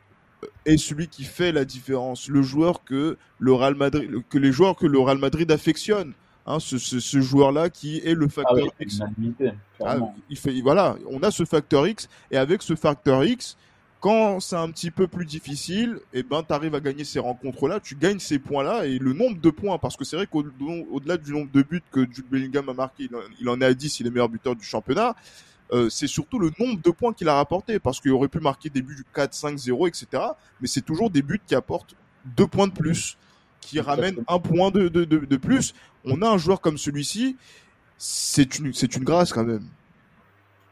est 0.65 0.77
celui 0.77 1.09
qui 1.09 1.25
fait 1.25 1.53
la 1.53 1.65
différence, 1.65 2.29
le 2.29 2.43
joueur 2.43 2.85
que 2.85 3.17
le 3.39 3.53
Real 3.53 3.75
Madrid, 3.75 4.11
que 4.29 4.39
les 4.39 4.53
joueurs 4.53 4.77
que 4.77 4.87
le 4.87 4.99
Real 4.99 5.19
Madrid 5.19 5.51
affectionne. 5.51 6.13
Hein, 6.49 6.61
ce, 6.61 6.79
ce, 6.79 7.21
joueur-là 7.21 7.71
qui 7.71 7.99
est 7.99 8.15
le 8.15 8.29
facteur 8.29 8.69
ah 8.69 8.83
X. 8.83 9.01
Ah, 9.85 9.97
il 10.31 10.37
fait, 10.39 10.61
voilà, 10.61 10.97
on 11.11 11.21
a 11.25 11.33
ce 11.33 11.45
facteur 11.45 11.89
X 11.89 12.09
et 12.31 12.37
avec 12.37 12.63
ce 12.63 12.77
facteur 12.77 13.25
X, 13.25 13.57
quand 13.99 14.39
c'est 14.39 14.55
un 14.55 14.71
petit 14.71 14.93
peu 14.93 15.09
plus 15.09 15.25
difficile, 15.25 15.99
et 16.13 16.21
eh 16.21 16.23
ben 16.23 16.45
arrives 16.51 16.77
à 16.77 16.81
gagner 16.81 17.03
ces 17.03 17.19
rencontres-là, 17.19 17.81
tu 17.81 17.97
gagnes 17.97 18.21
ces 18.21 18.39
points-là 18.39 18.87
et 18.87 18.99
le 19.01 19.13
nombre 19.13 19.41
de 19.41 19.51
points, 19.51 19.79
parce 19.79 19.97
que 19.97 20.05
c'est 20.05 20.15
vrai 20.15 20.29
qu'au-delà 20.29 21.17
du 21.17 21.33
nombre 21.33 21.51
de 21.51 21.63
buts 21.63 21.83
que 21.91 22.07
Jude 22.09 22.27
Bellingham 22.31 22.69
a 22.69 22.75
marqué, 22.75 23.09
il 23.41 23.49
en 23.49 23.61
est 23.61 23.65
à 23.65 23.75
10, 23.75 23.99
il 23.99 24.07
est 24.07 24.11
meilleur 24.11 24.29
buteur 24.29 24.55
du 24.55 24.65
championnat. 24.65 25.17
Euh, 25.73 25.89
c'est 25.89 26.07
surtout 26.07 26.39
le 26.39 26.51
nombre 26.59 26.81
de 26.81 26.91
points 26.91 27.13
qu'il 27.13 27.29
a 27.29 27.35
rapporté 27.35 27.79
parce 27.79 28.01
qu'il 28.01 28.13
aurait 28.13 28.29
pu 28.29 28.39
marquer 28.39 28.71
des 28.71 28.83
buts 28.83 29.05
4, 29.13 29.35
5, 29.35 29.59
0, 29.59 29.89
etc. 29.89 30.07
Mais 30.61 30.69
c'est 30.69 30.83
toujours 30.83 31.11
des 31.11 31.23
buts 31.23 31.41
qui 31.45 31.55
apportent 31.55 31.97
deux 32.25 32.47
points 32.47 32.69
de 32.69 32.73
plus, 32.73 33.19
qui 33.61 33.81
ramènent 33.81 34.25
un 34.29 34.39
point 34.39 34.71
de, 34.71 34.89
de, 34.89 35.05
de, 35.05 35.37
plus. 35.37 35.75
On 36.05 36.23
a 36.23 36.29
un 36.29 36.39
joueur 36.39 36.61
comme 36.61 36.79
celui-ci, 36.79 37.37
c'est 37.99 38.59
une, 38.59 38.73
c'est 38.73 38.97
une 38.97 39.05
grâce 39.05 39.33
quand 39.33 39.45
même. 39.45 39.67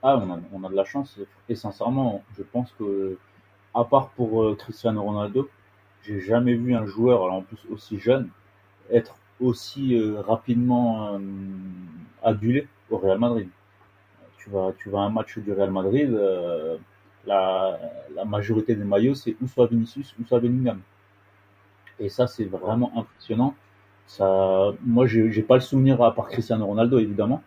Ah, 0.03 0.19
on 0.19 0.31
a, 0.33 0.41
on 0.53 0.65
a 0.65 0.69
de 0.69 0.77
la 0.77 0.85
chance. 0.85 1.19
Et 1.49 1.55
sincèrement, 1.57 2.23
je 2.37 2.43
pense 2.43 2.73
que, 2.79 3.19
à 3.75 3.85
part 3.85 4.11
pour 4.11 4.43
euh, 4.43 4.55
Cristiano 4.55 5.03
Ronaldo, 5.03 5.49
j'ai 6.03 6.21
jamais 6.21 6.55
vu 6.55 6.75
un 6.75 6.87
joueur, 6.87 7.33
en 7.33 7.43
plus 7.43 7.59
aussi 7.71 7.99
jeune, 7.99 8.29
être 8.91 9.17
aussi 9.41 9.97
euh, 9.97 10.21
rapidement 10.21 11.19
adulé 12.23 12.69
au 12.91 12.99
Real 12.99 13.19
Madrid 13.19 13.49
tu 14.45 14.51
vas, 14.51 14.73
tu 14.79 14.95
à 14.95 15.01
un 15.01 15.11
match 15.11 15.39
du 15.39 15.53
Real 15.53 15.71
Madrid, 15.71 16.11
euh, 16.13 16.77
la, 17.27 17.79
majorité 18.27 18.75
des 18.75 18.85
maillots, 18.85 19.15
c'est 19.15 19.37
ou 19.41 19.49
soit 19.49 19.67
Vinicius 19.67 20.15
ou 20.21 20.25
soit 20.27 20.41
Bellingham. 20.41 20.81
Et 21.99 22.09
ça, 22.09 22.27
c'est 22.27 22.45
vraiment 22.45 22.93
impressionnant. 22.97 23.55
Ça, 24.07 24.73
moi, 24.85 25.07
j'ai 25.07 25.43
pas 25.43 25.55
le 25.55 25.61
souvenir, 25.61 26.03
à 26.03 26.15
part 26.15 26.29
Cristiano 26.29 26.67
Ronaldo, 26.67 26.99
évidemment, 26.99 27.43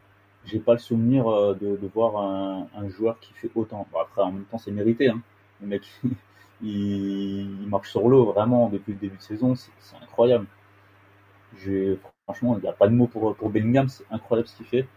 j'ai 0.46 0.60
pas 0.60 0.74
le 0.74 0.80
souvenir 0.80 1.28
euh, 1.28 1.54
de, 1.54 1.88
voir 1.94 2.18
un, 2.18 2.90
joueur 2.90 3.20
qui 3.20 3.34
fait 3.34 3.52
autant. 3.54 3.86
Après, 4.00 4.22
en 4.22 4.32
même 4.32 4.46
temps, 4.46 4.58
c'est 4.58 4.72
mérité. 4.72 5.10
Hein. 5.10 5.22
Le 5.62 5.68
mec, 5.68 5.84
il, 6.62 7.62
il 7.62 7.68
marche 7.70 7.92
sur 7.92 8.08
l'eau 8.10 8.26
vraiment 8.26 8.70
depuis 8.70 8.94
le 8.94 9.00
début 9.00 9.18
de 9.18 9.22
saison, 9.22 9.54
c'est 9.56 9.72
incroyable. 10.02 10.48
Franchement, 12.24 12.58
il 12.58 12.62
n'y 12.62 12.68
a 12.68 12.74
pas 12.74 12.88
de 12.88 12.94
mots 12.94 13.08
pour, 13.08 13.36
pour 13.36 13.50
Bellingham, 13.50 13.88
c'est 13.88 14.04
incroyable 14.12 14.48
ce 14.48 14.58
qu'il 14.58 14.66
fait 14.66 14.88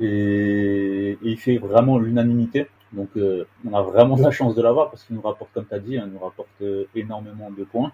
et, 0.00 1.18
il 1.22 1.38
fait 1.38 1.58
vraiment 1.58 1.98
l'unanimité. 1.98 2.68
Donc 2.92 3.08
euh, 3.16 3.44
on 3.68 3.74
a 3.74 3.82
vraiment 3.82 4.16
la 4.16 4.30
chance 4.30 4.54
de 4.54 4.62
l'avoir 4.62 4.90
parce 4.90 5.04
qu'il 5.04 5.16
nous 5.16 5.22
rapporte, 5.22 5.50
comme 5.52 5.66
tu 5.66 5.74
as 5.74 5.78
dit, 5.78 5.94
il 5.94 6.04
nous 6.04 6.18
rapporte 6.18 6.48
euh, 6.62 6.84
énormément 6.94 7.50
de 7.50 7.64
points. 7.64 7.92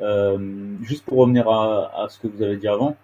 Euh, 0.00 0.76
juste 0.82 1.04
pour 1.04 1.18
revenir 1.18 1.48
à, 1.48 2.04
à, 2.04 2.08
ce 2.08 2.18
que 2.18 2.26
vous 2.26 2.42
avez 2.42 2.56
dit 2.56 2.68
avant, 2.68 2.96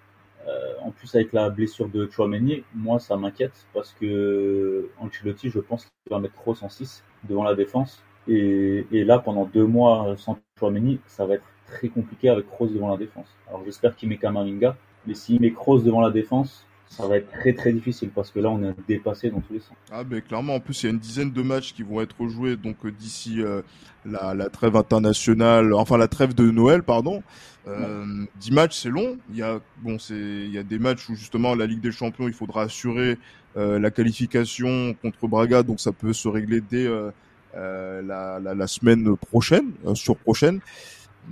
euh, 0.48 0.74
en 0.82 0.90
plus 0.90 1.14
avec 1.14 1.32
la 1.32 1.50
blessure 1.50 1.88
de 1.88 2.08
Chouameni, 2.10 2.64
moi 2.74 2.98
ça 2.98 3.16
m'inquiète 3.16 3.66
parce 3.74 3.92
que 3.92 4.88
Ancelotti, 4.98 5.50
je 5.50 5.58
pense 5.60 5.84
qu'il 5.84 6.10
va 6.10 6.18
mettre 6.18 6.34
Kroos 6.34 6.62
en 6.62 6.68
6 6.68 7.04
devant 7.28 7.44
la 7.44 7.54
défense. 7.54 8.02
Et, 8.28 8.86
et, 8.92 9.04
là, 9.04 9.18
pendant 9.18 9.44
deux 9.44 9.64
mois 9.66 10.14
sans 10.16 10.38
Chouameni, 10.58 11.00
ça 11.06 11.26
va 11.26 11.34
être 11.34 11.44
très 11.66 11.88
compliqué 11.88 12.28
avec 12.28 12.48
Kroos 12.48 12.68
devant 12.68 12.88
la 12.88 12.96
défense. 12.96 13.26
Alors 13.48 13.62
j'espère 13.64 13.96
qu'il 13.96 14.08
met 14.08 14.16
Kamavinga, 14.16 14.76
mais 15.06 15.14
s'il 15.14 15.40
met 15.40 15.52
Kroos 15.52 15.80
devant 15.80 16.00
la 16.00 16.10
défense, 16.10 16.66
ça 16.90 17.06
va 17.06 17.16
être 17.16 17.30
très 17.30 17.52
très 17.52 17.72
difficile 17.72 18.10
parce 18.12 18.30
que 18.30 18.40
là 18.40 18.50
on 18.50 18.62
est 18.62 18.74
dépassé 18.88 19.30
dans 19.30 19.40
tous 19.40 19.54
les 19.54 19.60
sens. 19.60 19.76
Ah 19.92 20.02
ben 20.02 20.20
clairement 20.20 20.56
en 20.56 20.60
plus 20.60 20.82
il 20.82 20.86
y 20.86 20.88
a 20.88 20.92
une 20.92 20.98
dizaine 20.98 21.30
de 21.30 21.42
matchs 21.42 21.72
qui 21.72 21.84
vont 21.84 22.00
être 22.00 22.26
joués 22.28 22.56
donc 22.56 22.76
euh, 22.84 22.90
d'ici 22.90 23.40
euh, 23.40 23.62
la, 24.04 24.34
la, 24.34 24.48
trêve 24.48 24.74
internationale 24.76 25.72
enfin 25.72 25.96
la 25.96 26.08
trêve 26.08 26.34
de 26.34 26.50
Noël 26.50 26.82
pardon. 26.82 27.22
Euh, 27.68 28.24
10 28.40 28.52
matchs 28.52 28.80
c'est 28.82 28.88
long, 28.88 29.18
il 29.30 29.36
y 29.36 29.42
a 29.42 29.60
bon 29.82 29.98
c'est 29.98 30.14
il 30.14 30.50
y 30.50 30.58
a 30.58 30.62
des 30.62 30.78
matchs 30.78 31.08
où 31.08 31.14
justement 31.14 31.54
la 31.54 31.66
Ligue 31.66 31.80
des 31.80 31.92
Champions 31.92 32.26
il 32.26 32.32
faudra 32.32 32.62
assurer 32.62 33.18
euh, 33.56 33.78
la 33.78 33.90
qualification 33.90 34.94
contre 35.02 35.28
Braga 35.28 35.62
donc 35.62 35.78
ça 35.78 35.92
peut 35.92 36.12
se 36.12 36.26
régler 36.26 36.60
dès 36.60 36.86
euh, 36.86 37.12
la, 37.54 38.40
la, 38.40 38.54
la, 38.54 38.66
semaine 38.66 39.16
prochaine 39.16 39.72
sur 39.94 40.16
prochaine. 40.16 40.60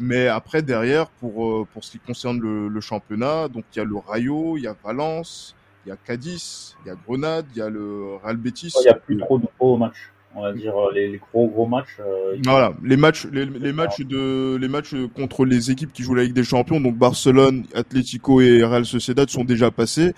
Mais 0.00 0.28
après, 0.28 0.62
derrière, 0.62 1.08
pour, 1.08 1.44
euh, 1.46 1.66
pour 1.72 1.84
ce 1.84 1.92
qui 1.92 1.98
concerne 1.98 2.40
le, 2.40 2.68
le 2.68 2.80
championnat, 2.80 3.48
donc 3.48 3.64
il 3.74 3.78
y 3.78 3.80
a 3.80 3.84
le 3.84 3.96
Rayo, 3.96 4.56
il 4.56 4.64
y 4.64 4.66
a 4.66 4.76
Valence, 4.84 5.56
il 5.84 5.88
y 5.88 5.92
a 5.92 5.96
Cadiz, 5.96 6.76
il 6.84 6.88
y 6.88 6.90
a 6.90 6.94
Grenade, 6.94 7.46
il 7.54 7.58
y 7.58 7.62
a 7.62 7.68
le 7.68 8.16
Real 8.22 8.36
Betis. 8.36 8.72
Il 8.78 8.82
n'y 8.82 8.88
a 8.88 8.94
plus 8.94 9.18
trop 9.18 9.38
de 9.38 9.46
gros 9.58 9.76
matchs. 9.76 10.12
on 10.34 10.42
va 10.42 10.52
dire 10.52 10.74
les, 10.94 11.20
gros 11.32 11.48
gros 11.48 11.66
matchs. 11.66 11.96
voilà, 12.44 12.74
les 12.84 12.96
matchs, 12.96 13.26
les, 13.32 13.72
matchs 13.72 14.02
de, 14.02 14.56
les 14.60 14.68
matchs 14.68 14.94
contre 15.16 15.44
les 15.44 15.70
équipes 15.70 15.92
qui 15.92 16.02
jouent 16.02 16.14
la 16.14 16.24
Ligue 16.24 16.34
des 16.34 16.44
Champions, 16.44 16.80
donc 16.80 16.96
Barcelone, 16.96 17.64
Atlético 17.74 18.40
et 18.40 18.62
Real 18.62 18.84
Sociedad 18.84 19.28
sont 19.30 19.44
déjà 19.44 19.70
passés, 19.70 20.12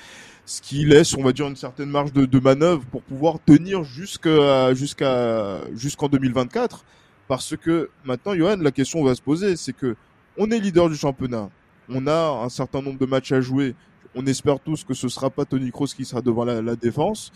ce 0.45 0.61
qui 0.61 0.85
laisse, 0.85 1.17
on 1.17 1.23
va 1.23 1.33
dire, 1.33 1.47
une 1.47 1.57
certaine 1.57 1.89
marge 1.89 2.13
de, 2.13 2.27
de 2.27 2.41
manœuvre 2.41 2.85
pour 2.91 3.03
pouvoir 3.03 3.39
tenir 3.47 3.85
jusqu'à 3.85 4.75
jusqu'à 4.75 5.61
jusqu'en 5.75 6.09
2024, 6.09 6.85
parce 7.31 7.57
que 7.57 7.90
maintenant, 8.03 8.35
Johan, 8.35 8.57
la 8.57 8.73
question 8.73 9.05
va 9.05 9.14
se 9.14 9.23
poser, 9.23 9.55
c'est 9.55 9.73
que 9.73 9.95
on 10.37 10.51
est 10.51 10.59
leader 10.59 10.88
du 10.88 10.97
championnat, 10.97 11.49
on 11.88 12.09
a 12.09 12.43
un 12.45 12.49
certain 12.49 12.83
nombre 12.83 12.99
de 12.99 13.07
matchs 13.07 13.31
à 13.31 13.40
jouer. 13.40 13.77
On 14.16 14.27
espère 14.27 14.59
tous 14.59 14.83
que 14.83 14.95
ce 14.95 15.09
sera 15.09 15.31
pas 15.31 15.45
Tony 15.45 15.71
Kroos 15.71 15.95
qui 15.97 16.05
sera 16.05 16.23
devant 16.23 16.45
la, 16.45 16.75
défense. 16.75 17.31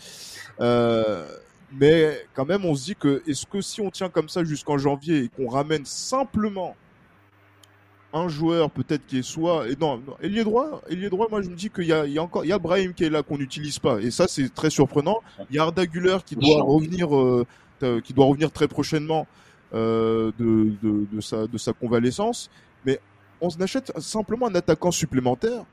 Euh, 0.59 1.25
mais 1.71 2.27
quand 2.33 2.43
même, 2.43 2.65
on 2.65 2.75
se 2.75 2.83
dit 2.83 2.95
que 2.97 3.23
est-ce 3.25 3.45
que 3.45 3.61
si 3.61 3.79
on 3.79 3.89
tient 3.89 4.09
comme 4.09 4.27
ça 4.27 4.43
jusqu'en 4.43 4.77
janvier 4.77 5.19
et 5.19 5.29
qu'on 5.29 5.47
ramène 5.47 5.85
simplement 5.85 6.75
un 8.11 8.27
joueur 8.27 8.71
peut-être 8.71 9.05
qui 9.07 9.19
est 9.19 9.23
soit 9.23 9.69
et 9.69 9.77
non, 9.79 10.01
non 10.05 10.17
ailier 10.21 10.43
droit, 10.43 10.81
ailier 10.89 11.09
droit, 11.09 11.27
moi 11.31 11.41
je 11.41 11.47
me 11.49 11.55
dis 11.55 11.69
qu'il 11.69 11.85
y 11.85 11.93
a, 11.93 12.05
il 12.05 12.11
y 12.11 12.19
a 12.19 12.23
encore 12.23 12.43
il 12.43 12.49
y 12.49 12.53
a 12.53 12.59
Brahim 12.59 12.93
qui 12.93 13.05
est 13.05 13.09
là 13.09 13.23
qu'on 13.23 13.37
n'utilise 13.37 13.79
pas. 13.79 14.01
Et 14.01 14.11
ça 14.11 14.27
c'est 14.27 14.53
très 14.53 14.69
surprenant. 14.69 15.21
Il 15.49 15.55
y 15.55 15.59
a 15.59 15.63
Arda 15.63 15.85
Güler 15.85 16.17
qui 16.25 16.35
doit 16.35 16.61
revenir 16.63 17.15
euh, 17.15 17.45
qui 18.03 18.13
doit 18.13 18.25
revenir 18.25 18.51
très 18.51 18.67
prochainement 18.67 19.25
de, 19.75 20.33
de, 20.81 21.05
de, 21.11 21.21
sa 21.21 21.47
de 21.47 21.57
sa 21.57 21.73
convalescence, 21.73 22.49
mais 22.85 22.99
on 23.41 23.49
achète 23.59 23.91
simplement 23.99 24.47
un 24.47 24.55
attaquant 24.55 24.91
supplémentaire 24.91 25.65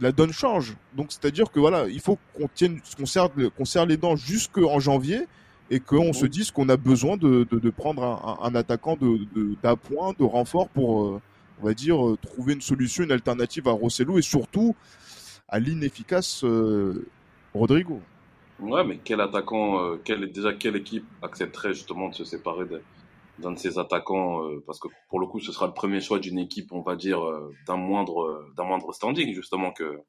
la 0.00 0.12
donne 0.12 0.32
change. 0.32 0.76
Donc 0.96 1.06
c'est-à-dire 1.10 1.50
que 1.50 1.60
voilà, 1.60 1.86
il 1.88 2.00
faut 2.00 2.18
qu'on 2.34 2.48
tienne, 2.48 2.80
qu'on 2.96 3.06
serre, 3.06 3.28
qu'on 3.56 3.64
serre 3.64 3.86
les 3.86 3.96
dents 3.96 4.16
jusqu'en 4.16 4.78
janvier 4.78 5.26
et 5.70 5.80
qu'on 5.80 6.12
se 6.12 6.26
dise 6.26 6.50
qu'on 6.50 6.68
a 6.68 6.76
besoin 6.76 7.16
de, 7.16 7.46
de, 7.50 7.70
prendre 7.70 8.02
un, 8.02 8.38
un, 8.42 8.54
attaquant 8.54 8.96
de, 8.96 9.18
d'appoint, 9.62 10.14
de, 10.18 10.24
renfort 10.24 10.68
pour, 10.68 11.04
euh, 11.04 11.20
on 11.60 11.66
va 11.66 11.74
dire, 11.74 12.02
euh, 12.06 12.16
trouver 12.16 12.54
une 12.54 12.62
solution, 12.62 13.04
une 13.04 13.12
alternative 13.12 13.68
à 13.68 13.72
Rosselló 13.72 14.18
et 14.18 14.22
surtout 14.22 14.74
à 15.46 15.58
l'inefficace 15.58 16.42
euh, 16.44 17.06
Rodrigo. 17.52 18.00
Ouais, 18.60 18.82
mais 18.82 18.98
quel 19.04 19.20
attaquant, 19.20 19.98
quel, 20.04 20.32
déjà 20.32 20.52
quelle 20.52 20.76
équipe 20.76 21.04
accepterait 21.22 21.74
justement 21.74 22.08
de 22.08 22.14
se 22.14 22.24
séparer 22.24 22.64
de, 22.64 22.80
d'un 23.38 23.52
de 23.52 23.58
ses 23.58 23.78
attaquants, 23.78 24.44
euh, 24.44 24.62
parce 24.66 24.78
que 24.78 24.88
pour 25.08 25.20
le 25.20 25.26
coup, 25.26 25.40
ce 25.40 25.52
sera 25.52 25.66
le 25.66 25.72
premier 25.72 26.00
choix 26.00 26.18
d'une 26.18 26.38
équipe, 26.38 26.72
on 26.72 26.82
va 26.82 26.96
dire, 26.96 27.24
euh, 27.24 27.52
d'un 27.66 27.76
moindre, 27.76 28.46
d'un 28.56 28.64
moindre 28.64 28.92
standing, 28.92 29.32
justement, 29.34 29.72
que 29.72 30.00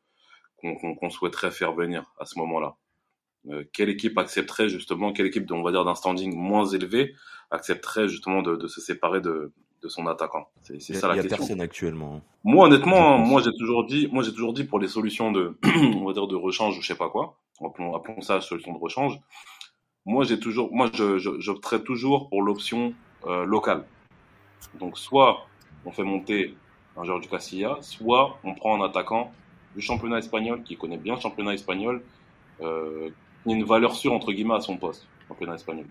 qu'on 0.61 1.09
souhaiterait 1.09 1.51
faire 1.51 1.73
venir 1.73 2.13
à 2.19 2.25
ce 2.25 2.37
moment-là. 2.39 2.75
Euh, 3.47 3.63
quelle 3.71 3.87
équipe 3.89 4.17
accepterait 4.17 4.67
justement, 4.67 5.13
quelle 5.13 5.27
équipe, 5.27 5.49
on 5.51 5.63
va 5.63 5.71
dire, 5.71 5.85
d'un 5.85 5.95
standing 5.95 6.35
moins 6.35 6.65
élevé, 6.65 7.15
accepterait 7.51 8.09
justement 8.09 8.41
de, 8.41 8.57
de 8.57 8.67
se 8.67 8.81
séparer 8.81 9.21
de, 9.21 9.53
de 9.81 9.87
son 9.87 10.07
attaquant? 10.07 10.49
C'est 10.61 10.79
ça 10.79 11.07
la 11.07 11.13
question. 11.13 11.29
Il 11.29 11.31
y 11.31 11.33
a 11.33 11.37
personne 11.37 11.61
actuellement. 11.61 12.21
Moi, 12.43 12.65
honnêtement, 12.65 13.17
moi 13.17 13.41
j'ai 13.41 13.53
toujours 13.53 13.85
dit, 13.85 14.09
moi 14.11 14.23
j'ai 14.23 14.33
toujours 14.33 14.53
dit 14.53 14.65
pour 14.65 14.79
les 14.79 14.89
solutions 14.89 15.31
de, 15.31 15.57
on 15.95 16.05
va 16.05 16.11
dire, 16.11 16.27
de 16.27 16.35
rechange, 16.35 16.77
je 16.81 16.85
sais 16.85 16.97
pas 16.97 17.09
quoi, 17.09 17.39
appelons, 17.65 17.95
appelons 17.95 18.19
ça 18.19 18.41
solution 18.41 18.73
de 18.73 18.79
rechange. 18.79 19.17
Moi, 20.05 20.23
j'ai 20.23 20.39
toujours, 20.39 20.73
moi, 20.73 20.89
je, 20.93 21.19
je, 21.19 21.77
toujours 21.77 22.29
pour 22.29 22.41
l'option 22.41 22.93
euh, 23.25 23.45
local. 23.45 23.83
Donc 24.79 24.97
soit 24.97 25.45
on 25.85 25.91
fait 25.91 26.03
monter 26.03 26.55
un 26.97 27.03
joueur 27.03 27.19
du 27.19 27.27
Castilla, 27.27 27.77
soit 27.81 28.37
on 28.43 28.53
prend 28.53 28.81
un 28.81 28.85
attaquant 28.85 29.31
du 29.75 29.81
championnat 29.81 30.19
espagnol 30.19 30.63
qui 30.63 30.75
connaît 30.77 30.97
bien 30.97 31.15
le 31.15 31.21
championnat 31.21 31.53
espagnol, 31.53 32.01
euh, 32.61 33.09
qui 33.43 33.53
a 33.53 33.55
une 33.55 33.63
valeur 33.63 33.95
sûre 33.95 34.13
entre 34.13 34.31
guillemets 34.31 34.55
à 34.55 34.61
son 34.61 34.77
poste, 34.77 35.07
championnat 35.27 35.55
espagnol. 35.55 35.85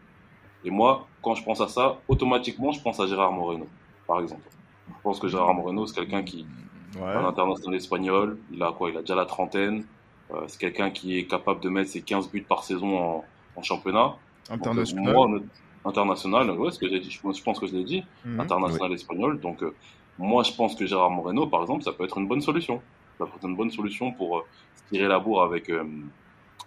Et 0.64 0.70
moi, 0.70 1.06
quand 1.22 1.34
je 1.34 1.44
pense 1.44 1.60
à 1.60 1.68
ça, 1.68 1.98
automatiquement, 2.08 2.72
je 2.72 2.80
pense 2.82 2.98
à 3.00 3.06
Gérard 3.06 3.32
Moreno, 3.32 3.66
par 4.06 4.20
exemple. 4.20 4.42
Je 4.88 5.02
pense 5.02 5.20
que 5.20 5.28
Gérard 5.28 5.54
Moreno, 5.54 5.86
c'est 5.86 5.94
quelqu'un 5.94 6.22
qui 6.22 6.46
ouais. 6.96 7.02
un 7.02 7.24
international 7.24 7.76
espagnol, 7.76 8.38
il 8.52 8.62
a 8.62 8.72
quoi? 8.72 8.90
Il 8.90 8.96
a 8.96 9.00
déjà 9.00 9.14
la 9.14 9.26
trentaine. 9.26 9.84
Euh, 10.30 10.42
c'est 10.46 10.58
quelqu'un 10.58 10.90
qui 10.90 11.18
est 11.18 11.24
capable 11.24 11.60
de 11.60 11.68
mettre 11.68 11.90
ses 11.90 12.02
15 12.02 12.30
buts 12.30 12.44
par 12.46 12.64
saison 12.64 12.98
en, 12.98 13.24
en 13.56 13.62
championnat. 13.62 14.16
International 14.50 15.42
international, 15.84 16.50
ouais, 16.50 16.70
ce 16.70 16.78
que 16.78 16.88
j'ai 16.88 17.00
dit, 17.00 17.10
je 17.10 17.42
pense, 17.42 17.58
que 17.58 17.66
je 17.66 17.74
l'ai 17.74 17.84
dit, 17.84 18.04
mhm. 18.24 18.40
international 18.40 18.92
espagnol. 18.92 19.40
Donc, 19.40 19.62
euh, 19.62 19.74
moi, 20.18 20.42
je 20.42 20.52
pense 20.52 20.74
que 20.74 20.86
Gérard 20.86 21.10
Moreno, 21.10 21.46
par 21.46 21.62
exemple, 21.62 21.82
ça 21.82 21.92
peut 21.92 22.04
être 22.04 22.18
une 22.18 22.26
bonne 22.26 22.40
solution. 22.40 22.82
Ça 23.18 23.26
peut 23.26 23.32
être 23.36 23.46
une 23.46 23.56
bonne 23.56 23.70
solution 23.70 24.12
pour 24.12 24.38
euh, 24.38 24.42
tirer 24.90 25.08
la 25.08 25.18
bourre 25.18 25.42
avec, 25.42 25.70
euh, 25.70 25.84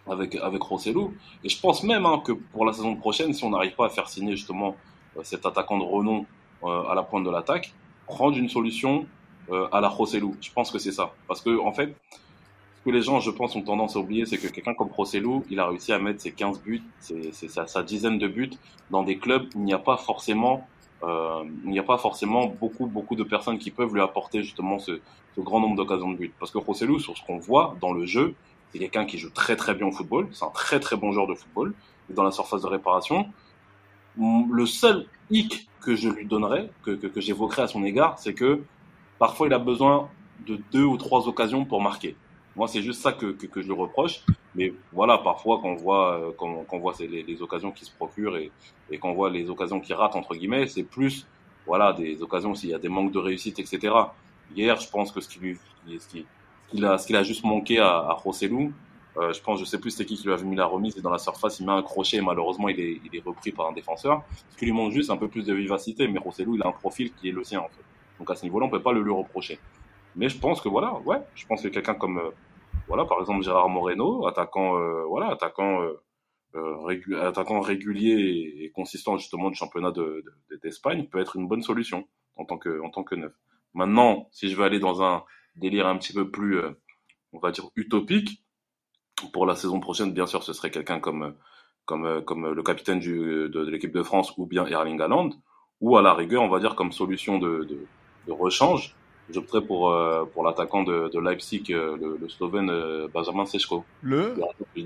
avec, 0.07 0.35
avec 0.35 0.61
Rosselló. 0.61 1.13
Et 1.43 1.49
je 1.49 1.59
pense 1.59 1.83
même 1.83 2.05
hein, 2.05 2.21
que 2.25 2.31
pour 2.31 2.65
la 2.65 2.73
saison 2.73 2.95
prochaine, 2.95 3.33
si 3.33 3.43
on 3.43 3.49
n'arrive 3.49 3.75
pas 3.75 3.87
à 3.87 3.89
faire 3.89 4.07
signer 4.07 4.35
justement 4.35 4.75
cet 5.23 5.45
attaquant 5.45 5.77
de 5.77 5.83
renom 5.83 6.25
à 6.63 6.93
la 6.95 7.03
pointe 7.03 7.25
de 7.25 7.29
l'attaque, 7.29 7.73
prendre 8.05 8.37
une 8.37 8.47
solution 8.47 9.05
à 9.73 9.81
la 9.81 9.89
Rosselló. 9.89 10.35
Je 10.39 10.49
pense 10.53 10.71
que 10.71 10.79
c'est 10.79 10.93
ça. 10.93 11.11
Parce 11.27 11.41
que, 11.41 11.59
en 11.59 11.73
fait, 11.73 11.93
que 12.83 12.89
les 12.89 13.01
gens, 13.01 13.19
je 13.19 13.29
pense, 13.29 13.55
ont 13.55 13.61
tendance 13.61 13.95
à 13.95 13.99
oublier, 13.99 14.25
c'est 14.25 14.37
que 14.37 14.47
quelqu'un 14.47 14.73
comme 14.73 14.89
Procellou, 14.89 15.45
il 15.49 15.59
a 15.59 15.67
réussi 15.67 15.93
à 15.93 15.99
mettre 15.99 16.21
ses 16.21 16.31
15 16.31 16.61
buts, 16.61 16.81
c'est 16.99 17.31
sa, 17.31 17.67
sa, 17.67 17.83
dizaine 17.83 18.17
de 18.17 18.27
buts 18.27 18.51
dans 18.89 19.03
des 19.03 19.17
clubs 19.17 19.43
où 19.55 19.59
il 19.59 19.65
n'y 19.65 19.73
a 19.73 19.79
pas 19.79 19.97
forcément, 19.97 20.67
euh, 21.03 21.43
il 21.65 21.71
n'y 21.71 21.79
a 21.79 21.83
pas 21.83 21.97
forcément 21.97 22.47
beaucoup, 22.47 22.87
beaucoup 22.87 23.15
de 23.15 23.23
personnes 23.23 23.59
qui 23.59 23.69
peuvent 23.69 23.93
lui 23.93 24.01
apporter 24.01 24.41
justement 24.41 24.79
ce, 24.79 24.99
ce 25.35 25.41
grand 25.41 25.59
nombre 25.59 25.75
d'occasions 25.75 26.11
de 26.11 26.17
buts. 26.17 26.33
Parce 26.39 26.51
que 26.51 26.57
Procellou, 26.57 26.99
sur 26.99 27.15
ce 27.17 27.23
qu'on 27.23 27.37
voit 27.37 27.75
dans 27.81 27.93
le 27.93 28.05
jeu, 28.05 28.33
c'est 28.71 28.79
quelqu'un 28.79 29.05
qui 29.05 29.19
joue 29.19 29.29
très 29.29 29.55
très 29.55 29.75
bien 29.75 29.87
au 29.87 29.91
football, 29.91 30.29
c'est 30.31 30.45
un 30.45 30.49
très 30.49 30.79
très 30.79 30.95
bon 30.95 31.11
joueur 31.11 31.27
de 31.27 31.35
football, 31.35 31.73
dans 32.09 32.23
la 32.23 32.31
surface 32.31 32.61
de 32.61 32.67
réparation. 32.67 33.27
Le 34.17 34.65
seul 34.65 35.05
hic 35.29 35.69
que 35.81 35.95
je 35.95 36.09
lui 36.09 36.25
donnerais, 36.25 36.69
que, 36.83 36.91
que, 36.91 37.07
que 37.07 37.21
j'évoquerais 37.21 37.63
à 37.63 37.67
son 37.67 37.83
égard, 37.83 38.17
c'est 38.17 38.33
que 38.33 38.61
parfois 39.19 39.47
il 39.47 39.53
a 39.53 39.59
besoin 39.59 40.09
de 40.47 40.59
deux 40.71 40.83
ou 40.83 40.97
trois 40.97 41.27
occasions 41.27 41.63
pour 41.63 41.81
marquer. 41.81 42.15
Moi, 42.55 42.67
c'est 42.67 42.81
juste 42.81 43.01
ça 43.01 43.13
que, 43.13 43.27
que, 43.31 43.45
que, 43.47 43.61
je 43.61 43.67
lui 43.67 43.73
reproche. 43.73 44.23
Mais 44.55 44.73
voilà, 44.91 45.17
parfois, 45.17 45.59
quand 45.61 45.69
on 45.69 45.75
voit, 45.75 46.19
euh, 46.19 46.31
quand, 46.37 46.65
quand 46.67 46.77
on 46.77 46.79
voit 46.79 46.93
les, 46.99 47.23
les, 47.23 47.41
occasions 47.41 47.71
qui 47.71 47.85
se 47.85 47.91
procurent 47.91 48.37
et, 48.37 48.51
et 48.89 48.97
qu'on 48.97 49.13
voit 49.13 49.29
les 49.29 49.49
occasions 49.49 49.79
qui 49.79 49.93
ratent, 49.93 50.15
entre 50.15 50.35
guillemets, 50.35 50.67
c'est 50.67 50.83
plus, 50.83 51.25
voilà, 51.65 51.93
des 51.93 52.21
occasions 52.21 52.53
s'il 52.53 52.69
y 52.69 52.73
a 52.73 52.79
des 52.79 52.89
manques 52.89 53.11
de 53.11 53.19
réussite, 53.19 53.59
etc. 53.59 53.93
Hier, 54.55 54.79
je 54.79 54.89
pense 54.89 55.11
que 55.11 55.21
ce 55.21 55.29
qui 55.29 55.39
ce 55.97 56.07
qu'il 56.07 56.85
a, 56.85 56.97
ce 56.97 57.07
qu'il 57.07 57.15
a 57.15 57.23
juste 57.23 57.43
manqué 57.43 57.79
à, 57.79 57.89
à 57.89 58.13
Rossellou, 58.13 58.73
euh, 59.17 59.33
je 59.33 59.41
pense, 59.41 59.59
je 59.59 59.65
sais 59.65 59.77
plus 59.77 59.91
c'était 59.91 60.05
qui 60.05 60.15
qui 60.15 60.23
lui 60.23 60.33
avait 60.33 60.45
mis 60.45 60.55
la 60.55 60.65
remise 60.65 60.97
et 60.97 61.01
dans 61.01 61.09
la 61.09 61.17
surface, 61.17 61.59
il 61.59 61.65
met 61.65 61.73
un 61.73 61.81
crochet 61.81 62.17
et 62.17 62.21
malheureusement, 62.21 62.69
il 62.69 62.79
est, 62.79 63.01
il 63.05 63.15
est 63.15 63.23
repris 63.23 63.51
par 63.51 63.67
un 63.67 63.73
défenseur. 63.73 64.23
Ce 64.51 64.57
qui 64.57 64.65
lui 64.65 64.71
manque 64.71 64.91
juste 64.91 65.09
un 65.09 65.17
peu 65.17 65.27
plus 65.27 65.45
de 65.45 65.53
vivacité, 65.53 66.07
mais 66.07 66.19
Rossellou, 66.19 66.55
il 66.55 66.63
a 66.63 66.67
un 66.67 66.71
profil 66.71 67.11
qui 67.13 67.29
est 67.29 67.31
le 67.31 67.43
sien, 67.43 67.59
en 67.59 67.67
fait. 67.67 67.83
Donc 68.19 68.29
à 68.29 68.35
ce 68.35 68.43
niveau-là, 68.43 68.67
on 68.67 68.69
peut 68.69 68.81
pas 68.81 68.93
le 68.93 69.01
lui 69.01 69.11
reprocher. 69.11 69.59
Mais 70.15 70.29
je 70.29 70.37
pense 70.37 70.61
que 70.61 70.69
voilà, 70.69 70.93
ouais, 71.05 71.21
je 71.35 71.45
pense 71.45 71.61
que 71.61 71.67
quelqu'un 71.69 71.95
comme 71.95 72.17
euh, 72.17 72.31
voilà, 72.87 73.05
par 73.05 73.19
exemple 73.19 73.43
Gérard 73.43 73.69
Moreno, 73.69 74.27
attaquant 74.27 74.77
euh, 74.77 75.03
voilà, 75.05 75.31
attaquant 75.31 75.81
euh, 75.81 76.01
euh 76.55 77.21
attaquant 77.21 77.61
régulier 77.61 78.63
et, 78.63 78.71
consistant 78.71 79.17
justement 79.17 79.49
du 79.49 79.55
championnat 79.55 79.91
d'Espagne 80.61 80.99
de, 80.99 81.03
de, 81.03 81.09
peut 81.09 81.19
être 81.19 81.37
une 81.37 81.47
bonne 81.47 81.61
solution 81.61 82.07
en 82.35 82.45
tant 82.45 82.57
que 82.57 82.81
en 82.81 82.89
tant 82.89 83.03
que 83.03 83.15
neuf. 83.15 83.33
Maintenant, 83.73 84.27
si 84.31 84.49
je 84.49 84.55
veux 84.57 84.65
aller 84.65 84.79
dans 84.79 85.01
un 85.01 85.23
délire 85.55 85.87
un 85.87 85.97
petit 85.97 86.13
peu 86.13 86.29
plus 86.29 86.59
on 87.31 87.39
va 87.39 87.51
dire 87.51 87.69
utopique 87.75 88.43
pour 89.33 89.45
la 89.45 89.55
saison 89.55 89.79
prochaine, 89.79 90.11
bien 90.13 90.25
sûr, 90.27 90.43
ce 90.43 90.51
serait 90.53 90.71
quelqu'un 90.71 90.99
comme 90.99 91.35
comme 91.85 92.23
comme 92.25 92.51
le 92.51 92.63
capitaine 92.63 92.99
du, 92.99 93.17
de, 93.17 93.47
de 93.47 93.69
l'équipe 93.69 93.93
de 93.93 94.03
France 94.03 94.33
ou 94.37 94.45
bien 94.45 94.65
Erling 94.65 94.99
Haaland 94.99 95.29
ou 95.79 95.97
à 95.97 96.01
la 96.01 96.13
rigueur, 96.13 96.43
on 96.43 96.49
va 96.49 96.59
dire 96.59 96.75
comme 96.75 96.91
solution 96.91 97.39
de, 97.39 97.63
de 98.27 98.31
rechange, 98.31 98.95
j'opterais 99.33 99.61
pour, 99.61 99.89
euh, 99.89 100.25
pour 100.33 100.43
l'attaquant 100.43 100.83
de, 100.83 101.09
de 101.13 101.19
Leipzig, 101.19 101.63
euh, 101.69 101.97
le, 101.99 102.17
le, 102.19 102.29
Slovène 102.29 102.69
euh, 102.69 103.07
Benjamin 103.13 103.45
Sechko. 103.45 103.83
Le 104.01 104.35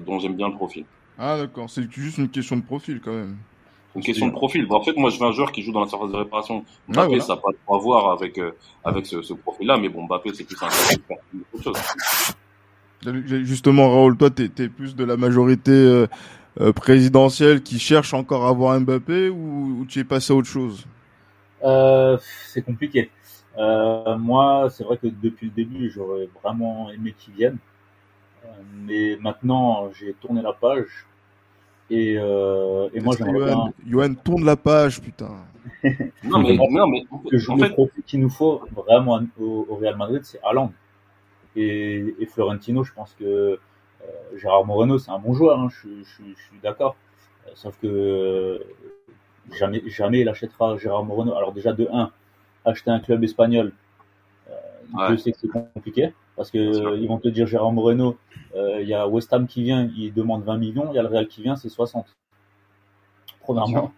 Dont 0.05 0.19
j'aime 0.19 0.35
bien 0.35 0.49
le 0.49 0.55
profil. 0.55 0.85
Ah 1.17 1.37
d'accord, 1.37 1.69
c'est 1.69 1.89
juste 1.91 2.17
une 2.17 2.29
question 2.29 2.57
de 2.57 2.61
profil 2.63 3.01
quand 3.03 3.13
même. 3.13 3.37
Une 3.95 4.01
question 4.01 4.27
de 4.27 4.33
profil. 4.33 4.67
en 4.69 4.81
fait, 4.81 4.95
moi, 4.97 5.09
je 5.09 5.17
veux 5.17 5.25
un 5.25 5.31
joueur 5.31 5.53
qui 5.53 5.61
joue 5.61 5.71
dans 5.71 5.79
la 5.79 5.87
surface 5.87 6.11
de 6.11 6.17
réparation. 6.17 6.65
Ah, 6.89 6.91
Mbappé, 7.07 7.21
ça 7.21 7.35
n'a 7.35 7.41
pas 7.41 7.49
à 7.73 7.77
voir 7.77 8.11
avec, 8.11 8.39
avec 8.83 9.05
ce, 9.05 9.21
ce 9.21 9.33
profil-là, 9.33 9.77
mais 9.77 9.87
bon, 9.87 10.03
Mbappé, 10.05 10.31
c'est 10.33 10.43
plus 10.43 10.57
un 10.61 10.67
autre 11.53 11.63
chose. 11.63 11.77
Justement, 13.43 13.89
Raoul, 13.89 14.17
toi, 14.17 14.29
t'es 14.29 14.49
es 14.59 14.67
plus 14.67 14.95
de 14.97 15.05
la 15.05 15.15
majorité 15.15 16.07
euh, 16.61 16.71
présidentielle 16.71 17.61
qui 17.61 17.79
cherche 17.79 18.13
encore 18.13 18.45
à 18.45 18.49
avoir 18.49 18.79
Mbappé 18.79 19.27
ou, 19.29 19.79
ou 19.81 19.85
tu 19.85 19.99
es 19.99 20.03
passé 20.05 20.31
à 20.31 20.37
autre 20.37 20.47
chose? 20.47 20.85
Euh, 21.63 22.17
C'est 22.47 22.61
compliqué. 22.61 23.09
Euh, 23.57 24.17
moi, 24.17 24.69
c'est 24.69 24.83
vrai 24.83 24.97
que 24.97 25.07
depuis 25.07 25.47
le 25.47 25.53
début, 25.53 25.89
j'aurais 25.89 26.29
vraiment 26.43 26.89
aimé 26.91 27.13
qu'il 27.17 27.33
vienne. 27.33 27.57
Euh, 28.43 28.47
mais 28.85 29.17
maintenant, 29.21 29.89
j'ai 29.93 30.13
tourné 30.13 30.41
la 30.41 30.53
page. 30.53 31.05
Et, 31.89 32.15
euh, 32.17 32.89
et 32.93 32.99
moi, 32.99 33.15
j'aimerais 33.17 33.45
bien... 33.45 33.73
Johan, 33.87 34.13
tourne 34.15 34.43
la 34.43 34.55
page, 34.55 35.01
putain. 35.01 35.31
non, 36.23 36.39
mais, 36.39 36.57
non, 36.57 36.87
mais 36.87 37.05
que 37.29 37.51
en 37.51 37.55
le 37.55 37.69
profil 37.69 38.03
qu'il 38.03 38.19
nous 38.19 38.29
faut 38.29 38.61
vraiment 38.75 39.21
au, 39.39 39.65
au 39.69 39.75
Real 39.75 39.95
Madrid, 39.95 40.21
c'est 40.23 40.39
Haaland. 40.43 40.71
Et, 41.55 42.15
et, 42.19 42.25
Florentino, 42.25 42.83
je 42.83 42.91
pense 42.91 43.13
que 43.17 43.23
euh, 43.23 43.57
Gérard 44.35 44.65
Moreno, 44.65 44.97
c'est 44.97 45.11
un 45.11 45.19
bon 45.19 45.33
joueur, 45.33 45.59
hein, 45.59 45.69
je, 45.69 45.87
je, 46.03 46.23
je, 46.35 46.43
suis 46.43 46.59
d'accord. 46.61 46.95
Sauf 47.53 47.77
que 47.79 48.61
jamais, 49.53 49.81
jamais 49.87 50.21
il 50.21 50.29
achètera 50.29 50.77
Gérard 50.77 51.05
Moreno. 51.05 51.35
Alors 51.35 51.53
déjà 51.53 51.71
de 51.71 51.87
1, 51.91 52.11
acheter 52.65 52.91
un 52.91 52.99
club 52.99 53.23
espagnol, 53.23 53.71
je 55.09 55.15
sais 55.17 55.31
que 55.31 55.37
c'est 55.39 55.47
compliqué 55.47 56.13
parce 56.35 56.51
que 56.51 56.97
ils 56.97 57.07
vont 57.07 57.17
te 57.17 57.27
dire 57.27 57.47
Gérard 57.47 57.71
Moreno, 57.71 58.17
il 58.55 58.87
y 58.87 58.93
a 58.93 59.07
West 59.07 59.31
Ham 59.33 59.47
qui 59.47 59.63
vient, 59.63 59.89
il 59.95 60.13
demande 60.13 60.43
20 60.43 60.57
millions, 60.57 60.91
il 60.91 60.95
y 60.95 60.99
a 60.99 61.01
le 61.01 61.07
Real 61.07 61.27
qui 61.27 61.41
vient, 61.41 61.55
c'est 61.55 61.69
60. 61.69 62.05
Premièrement, 63.41 63.93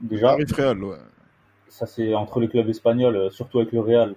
déjà. 0.00 0.36
Ça 1.68 1.86
c'est 1.86 2.14
entre 2.14 2.40
les 2.40 2.48
clubs 2.48 2.68
espagnols, 2.68 3.30
surtout 3.32 3.58
avec 3.58 3.72
le 3.72 3.80
Real, 3.80 4.14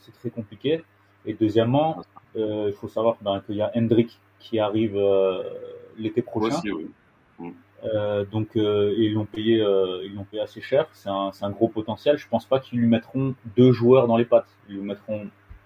c'est 0.00 0.12
très 0.12 0.30
compliqué. 0.30 0.84
Et 1.24 1.34
deuxièmement, 1.34 2.02
il 2.36 2.72
faut 2.76 2.88
savoir 2.88 3.16
ben, 3.20 3.40
qu'il 3.40 3.56
y 3.56 3.62
a 3.62 3.70
Hendrik 3.74 4.20
qui 4.38 4.58
arrive 4.58 5.00
l'été 5.98 6.22
prochain. 6.22 6.60
Mm. 7.38 7.50
Euh, 7.94 8.24
donc 8.24 8.56
euh, 8.56 8.94
ils 8.98 9.12
l'ont 9.12 9.26
payé, 9.26 9.60
euh, 9.60 10.02
ils 10.04 10.14
l'ont 10.14 10.24
payé 10.24 10.42
assez 10.42 10.60
cher. 10.60 10.86
C'est 10.92 11.08
un, 11.08 11.30
un, 11.40 11.50
gros 11.50 11.68
potentiel. 11.68 12.18
Je 12.18 12.28
pense 12.28 12.44
pas 12.44 12.58
qu'ils 12.60 12.78
lui 12.78 12.86
mettront 12.86 13.34
deux 13.56 13.72
joueurs 13.72 14.06
dans 14.06 14.16
les 14.16 14.24
pattes. 14.24 14.48
Ils 14.68 14.76
lui 14.76 14.82
mettront. 14.82 15.22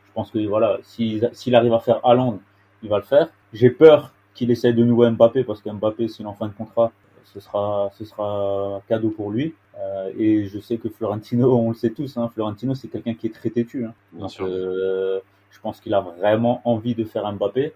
Je 0.06 0.12
pense 0.14 0.30
que 0.30 0.38
voilà, 0.46 0.78
s'il 0.82 1.54
arrive 1.54 1.72
à 1.72 1.78
faire 1.78 2.04
Haaland, 2.04 2.40
il 2.82 2.88
va 2.88 2.98
le 2.98 3.04
faire. 3.04 3.28
J'ai 3.52 3.70
peur 3.70 4.12
qu'il 4.34 4.50
essaye 4.50 4.74
de 4.74 4.84
nouveau 4.84 5.08
Mbappé 5.10 5.44
parce 5.44 5.62
que 5.62 5.70
Mbappé, 5.70 6.08
s'il 6.08 6.26
en 6.26 6.34
fin 6.34 6.48
de 6.48 6.52
contrat, 6.52 6.92
ce 7.32 7.40
sera, 7.40 7.90
ce 7.96 8.04
sera 8.04 8.82
cadeau 8.88 9.10
pour 9.10 9.30
lui. 9.30 9.54
Euh, 9.78 10.10
et 10.18 10.46
je 10.46 10.58
sais 10.58 10.76
que 10.78 10.88
Florentino, 10.88 11.56
on 11.56 11.68
le 11.68 11.74
sait 11.74 11.90
tous, 11.90 12.16
hein, 12.16 12.28
Florentino, 12.34 12.74
c'est 12.74 12.88
quelqu'un 12.88 13.14
qui 13.14 13.28
est 13.28 13.34
très 13.34 13.50
têtu. 13.50 13.84
Hein. 13.84 13.94
Donc, 14.12 14.32
euh, 14.40 15.20
je 15.50 15.60
pense 15.60 15.80
qu'il 15.80 15.94
a 15.94 16.00
vraiment 16.00 16.60
envie 16.64 16.94
de 16.94 17.04
faire 17.04 17.30
Mbappé. 17.32 17.72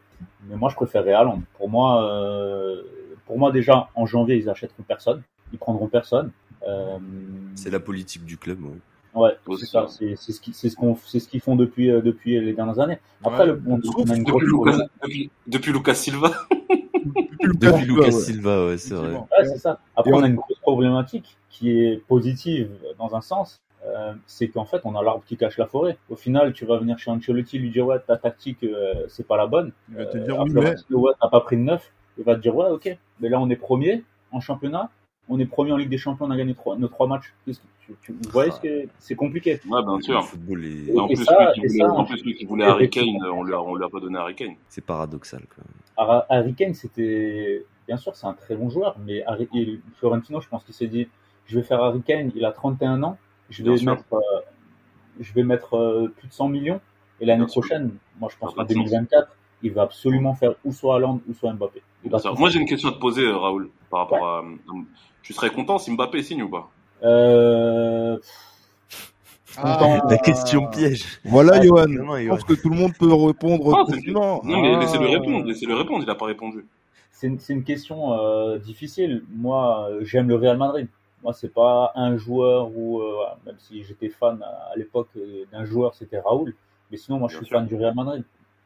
Mais 0.48 0.56
moi, 0.56 0.70
je 0.70 0.76
préférerais 0.76 1.12
Haaland. 1.12 1.42
Pour 1.58 1.68
moi, 1.68 2.04
euh, 2.04 2.82
pour 3.26 3.38
moi, 3.38 3.52
déjà, 3.52 3.88
en 3.94 4.06
janvier, 4.06 4.36
ils 4.36 4.48
achèteront 4.48 4.82
personne. 4.82 5.22
Ils 5.52 5.58
prendront 5.58 5.88
personne. 5.88 6.30
Euh... 6.66 6.98
C'est 7.54 7.70
la 7.70 7.80
politique 7.80 8.24
du 8.24 8.36
club, 8.36 8.58
oui. 8.62 8.78
Ouais, 9.14 9.36
c'est 9.58 9.66
ça. 9.66 9.86
C'est 9.88 10.16
ce 10.16 10.40
qu'ils 10.40 10.54
ce 10.54 10.74
qu'on 10.74 10.96
c'est 10.96 11.20
ce 11.20 11.28
qu'ils 11.28 11.40
font 11.40 11.54
depuis 11.54 11.88
euh, 11.88 12.00
depuis 12.00 12.40
les 12.40 12.52
dernières 12.52 12.80
années. 12.80 12.98
Après, 13.24 13.46
le, 13.46 13.62
on, 13.64 13.74
on 13.74 14.10
a 14.10 14.16
une 14.16 14.24
depuis, 14.24 14.46
Lucas, 14.46 14.76
depuis, 15.02 15.30
depuis, 15.46 15.72
Lucas 15.72 15.94
Silva. 15.94 16.32
depuis 17.60 17.84
Lucas, 17.84 18.10
Silva, 18.10 18.66
ouais, 18.66 18.76
c'est 18.76 18.94
vrai. 18.94 19.12
Ouais, 19.12 19.44
c'est 19.44 19.58
ça. 19.58 19.78
Après, 19.94 20.12
on 20.12 20.22
a 20.22 20.26
une 20.26 20.34
grosse 20.34 20.58
problématique 20.58 21.36
qui 21.48 21.70
est 21.70 22.04
positive 22.08 22.70
dans 22.98 23.14
un 23.14 23.20
sens. 23.20 23.60
Euh, 23.86 24.14
c'est 24.26 24.48
qu'en 24.48 24.64
fait, 24.64 24.80
on 24.84 24.96
a 24.96 25.02
l'arbre 25.02 25.22
qui 25.26 25.36
cache 25.36 25.58
la 25.58 25.66
forêt. 25.66 25.98
Au 26.08 26.16
final, 26.16 26.52
tu 26.52 26.64
vas 26.64 26.78
venir 26.78 26.98
chez 26.98 27.10
Ancelotti 27.10 27.58
lui 27.58 27.70
dire 27.70 27.86
ouais, 27.86 28.00
ta 28.00 28.16
tactique, 28.16 28.64
euh, 28.64 29.04
c'est 29.08 29.26
pas 29.26 29.36
la 29.36 29.46
bonne. 29.46 29.72
Il 29.90 29.96
va 29.96 30.06
te 30.06 30.16
dire 30.18 30.38
oui, 30.38 30.50
mais... 30.52 30.74
ouais, 30.90 31.12
t'as 31.20 31.28
pas 31.28 31.40
pris 31.40 31.56
de 31.56 31.62
neuf 31.62 31.92
il 32.18 32.24
va 32.24 32.34
te 32.36 32.40
dire 32.40 32.54
ouais 32.54 32.68
ok. 32.68 32.96
Mais 33.20 33.28
là 33.28 33.40
on 33.40 33.48
est 33.50 33.56
premier 33.56 34.02
en 34.32 34.40
championnat. 34.40 34.90
On 35.28 35.38
est 35.38 35.46
premier 35.46 35.72
en 35.72 35.78
Ligue 35.78 35.88
des 35.88 35.98
Champions 35.98 36.26
on 36.26 36.30
a 36.30 36.36
gagné 36.36 36.54
trois, 36.54 36.76
nos 36.76 36.88
trois 36.88 37.06
matchs. 37.06 37.32
Tu, 37.46 37.54
tu, 38.02 38.12
vous 38.12 38.30
voyez 38.30 38.50
ce 38.50 38.60
que 38.60 38.88
c'est 38.98 39.14
compliqué. 39.14 39.60
Ouais 39.68 39.82
bien 39.82 40.00
sûr. 40.00 40.14
le 40.16 40.22
football 40.22 40.64
est... 40.64 40.92
et, 40.92 40.98
en, 40.98 41.06
plus, 41.06 41.16
ça, 41.24 41.52
lui 41.54 41.60
qui 41.62 41.66
voulait, 41.68 41.84
en 41.84 42.04
plus 42.04 42.24
lui 42.24 42.34
qui 42.34 42.44
voulait 42.44 42.64
Harry 42.64 42.90
Kane 42.90 43.06
on 43.32 43.42
lui 43.42 43.54
a, 43.54 43.62
on 43.62 43.74
lui 43.74 43.84
a 43.84 43.88
pas 43.88 44.00
donné 44.00 44.18
Harry 44.18 44.34
Kane. 44.34 44.54
C'est 44.68 44.84
paradoxal 44.84 45.42
quand 45.48 45.62
même 45.62 46.24
Harry 46.28 46.54
Kane 46.54 46.74
c'était 46.74 47.64
bien 47.86 47.96
sûr 47.96 48.16
c'est 48.16 48.26
un 48.26 48.34
très 48.34 48.54
bon 48.56 48.68
joueur 48.70 48.96
mais 49.04 49.22
Harry, 49.24 49.48
Florentino 49.98 50.40
je 50.40 50.48
pense 50.48 50.64
qu'il 50.64 50.74
s'est 50.74 50.86
dit 50.86 51.08
je 51.46 51.58
vais 51.58 51.64
faire 51.64 51.82
Harry 51.82 52.02
Kane 52.02 52.32
il 52.34 52.44
a 52.44 52.52
31 52.52 53.02
ans 53.02 53.18
je 53.50 53.62
vais 53.62 53.74
bien 53.74 53.94
mettre 53.94 54.14
euh, 54.14 54.40
je 55.20 55.32
vais 55.32 55.42
mettre 55.42 55.74
euh, 55.74 56.12
plus 56.16 56.28
de 56.28 56.32
100 56.32 56.48
millions 56.48 56.80
et 57.20 57.26
l'année 57.26 57.46
prochaine 57.46 57.92
moi 58.18 58.28
je 58.32 58.38
pense 58.38 58.54
qu'en 58.54 58.64
2024 58.64 59.36
il 59.64 59.72
va 59.72 59.82
absolument 59.82 60.34
faire 60.34 60.54
ou 60.64 60.72
soit 60.72 60.96
Hollande 60.96 61.20
ou 61.28 61.34
soit 61.34 61.52
Mbappé. 61.54 61.82
Moi, 62.36 62.50
j'ai 62.50 62.60
une 62.60 62.68
question 62.68 62.90
à 62.90 62.92
te 62.92 62.98
poser, 62.98 63.22
euh, 63.22 63.36
Raoul, 63.36 63.70
par 63.90 64.00
rapport 64.00 64.28
à. 64.28 64.44
Tu 65.22 65.32
serais 65.32 65.50
content 65.50 65.78
si 65.78 65.90
Mbappé 65.90 66.22
signe 66.22 66.42
ou 66.42 66.50
pas 66.50 66.70
euh... 67.02 68.18
Ah, 69.56 70.00
la 70.08 70.18
question 70.18 70.66
piège. 70.66 71.20
Voilà, 71.24 71.62
Johan. 71.62 71.86
Je 71.88 72.28
pense 72.28 72.44
que 72.44 72.54
tout 72.54 72.68
le 72.68 72.76
monde 72.76 72.92
peut 72.98 73.12
répondre. 73.12 73.86
Non, 74.08 74.40
non 74.44 74.60
mais 74.60 74.78
laissez-le 74.80 75.06
répondre. 75.06 75.46
Laissez-le 75.46 75.74
répondre. 75.74 76.02
Il 76.02 76.06
n'a 76.06 76.14
pas 76.14 76.26
répondu. 76.26 76.66
C'est 77.12 77.28
une, 77.28 77.38
une, 77.48 77.62
question 77.62 78.12
euh, 78.14 78.58
difficile. 78.58 79.24
Moi, 79.30 79.88
j'aime 80.00 80.28
le 80.28 80.34
Real 80.34 80.58
Madrid. 80.58 80.88
Moi, 81.22 81.32
c'est 81.32 81.54
pas 81.54 81.92
un 81.94 82.16
joueur 82.16 82.76
ou 82.76 83.00
euh, 83.00 83.14
même 83.46 83.54
si 83.58 83.84
j'étais 83.84 84.08
fan 84.08 84.42
à, 84.42 84.76
l'époque 84.76 85.10
d'un 85.52 85.64
joueur, 85.64 85.94
c'était 85.94 86.18
Raoul. 86.18 86.54
Mais 86.90 86.96
sinon, 86.96 87.18
moi, 87.18 87.28
je 87.30 87.36
suis 87.36 87.46
fan 87.46 87.66
du 87.66 87.76
Real 87.76 87.94
Madrid. 87.94 88.24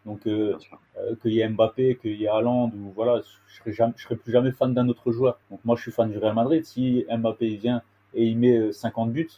Donc 0.09 0.27
euh, 0.27 0.57
euh, 0.97 1.15
qu'il 1.21 1.35
y 1.35 1.41
ait 1.41 1.49
Mbappé, 1.49 1.99
qu'il 2.01 2.15
y 2.15 2.25
ait 2.25 2.29
Haaland, 2.29 2.73
ou 2.75 2.93
voilà, 2.97 3.21
je 3.47 3.59
serais, 3.59 3.73
jamais, 3.73 3.93
je 3.97 4.05
serais 4.05 4.17
plus 4.17 4.33
jamais 4.33 4.53
fan 4.53 4.73
d'un 4.73 4.89
autre 4.89 5.13
joueur. 5.13 5.39
Donc 5.51 5.61
moi 5.67 5.77
je 5.77 5.83
suis 5.83 5.93
fan 5.93 6.11
du 6.11 6.17
Real 6.17 6.35
Madrid. 6.35 6.65
Si 6.65 7.05
Mbappé 7.11 7.47
il 7.47 7.59
vient 7.59 7.83
et 8.15 8.25
il 8.25 8.39
met 8.39 8.73
50 8.73 9.09
euh, 9.09 9.13
buts, 9.13 9.29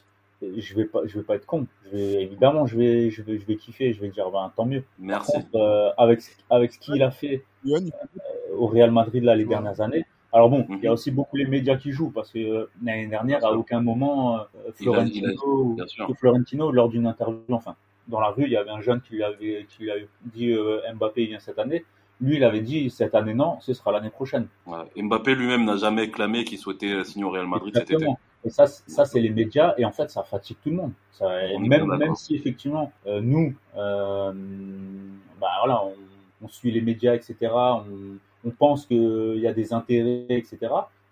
je 0.41 0.75
vais 0.77 0.85
pas, 0.85 1.01
je 1.07 1.18
vais 1.18 1.25
pas 1.25 1.35
être 1.35 1.45
con. 1.45 1.66
Je 1.85 1.97
vais, 1.97 2.23
évidemment, 2.23 2.66
je 2.66 2.77
vais, 2.77 3.11
je 3.11 3.23
vais, 3.23 3.37
je 3.37 3.47
vais 3.47 3.57
kiffer. 3.57 3.93
Je 3.93 4.01
vais 4.01 4.11
dire, 4.11 4.31
ben, 4.31 4.53
tant 4.55 4.64
mieux. 4.64 4.85
Merci. 5.01 5.33
euh, 5.57 5.91
avec, 5.99 6.21
avec 6.49 6.73
ce 6.73 6.79
qu'il 6.79 7.03
a 7.03 7.11
fait 7.11 7.45
euh, 7.66 7.81
au 8.57 8.68
Real 8.68 8.93
Madrid 8.93 9.25
là 9.25 9.35
les 9.35 9.45
dernières 9.45 9.81
années. 9.81 10.07
Alors 10.33 10.49
bon, 10.49 10.64
il 10.68 10.77
y 10.77 10.87
a 10.87 10.91
mhm. 10.91 10.95
aussi 10.95 11.11
beaucoup 11.11 11.37
les 11.37 11.47
médias 11.47 11.75
qui 11.75 11.91
jouent 11.91 12.12
parce 12.12 12.31
que 12.31 12.68
l'année 12.81 13.09
dernière, 13.09 13.45
à 13.45 13.53
aucun 13.53 13.81
moment, 13.81 14.39
Florentino, 14.75 15.77
Florentino, 16.16 16.71
lors 16.71 16.89
d'une 16.89 17.09
interview, 17.09 17.41
enfin, 17.51 17.75
dans 18.09 18.20
la 18.20 18.28
rue, 18.28 18.44
il 18.44 18.53
y 18.53 18.57
avait 18.57 18.70
un 18.70 18.80
jeune 18.80 19.01
qui 19.01 19.14
lui 19.14 19.22
avait, 19.22 19.66
qui 19.68 19.82
lui 19.82 19.90
avait 19.90 20.09
dit 20.24 20.53
euh, 20.53 20.80
Mbappé 20.94 21.26
vient 21.26 21.38
cette 21.38 21.59
année. 21.59 21.84
Lui, 22.20 22.36
il 22.36 22.44
avait 22.44 22.61
dit 22.61 22.90
cette 22.90 23.14
année 23.14 23.34
non, 23.34 23.59
ce 23.61 23.72
sera 23.72 23.92
l'année 23.92 24.11
prochaine. 24.11 24.46
Ouais. 24.66 24.78
Mbappé 25.03 25.34
lui-même 25.34 25.64
n'a 25.64 25.76
jamais 25.76 26.11
clamé 26.11 26.44
qu'il 26.44 26.59
souhaitait 26.59 27.05
signer 27.05 27.24
au 27.24 27.30
Real 27.30 27.46
Madrid 27.46 27.74
cet 27.74 27.90
été. 27.90 28.07
Et 28.44 28.51
ça, 28.51 28.66
ça 28.66 29.05
c'est 29.05 29.20
les 29.20 29.30
médias, 29.30 29.74
et 29.76 29.84
en 29.84 29.92
fait, 29.92 30.11
ça 30.11 30.22
fatigue 30.22 30.57
tout 30.62 30.70
le 30.70 30.76
monde. 30.76 30.92
Ça, 31.12 31.28
même, 31.59 31.86
même 31.96 32.14
si 32.14 32.34
effectivement, 32.34 32.90
euh, 33.07 33.20
nous, 33.20 33.55
euh, 33.76 34.32
bah, 35.38 35.48
voilà, 35.61 35.84
on, 35.84 35.92
on, 36.42 36.48
suit 36.48 36.70
les 36.70 36.80
médias, 36.80 37.14
etc., 37.14 37.36
on, 37.53 37.84
on 38.46 38.51
pense 38.51 38.86
qu'il 38.86 39.38
y 39.38 39.46
a 39.46 39.53
des 39.53 39.74
intérêts, 39.74 40.24
etc., 40.30 40.59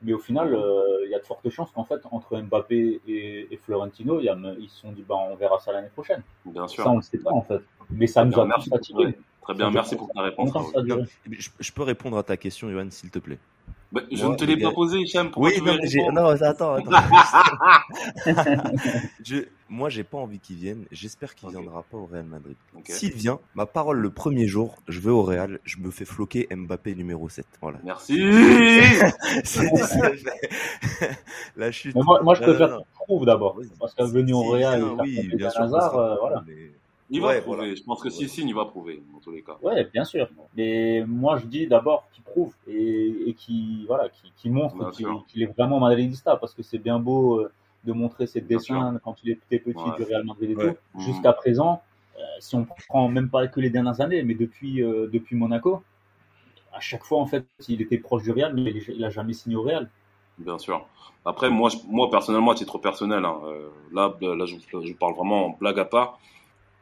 mais 0.03 0.13
au 0.13 0.19
final, 0.19 0.55
euh, 0.55 1.05
il 1.05 1.11
y 1.11 1.15
a 1.15 1.19
de 1.19 1.25
fortes 1.25 1.49
chances 1.51 1.71
qu'en 1.73 1.85
fait, 1.85 2.01
entre 2.11 2.39
Mbappé 2.39 3.01
et, 3.07 3.53
et 3.53 3.57
Florentino, 3.57 4.21
y 4.21 4.29
a, 4.29 4.39
ils 4.59 4.69
se 4.69 4.81
sont 4.81 4.93
dit, 4.93 5.05
bah, 5.07 5.17
on 5.17 5.35
verra 5.35 5.59
ça 5.59 5.73
l'année 5.73 5.89
prochaine. 5.89 6.23
Bien 6.45 6.69
sûr. 6.69 6.85
Ça, 6.85 6.91
on 6.91 6.97
ne 6.97 7.03
sait 7.03 7.19
pas, 7.19 7.33
en 7.33 7.43
fait. 7.43 7.61
Mais 7.91 8.07
ça 8.07 8.25
nous 8.25 8.39
a 8.39 8.47
merci, 8.47 8.69
fatigué. 8.69 9.19
Très 9.43 9.55
bien, 9.55 9.71
merci 9.71 9.97
pour 9.97 10.11
ta 10.13 10.23
réponse. 10.23 10.53
Je, 11.31 11.49
je, 11.59 11.73
peux 11.73 11.83
répondre 11.83 12.19
à 12.19 12.23
ta 12.23 12.37
question, 12.37 12.71
Johan, 12.71 12.91
s'il 12.91 13.11
te 13.11 13.19
plaît? 13.19 13.39
Bah, 13.91 14.03
je 14.13 14.27
ne 14.27 14.35
te 14.35 14.45
l'ai 14.45 14.59
pas 14.59 14.73
posé, 14.73 14.99
Hicham. 14.99 15.31
Oui, 15.37 15.53
non, 15.63 15.79
non, 16.13 16.27
attends, 16.43 16.75
attends. 16.75 16.91
je, 19.25 19.47
moi, 19.71 19.89
j'ai 19.89 20.05
pas 20.05 20.19
envie 20.19 20.41
qu'il 20.41 20.57
vienne. 20.57 20.85
J'espère 20.91 21.35
qu'il 21.35 21.49
okay. 21.49 21.57
viendra 21.59 21.83
pas 21.83 21.97
au 21.97 22.05
Real 22.05 22.25
Madrid. 22.25 22.57
Okay. 22.77 22.93
S'il 22.93 23.13
vient, 23.13 23.41
ma 23.55 23.65
parole 23.65 23.99
le 23.99 24.11
premier 24.11 24.47
jour, 24.47 24.77
je 24.89 25.01
vais 25.01 25.11
au 25.11 25.23
Real, 25.23 25.59
je 25.65 25.79
me 25.79 25.91
fais 25.91 26.05
floquer 26.05 26.49
Mbappé 26.51 26.95
numéro 26.95 27.31
7. 27.31 27.47
Voilà. 27.63 27.79
Merci. 27.83 28.19
La 31.57 31.73
chute. 31.73 31.95
Mais 31.95 32.03
moi, 32.03 32.21
moi, 32.23 32.35
je 32.35 32.43
préfère 32.43 32.77
qu'il 32.77 32.85
prouve 32.95 33.25
d'abord. 33.25 33.59
Parce 33.81 33.95
qu'un 33.95 34.07
venu 34.07 34.35
au 34.35 34.43
Real, 34.43 34.85
oui, 35.01 35.31
bien 35.35 35.49
sûr, 35.49 35.63
hasard, 35.63 35.97
euh, 35.97 36.17
voilà. 36.21 36.45
Mais... 36.47 36.73
Il 37.11 37.23
va 37.23 37.29
ouais, 37.29 37.41
prouver. 37.41 37.57
Voilà. 37.57 37.75
Je 37.75 37.83
pense 37.83 38.03
que 38.03 38.11
s'il 38.11 38.29
signe, 38.29 38.49
il 38.49 38.55
va 38.55 38.67
prouver, 38.67 39.03
dans 39.13 39.21
tous 39.21 39.31
les 39.31 39.43
cas. 39.43 39.57
Ouais, 39.63 39.89
bien 39.93 40.05
sûr. 40.05 40.29
Mais 40.57 41.05
moi, 41.07 41.39
je 41.39 41.47
dis 41.47 41.67
d'abord 41.67 42.07
qu'il 42.13 42.23
prouve 42.23 42.55
et, 42.67 43.15
et 43.27 43.35
qu'il 43.35 43.87
voilà, 43.87 44.11
qu 44.11 44.29
qu 44.37 44.51
montre 44.51 44.91
qu'il 44.91 45.07
qu 45.27 45.43
est 45.43 45.47
vraiment 45.47 45.81
madridista, 45.81 46.37
parce 46.37 46.53
que 46.53 46.63
c'est 46.63 46.79
bien 46.79 46.99
beau 46.99 47.41
euh, 47.41 47.51
de 47.85 47.93
montrer 47.93 48.27
ses 48.27 48.43
dessins 48.43 49.01
quand 49.03 49.17
il 49.25 49.31
était 49.31 49.59
petit 49.59 49.79
ouais. 49.79 49.97
du 49.97 50.03
Real 50.03 50.25
Madrid 50.25 50.51
et 50.51 50.57
ouais. 50.57 50.75
tout. 50.75 50.99
Mmh. 50.99 51.01
Jusqu'à 51.01 51.33
présent, 51.33 51.81
euh, 52.19 52.21
si 52.41 52.57
on 52.57 52.67
prend 52.89 53.09
même 53.09 53.31
pas 53.31 53.47
que 53.47 53.61
les 53.61 53.71
dernières 53.71 54.03
années, 54.03 54.23
mais 54.23 54.35
depuis 54.35 54.83
euh, 54.83 55.09
depuis 55.11 55.35
Monaco, 55.35 55.83
à 56.75 56.81
chaque 56.81 57.05
fois 57.05 57.21
en 57.21 57.27
fait, 57.27 57.47
il 57.69 57.81
était 57.81 57.99
proche 57.99 58.25
du 58.25 58.33
Real, 58.33 58.53
mais 58.55 58.71
il 58.71 59.03
a 59.03 59.09
jamais 59.09 59.33
signé 59.33 59.57
au 59.57 59.63
Real. 59.63 59.89
Bien 60.37 60.59
sûr. 60.59 60.87
Après, 61.25 61.49
moi, 61.49 61.71
je, 61.71 61.79
moi 61.89 62.11
personnellement, 62.11 62.51
à 62.51 62.55
titre 62.55 62.79
personnel, 62.79 63.25
hein, 63.25 63.41
là, 63.93 64.15
là, 64.21 64.45
je, 64.47 64.57
je 64.87 64.93
parle 64.93 65.15
vraiment 65.15 65.47
en 65.47 65.51
blague 65.59 65.79
à 65.81 65.85
part 65.85 66.21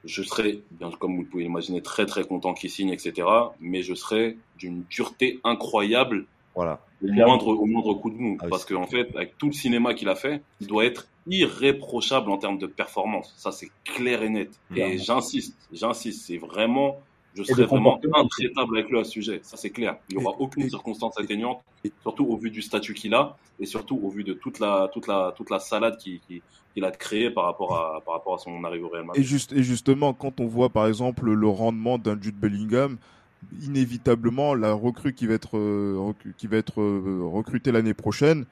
je 0.06 0.22
serais, 0.22 0.60
bien 0.70 0.90
comme 0.98 1.16
vous 1.16 1.24
pouvez 1.24 1.44
imaginer, 1.44 1.82
très 1.82 2.06
très 2.06 2.24
content 2.24 2.54
qu'il 2.54 2.70
signe, 2.70 2.90
etc. 2.90 3.28
Mais 3.60 3.82
je 3.82 3.94
serais 3.94 4.36
d'une 4.58 4.84
dureté 4.84 5.40
incroyable 5.44 6.26
voilà. 6.54 6.80
au, 7.02 7.08
moindre, 7.08 7.48
au 7.48 7.66
moindre 7.66 7.94
coup 7.94 8.10
de 8.10 8.16
mou. 8.16 8.38
Ah, 8.40 8.46
parce 8.48 8.64
qu'en 8.64 8.82
en 8.82 8.86
fait, 8.86 9.14
avec 9.14 9.36
tout 9.36 9.46
le 9.46 9.52
cinéma 9.52 9.94
qu'il 9.94 10.08
a 10.08 10.14
fait, 10.14 10.42
il 10.60 10.66
doit 10.66 10.84
être 10.84 11.08
irréprochable 11.28 12.30
en 12.30 12.38
termes 12.38 12.58
de 12.58 12.66
performance. 12.66 13.34
Ça, 13.36 13.52
c'est 13.52 13.70
clair 13.84 14.22
et 14.22 14.28
net. 14.28 14.50
Et 14.74 14.98
j'insiste, 14.98 15.56
j'insiste, 15.72 16.26
c'est 16.26 16.38
vraiment 16.38 17.00
je 17.36 17.42
serais 17.42 17.64
vraiment 17.64 18.00
intraitable 18.14 18.78
avec 18.78 18.90
lui 18.90 18.98
à 18.98 19.04
ce 19.04 19.10
sujet. 19.10 19.40
Ça, 19.42 19.56
c'est 19.56 19.70
clair. 19.70 19.96
Il 20.08 20.16
n'y 20.16 20.24
aura 20.24 20.36
aucune 20.38 20.64
et, 20.64 20.70
circonstance 20.70 21.18
atteignante, 21.18 21.62
surtout 22.02 22.24
au 22.24 22.36
vu 22.36 22.50
du 22.50 22.62
statut 22.62 22.94
qu'il 22.94 23.14
a 23.14 23.36
et 23.60 23.66
surtout 23.66 24.00
au 24.02 24.10
vu 24.10 24.24
de 24.24 24.32
toute 24.32 24.58
la, 24.58 24.88
toute 24.92 25.06
la, 25.06 25.34
toute 25.36 25.50
la 25.50 25.58
salade 25.58 25.98
qu'il 25.98 26.20
qui, 26.20 26.42
qui 26.74 26.84
a 26.84 26.90
créée 26.90 27.30
par 27.30 27.44
rapport, 27.44 27.74
à, 27.74 28.00
par 28.00 28.14
rapport 28.14 28.34
à 28.34 28.38
son 28.38 28.64
arrivée 28.64 28.84
au 28.84 28.88
Real 28.88 29.04
Madrid. 29.04 29.22
Et, 29.22 29.26
juste, 29.26 29.52
et 29.52 29.62
justement, 29.62 30.14
quand 30.14 30.40
on 30.40 30.46
voit 30.46 30.70
par 30.70 30.86
exemple 30.86 31.30
le 31.30 31.48
rendement 31.48 31.98
d'un 31.98 32.20
Jude 32.20 32.38
Bellingham, 32.38 32.98
inévitablement 33.62 34.54
la 34.54 34.72
recrue 34.72 35.12
qui 35.12 35.26
va 35.26 35.34
être 35.34 35.56
euh, 35.56 36.12
qui 36.36 36.46
va 36.46 36.56
être 36.56 36.80
euh, 36.80 37.20
recrutée 37.24 37.72
l'année 37.72 37.94
prochaine. 37.94 38.46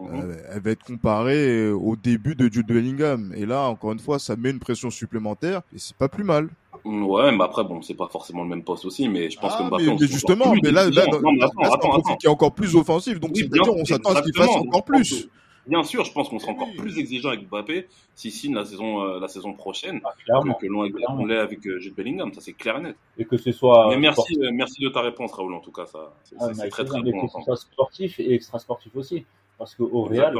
Euh, 0.00 0.36
elle 0.52 0.60
va 0.60 0.70
être 0.72 0.84
comparée 0.84 1.70
au 1.70 1.96
début 1.96 2.34
de 2.34 2.52
Jude 2.52 2.66
Bellingham 2.66 3.32
et 3.34 3.46
là 3.46 3.62
encore 3.62 3.92
une 3.92 3.98
fois 3.98 4.18
ça 4.18 4.36
met 4.36 4.50
une 4.50 4.58
pression 4.58 4.90
supplémentaire 4.90 5.62
et 5.74 5.78
c'est 5.78 5.96
pas 5.96 6.08
plus 6.08 6.24
mal 6.24 6.48
Ouais, 6.84 7.32
mais 7.32 7.42
après, 7.42 7.64
bon, 7.64 7.82
c'est 7.82 7.94
pas 7.94 8.06
forcément 8.06 8.44
le 8.44 8.48
même 8.48 8.62
poste 8.62 8.84
aussi, 8.84 9.08
mais 9.08 9.28
je 9.28 9.38
pense 9.40 9.52
ah, 9.56 9.64
que 9.64 9.68
Mbappé. 9.68 9.96
Mais, 10.00 10.06
justement, 10.06 10.54
mais 10.62 10.70
là, 10.70 10.88
là, 10.88 11.04
là, 11.04 12.16
qui 12.20 12.26
est 12.26 12.30
encore 12.30 12.52
plus 12.52 12.76
offensif, 12.76 13.18
donc 13.18 13.32
on 13.32 13.84
s'attend 13.84 14.10
à 14.10 14.16
ce 14.16 14.22
qu'il 14.22 14.36
fasse 14.36 14.50
encore 14.50 14.84
plus. 14.84 15.28
Bien 15.66 15.82
sûr, 15.82 16.04
je 16.04 16.12
pense 16.12 16.28
qu'on 16.28 16.38
sera 16.38 16.52
encore 16.52 16.68
plus 16.78 16.96
exigeant 16.96 17.30
avec 17.30 17.48
Mbappé 17.48 17.88
s'il 18.14 18.30
signe 18.30 18.54
la 18.54 18.64
saison, 18.64 19.02
euh, 19.02 19.18
la 19.18 19.26
saison 19.26 19.52
prochaine 19.52 20.00
ah, 20.04 20.40
que, 20.60 20.66
l'on 20.66 20.84
l'est 21.24 21.38
avec 21.38 21.66
euh, 21.66 21.80
Jude 21.80 21.96
Bellingham. 21.96 22.32
Ça, 22.32 22.40
c'est 22.40 22.52
clair 22.52 22.76
et 22.76 22.82
net. 22.82 22.96
Et 23.18 23.24
que 23.24 23.36
ce 23.36 23.50
soit. 23.50 23.88
Mais 23.90 23.98
merci, 23.98 24.38
euh, 24.40 24.50
merci 24.52 24.80
de 24.80 24.88
ta 24.90 25.00
réponse, 25.00 25.32
Raoul, 25.32 25.54
en 25.54 25.60
tout 25.60 25.72
cas. 25.72 25.86
Ça, 25.86 26.12
c'est, 26.22 26.36
ah, 26.38 26.68
très, 26.68 26.84
très 26.84 27.02
bon. 27.02 27.26
Que 27.26 27.32
ce 27.32 27.42
soit 27.42 27.56
sportif 27.56 28.20
et 28.20 28.34
extra 28.34 28.60
sportif 28.60 28.94
aussi. 28.94 29.24
Parce 29.58 29.74
qu'au 29.74 30.02
Real, 30.02 30.34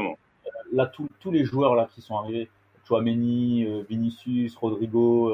là, 0.71 0.91
tous 1.19 1.31
les 1.31 1.43
joueurs 1.43 1.75
là, 1.75 1.87
qui 1.93 2.01
sont 2.01 2.17
arrivés, 2.17 2.49
Chouameni, 2.87 3.65
Vinicius, 3.89 4.55
Rodrigo, 4.55 5.33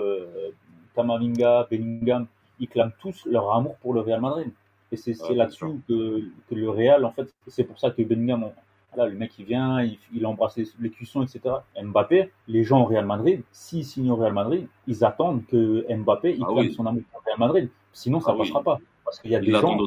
Kamavinga, 0.96 1.68
Bellingham, 1.70 2.28
ils 2.60 2.68
clament 2.68 2.94
tous 3.00 3.26
leur 3.26 3.54
amour 3.54 3.76
pour 3.78 3.94
le 3.94 4.02
Real 4.02 4.22
Madrid. 4.22 4.52
Et 4.92 4.96
c'est, 4.96 5.16
là-dessus 5.34 5.66
que, 5.88 6.24
que, 6.50 6.56
le 6.56 6.70
Real, 6.70 7.04
en 7.04 7.12
fait, 7.12 7.28
c'est 7.48 7.64
pour 7.64 7.80
ça 7.80 7.90
que 7.92 8.02
Bellingham, 8.04 8.52
Là, 8.96 9.08
le 9.08 9.16
mec, 9.16 9.32
il 9.40 9.46
vient, 9.46 9.82
il, 9.82 9.98
il 10.14 10.26
embrasse 10.26 10.58
les, 10.80 10.90
cuissons, 10.90 11.24
etc. 11.24 11.56
Mbappé, 11.82 12.30
les 12.48 12.64
gens 12.64 12.82
au 12.82 12.86
Real 12.86 13.06
Madrid, 13.06 13.42
s'ils 13.52 13.86
signent 13.86 14.12
au 14.12 14.16
Real 14.16 14.34
Madrid, 14.34 14.68
ils 14.88 15.04
attendent 15.04 15.46
que 15.48 15.86
Mbappé, 15.92 16.36
il 16.36 16.44
ah 16.44 16.76
son 16.76 16.86
amour 16.86 17.02
pour 17.12 17.22
le 17.22 17.32
Real 17.32 17.40
Madrid. 17.40 17.70
Sinon, 17.92 18.20
ça 18.20 18.32
ne 18.32 18.36
ah 18.36 18.40
passera 18.40 18.62
pas. 18.62 18.80
Parce 19.14 19.22
qu'il 19.22 19.32
y 19.32 19.36
a 19.36 19.40
des 19.40 19.52
gens. 19.52 19.78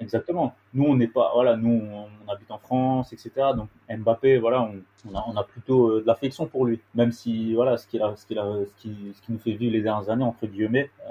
Exactement. 0.00 0.54
Nous, 0.74 0.84
on 0.84 0.96
n'est 0.96 1.06
pas, 1.06 1.30
voilà, 1.34 1.56
nous, 1.56 1.80
on, 1.92 2.30
habite 2.30 2.50
en 2.50 2.58
France, 2.58 3.12
etc. 3.12 3.30
Donc, 3.56 3.68
Mbappé, 3.88 4.38
voilà, 4.38 4.62
on, 4.62 5.14
a, 5.16 5.24
on 5.28 5.36
a, 5.36 5.44
plutôt 5.44 5.88
euh, 5.88 6.00
de 6.00 6.06
l'affection 6.06 6.46
pour 6.46 6.64
lui. 6.64 6.80
Même 6.94 7.12
si, 7.12 7.54
voilà, 7.54 7.76
ce 7.76 7.86
qu'il 7.86 8.02
a, 8.02 8.14
ce 8.16 8.26
qu'il 8.26 8.38
a, 8.38 8.44
ce 8.66 8.82
qui, 8.82 9.12
ce 9.14 9.22
qui 9.22 9.32
nous 9.32 9.38
fait 9.38 9.52
vivre 9.52 9.72
les 9.72 9.82
dernières 9.82 10.10
années, 10.10 10.24
entre 10.24 10.46
guillemets, 10.46 10.90
euh, 11.00 11.10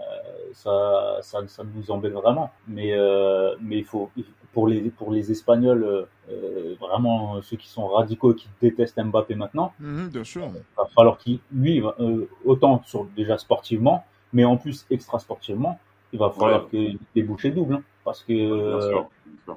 ça, 0.54 1.18
ça, 1.22 1.39
ça, 1.47 1.64
nous 1.64 1.91
embête 1.91 2.14
vraiment. 2.14 2.52
Mais, 2.68 2.93
euh, 2.93 3.56
mais 3.62 3.78
il 3.78 3.86
faut, 3.86 4.10
pour 4.54 4.68
les, 4.68 4.82
pour 4.89 5.12
les 5.12 5.32
Espagnols, 5.32 6.08
euh, 6.32 6.76
vraiment 6.80 7.41
ceux 7.41 7.58
qui 7.58 7.68
sont 7.68 7.88
radicaux 7.88 8.34
et 8.34 8.36
qui 8.36 8.47
détestent 8.62 9.02
Mbappé 9.02 9.36
maintenant, 9.36 9.74
mhm, 9.80 10.10
bien 10.10 10.24
sûr. 10.24 10.45
il 10.54 10.62
va 10.78 10.86
falloir 10.95 11.18
qu'il, 11.18 11.39
lui, 11.52 11.82
euh, 11.82 12.26
autant 12.45 12.82
sur, 12.86 13.06
déjà 13.16 13.38
sportivement, 13.38 14.04
mais 14.34 14.45
en 14.45 14.58
plus 14.58 14.86
extra 14.89 15.20
sportivement, 15.20 15.80
il 16.14 16.20
va 16.20 16.30
falloir 16.30 16.70
qu'il 16.70 16.97
ait 17.16 17.24
bouché 17.24 17.51
double. 17.51 17.76
Hein, 17.76 17.84
parce 18.03 18.24
que, 18.24 19.03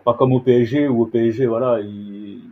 pas 0.05 0.14
comme 0.14 0.32
au 0.32 0.40
PSG, 0.40 0.88
où 0.88 1.03
au 1.03 1.07
PSG, 1.07 1.46
voilà, 1.46 1.80
il, 1.80 2.42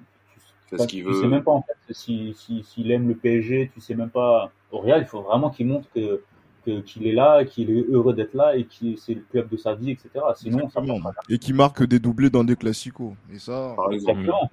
tu, 0.69 0.79
ce 0.79 1.05
veut. 1.05 1.21
sais 1.21 1.27
même 1.27 1.43
pas 1.43 1.53
en 1.53 1.63
fait 1.63 1.95
s'il 1.95 2.35
si, 2.35 2.63
si, 2.63 2.91
aime 2.93 3.09
le 3.09 3.15
PSG, 3.15 3.71
tu 3.75 3.81
sais 3.81 3.95
même 3.95 4.11
pas. 4.11 4.51
Au 4.71 4.79
Real, 4.79 5.01
il 5.03 5.07
faut 5.07 5.23
vraiment 5.23 5.51
qu'il 5.51 5.67
montre 5.67 5.89
que 5.95 6.23
qu'il 6.85 7.07
est 7.07 7.13
là, 7.13 7.45
qu'il 7.45 7.71
est 7.71 7.87
heureux 7.91 8.15
d'être 8.15 8.35
là 8.35 8.55
et 8.55 8.65
que 8.65 8.95
c'est 8.97 9.15
le 9.15 9.25
club 9.31 9.49
de 9.49 9.57
sa 9.57 9.75
vie, 9.75 9.91
etc. 9.91 10.11
Sinon, 10.37 10.69
ça 10.69 10.81
pas. 10.81 11.13
Et 11.29 11.39
qui 11.39 11.53
marque 11.53 11.83
des 11.85 11.99
doublés 11.99 12.31
dans 12.31 12.45
des 12.45 12.55
classicos. 12.55 13.15
Et 13.33 13.39
ça. 13.39 13.75
Exactement. 13.91 14.49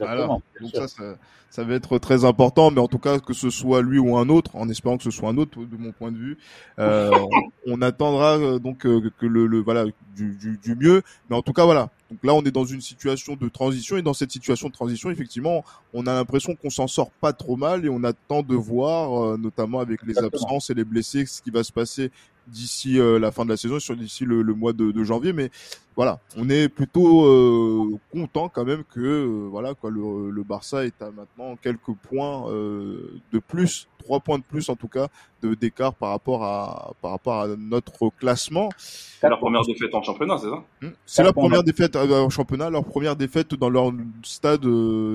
Exactement. 0.00 0.42
Donc 0.60 0.70
ça, 0.74 1.16
ça, 1.50 1.64
va 1.64 1.74
être 1.74 1.98
très 1.98 2.24
important, 2.24 2.70
mais 2.70 2.80
en 2.80 2.88
tout 2.88 2.98
cas 2.98 3.18
que 3.18 3.32
ce 3.32 3.50
soit 3.50 3.82
lui 3.82 3.98
ou 3.98 4.16
un 4.16 4.28
autre, 4.28 4.56
en 4.56 4.68
espérant 4.68 4.96
que 4.96 5.04
ce 5.04 5.10
soit 5.10 5.28
un 5.28 5.36
autre, 5.36 5.58
de 5.64 5.76
mon 5.76 5.92
point 5.92 6.10
de 6.12 6.16
vue, 6.16 6.38
euh, 6.78 7.10
on, 7.66 7.82
attendra 7.82 8.38
euh, 8.38 8.58
donc 8.58 8.86
euh, 8.86 9.10
que 9.18 9.26
le, 9.26 9.46
le 9.46 9.60
voilà 9.60 9.84
du, 10.16 10.36
du, 10.36 10.58
du, 10.58 10.74
mieux, 10.74 11.02
mais 11.28 11.36
en 11.36 11.42
tout 11.42 11.52
cas 11.52 11.64
voilà. 11.64 11.90
Donc 12.10 12.18
là, 12.24 12.34
on 12.34 12.42
est 12.42 12.50
dans 12.50 12.64
une 12.64 12.80
situation 12.80 13.36
de 13.36 13.48
transition 13.48 13.96
et 13.96 14.02
dans 14.02 14.14
cette 14.14 14.32
situation 14.32 14.68
de 14.68 14.72
transition, 14.72 15.10
effectivement, 15.10 15.64
on 15.94 16.06
a 16.06 16.14
l'impression 16.14 16.56
qu'on 16.56 16.70
s'en 16.70 16.88
sort 16.88 17.10
pas 17.12 17.32
trop 17.32 17.56
mal 17.56 17.84
et 17.84 17.88
on 17.88 18.02
attend 18.02 18.42
de 18.42 18.56
voir, 18.56 19.38
notamment 19.38 19.78
avec 19.78 20.02
les 20.02 20.18
absences 20.18 20.70
et 20.70 20.74
les 20.74 20.82
blessés, 20.84 21.24
ce 21.26 21.40
qui 21.40 21.50
va 21.50 21.62
se 21.62 21.70
passer 21.70 22.10
d'ici 22.48 22.98
la 22.98 23.30
fin 23.30 23.44
de 23.44 23.50
la 23.50 23.56
saison, 23.56 23.78
sur 23.78 23.94
d'ici 23.94 24.24
le, 24.24 24.42
le, 24.42 24.54
mois 24.54 24.72
de, 24.72 24.90
de 24.90 25.04
janvier. 25.04 25.32
Mais 25.32 25.52
voilà, 26.00 26.18
on 26.38 26.48
est 26.48 26.70
plutôt 26.70 27.26
euh, 27.26 27.98
content 28.10 28.48
quand 28.48 28.64
même 28.64 28.84
que 28.84 29.00
euh, 29.00 29.48
voilà 29.50 29.74
quoi 29.74 29.90
le, 29.90 30.30
le, 30.30 30.42
Barça 30.42 30.86
est 30.86 31.02
à 31.02 31.10
maintenant 31.10 31.56
quelques 31.56 31.94
points 32.08 32.50
euh, 32.50 33.20
de 33.34 33.38
plus, 33.38 33.86
trois 33.98 34.18
points 34.20 34.38
de 34.38 34.42
plus 34.42 34.70
en 34.70 34.76
tout 34.76 34.88
cas 34.88 35.08
de 35.42 35.52
d'écart 35.52 35.92
par 35.92 36.08
rapport 36.08 36.42
à 36.42 36.94
par 37.02 37.10
rapport 37.10 37.42
à 37.42 37.48
notre 37.48 38.08
classement. 38.18 38.70
C'est 38.78 39.28
leur 39.28 39.40
première 39.40 39.60
défaite 39.66 39.94
en 39.94 40.02
championnat, 40.02 40.38
c'est 40.38 40.48
ça? 40.48 40.64
Hmm. 40.80 40.92
C'est 41.04 41.22
la 41.22 41.34
première 41.34 41.62
défaite 41.62 41.94
en 41.96 42.30
championnat, 42.30 42.70
leur 42.70 42.86
première 42.86 43.14
défaite 43.14 43.52
dans 43.54 43.68
leur 43.68 43.92
stade 44.22 44.64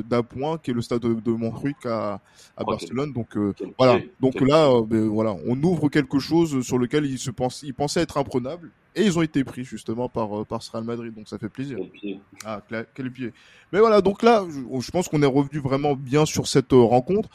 d'un 0.07 0.21
point 0.21 0.59
qui 0.59 0.69
est 0.69 0.75
le 0.75 0.83
stade 0.83 1.01
de 1.01 1.31
Montjuic 1.31 1.83
à, 1.87 2.19
à 2.55 2.63
Barcelone. 2.63 3.11
Donc 3.11 3.35
voilà, 3.79 4.01
donc 4.19 4.39
là 4.39 4.69
ben, 4.83 5.07
voilà, 5.07 5.35
on 5.47 5.59
ouvre 5.63 5.89
quelque 5.89 6.19
chose 6.19 6.61
sur 6.61 6.77
lequel 6.77 7.07
ils 7.07 7.17
se 7.17 7.31
pensent, 7.31 7.63
ils 7.63 7.73
pensaient 7.73 8.01
être 8.01 8.19
imprenables 8.19 8.69
et 8.95 9.03
ils 9.03 9.17
ont 9.17 9.21
été 9.21 9.43
pris 9.43 9.63
justement 9.63 10.09
par, 10.09 10.41
euh, 10.41 10.43
par 10.45 10.63
ce 10.63 10.71
Real 10.71 10.83
Madrid, 10.83 11.13
donc 11.13 11.27
ça 11.27 11.37
fait 11.37 11.49
plaisir. 11.49 11.77
Quel 11.77 11.89
pied. 11.89 12.19
Ah, 12.45 12.61
quel 12.93 13.11
pied. 13.11 13.33
Mais 13.75 13.79
voilà, 13.81 14.01
donc 14.01 14.21
là, 14.23 14.45
je, 14.79 14.91
pense 14.91 15.09
qu'on 15.09 15.21
est 15.23 15.25
revenu 15.25 15.59
vraiment 15.59 15.95
bien 15.95 16.25
sur 16.25 16.47
cette 16.47 16.71
euh, 16.71 16.81
rencontre 16.81 17.27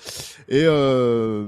et, 0.49 0.63
euh, 0.65 1.47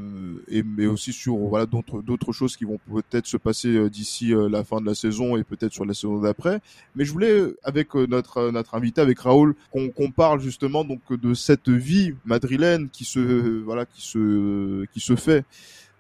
et 0.49 0.63
mais 0.63 0.87
aussi 0.87 1.15
sur 1.15 1.37
voilà 1.37 1.67
d'autres 1.67 2.03
d'autres 2.03 2.33
choses 2.33 2.57
qui 2.57 2.65
vont 2.65 2.79
peut-être 2.93 3.27
se 3.27 3.37
passer 3.37 3.69
euh, 3.69 3.89
d'ici 3.89 4.35
la 4.51 4.65
fin 4.65 4.81
de 4.81 4.87
la 4.87 4.95
saison 4.95 5.37
et 5.37 5.45
peut-être 5.45 5.73
sur 5.73 5.87
la 5.87 5.95
saison 5.95 6.21
d'après. 6.21 6.61
Mais 6.97 7.05
je 7.05 7.13
voulais 7.13 7.55
avec 7.63 7.95
notre 7.95 8.51
notre 8.51 8.75
invité, 8.75 9.01
avec 9.01 9.21
Raoul, 9.21 9.55
qu'on 9.71 9.89
qu'on 9.89 10.11
parle 10.11 10.41
justement 10.41 10.85
donc 10.85 11.01
de 11.11 11.33
cette 11.33 11.69
vie 11.69 12.15
madrilène 12.25 12.91
qui 12.91 13.05
se 13.05 13.21
voilà 13.63 13.87
qui 13.87 14.03
se 14.03 14.85
qui 14.93 15.01
se 15.01 15.17
fait. 15.17 15.45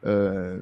Euh, 0.05 0.59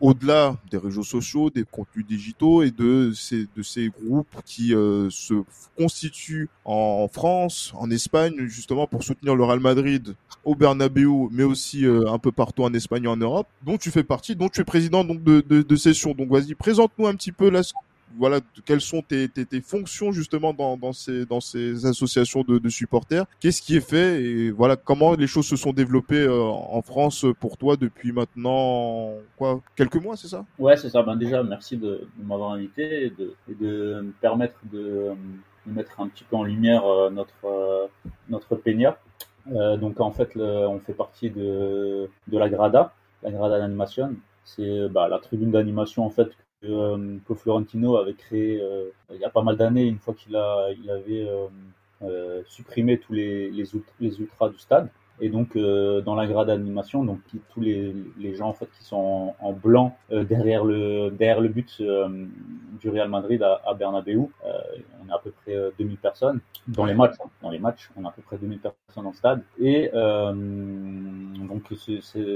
au-delà 0.00 0.56
des 0.70 0.76
réseaux 0.76 1.02
sociaux, 1.02 1.48
des 1.50 1.64
contenus 1.64 2.06
digitaux 2.06 2.62
et 2.62 2.70
de 2.70 3.12
ces, 3.14 3.46
de 3.56 3.62
ces 3.62 3.88
groupes 3.88 4.28
qui 4.44 4.74
euh, 4.74 5.08
se 5.10 5.34
constituent 5.78 6.48
en 6.64 7.08
France, 7.08 7.72
en 7.74 7.90
Espagne, 7.90 8.46
justement 8.46 8.86
pour 8.86 9.02
soutenir 9.02 9.34
le 9.34 9.44
Real 9.44 9.60
Madrid 9.60 10.14
au 10.44 10.54
Bernabeu, 10.54 11.08
mais 11.30 11.44
aussi 11.44 11.86
euh, 11.86 12.10
un 12.10 12.18
peu 12.18 12.30
partout 12.30 12.62
en 12.62 12.72
Espagne 12.74 13.04
et 13.04 13.08
en 13.08 13.16
Europe, 13.16 13.48
dont 13.64 13.78
tu 13.78 13.90
fais 13.90 14.04
partie, 14.04 14.36
dont 14.36 14.48
tu 14.48 14.60
es 14.60 14.64
président 14.64 15.02
donc 15.02 15.22
de, 15.22 15.40
de, 15.40 15.62
de 15.62 15.76
session. 15.76 16.12
Donc 16.12 16.28
vas-y, 16.28 16.54
présente-nous 16.54 17.06
un 17.06 17.14
petit 17.14 17.32
peu 17.32 17.48
là, 17.50 17.62
voilà, 18.14 18.40
quelles 18.64 18.80
sont 18.80 19.02
tes, 19.02 19.28
fonctions 19.62 20.12
justement 20.12 20.52
dans, 20.54 20.92
ces, 20.92 21.86
associations 21.86 22.42
de, 22.42 22.68
supporters? 22.68 23.26
Qu'est-ce 23.40 23.62
qui 23.62 23.76
est 23.76 23.86
fait 23.86 24.22
et 24.22 24.50
voilà 24.50 24.76
comment 24.76 25.14
les 25.14 25.26
choses 25.26 25.46
se 25.46 25.56
sont 25.56 25.72
développées 25.72 26.22
euh, 26.22 26.40
en 26.42 26.82
France 26.82 27.26
pour 27.40 27.56
toi 27.56 27.76
depuis 27.76 28.12
maintenant 28.12 29.12
quoi 29.36 29.60
quelques 29.74 29.96
mois, 29.96 30.16
c'est 30.16 30.28
ça? 30.28 30.44
Ouais, 30.58 30.76
c'est 30.76 30.90
ça. 30.90 31.02
Ben 31.02 31.16
déjà, 31.16 31.42
merci 31.42 31.76
de, 31.76 32.06
m'avoir 32.22 32.52
invité 32.52 33.06
et 33.06 33.10
de, 33.10 33.34
me 34.00 34.12
permettre 34.20 34.58
de, 34.72 35.12
mettre 35.66 36.00
un 36.00 36.08
petit 36.08 36.24
peu 36.24 36.36
en 36.36 36.44
lumière 36.44 36.86
euh, 36.86 37.10
notre 37.10 37.44
euh, 37.44 37.86
notre 38.28 38.54
Peña. 38.56 38.98
donc 39.46 40.00
en 40.00 40.10
fait, 40.10 40.36
on 40.36 40.78
fait 40.80 40.94
partie 40.94 41.30
de, 41.30 42.08
de 42.28 42.38
la 42.38 42.48
Grada, 42.48 42.92
la 43.22 43.30
Grada 43.30 43.58
d'animation. 43.58 44.14
C'est 44.44 44.88
bah, 44.88 45.08
la 45.08 45.18
tribune 45.18 45.50
d'animation 45.50 46.06
en 46.06 46.10
fait 46.10 46.28
euh, 46.64 47.18
que, 47.26 47.34
Florentino 47.34 47.96
avait 47.96 48.14
créé 48.14 48.60
euh, 48.60 48.90
il 49.12 49.20
y 49.20 49.24
a 49.24 49.30
pas 49.30 49.42
mal 49.42 49.56
d'années, 49.56 49.84
une 49.84 49.98
fois 49.98 50.14
qu'il 50.14 50.36
a, 50.36 50.68
il 50.72 50.90
avait 50.90 51.28
euh, 52.02 52.42
supprimé 52.46 52.98
tous 52.98 53.12
les, 53.12 53.50
les, 53.50 53.74
ultras 54.20 54.48
du 54.48 54.58
stade. 54.58 54.88
Et 55.18 55.30
donc 55.30 55.56
dans 55.56 56.14
la 56.14 56.26
grade 56.26 56.48
d'animation, 56.48 57.02
donc 57.02 57.20
tous 57.50 57.60
les, 57.60 57.94
les, 58.18 58.34
gens 58.34 58.48
en 58.48 58.52
fait 58.52 58.68
qui 58.78 58.84
sont 58.84 59.34
en, 59.40 59.52
blanc 59.52 59.96
euh, 60.12 60.24
derrière 60.24 60.62
le 60.62 61.10
derrière 61.10 61.40
le 61.40 61.48
but 61.48 61.82
du 62.80 62.90
Real 62.90 63.08
Madrid 63.08 63.42
à, 63.42 63.60
à 63.66 63.74
Bernabeu, 63.74 64.18
on 64.18 65.10
a 65.10 65.14
à 65.14 65.18
peu 65.18 65.30
près 65.30 65.56
2000 65.78 65.96
personnes 65.98 66.40
dans 66.68 66.84
les 66.84 66.94
matchs. 66.94 67.14
Hein. 67.22 67.28
Dans 67.42 67.50
les 67.50 67.58
matchs, 67.58 67.90
on 67.96 68.04
a 68.04 68.08
à 68.08 68.12
peu 68.12 68.22
près 68.22 68.36
2000 68.38 68.58
personnes 68.58 69.04
dans 69.04 69.10
le 69.10 69.16
stade. 69.16 69.42
Et 69.60 69.90
donc 71.46 71.72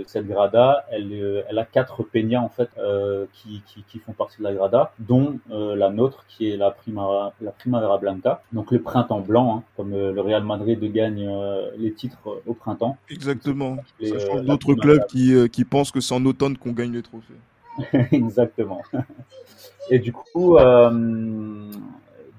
cette 0.07 0.27
grada, 0.27 0.85
elle, 0.91 1.45
elle 1.49 1.59
a 1.59 1.65
quatre 1.65 2.03
peñas 2.03 2.41
en 2.41 2.49
fait 2.49 2.71
qui, 3.33 3.63
qui, 3.67 3.83
qui, 3.85 3.99
font 3.99 4.13
partie 4.13 4.39
de 4.39 4.45
la 4.45 4.55
grada, 4.55 4.93
dont 4.99 5.39
la 5.51 5.91
nôtre 5.91 6.25
qui 6.29 6.51
est 6.51 6.57
la 6.57 6.71
Primavera, 6.71 7.33
la 7.41 7.53
Primavera 7.53 7.99
Blanca, 7.99 8.43
donc 8.53 8.71
le 8.71 8.81
printemps 8.81 9.21
blanc, 9.21 9.59
hein, 9.59 9.63
comme 9.77 9.91
le 9.91 10.21
Real 10.21 10.45
Madrid 10.45 10.81
gagne 10.93 11.29
les 11.77 11.93
titres 11.93 12.43
au 12.47 12.55
printemps 12.55 12.97
Exactement. 13.09 13.77
Euh, 14.03 14.41
d'autres 14.43 14.75
clubs 14.75 15.05
qui, 15.07 15.35
euh, 15.35 15.49
qui 15.49 15.65
pensent 15.65 15.91
que 15.91 16.01
c'est 16.01 16.15
en 16.15 16.25
automne 16.25 16.57
qu'on 16.57 16.73
gagne 16.73 16.93
les 16.93 17.03
trophées. 17.03 17.35
Exactement. 18.13 18.83
Et 19.91 19.99
du 19.99 20.13
coup, 20.13 20.57
euh, 20.57 21.71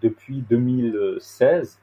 depuis 0.01 0.43
2016, 0.49 1.79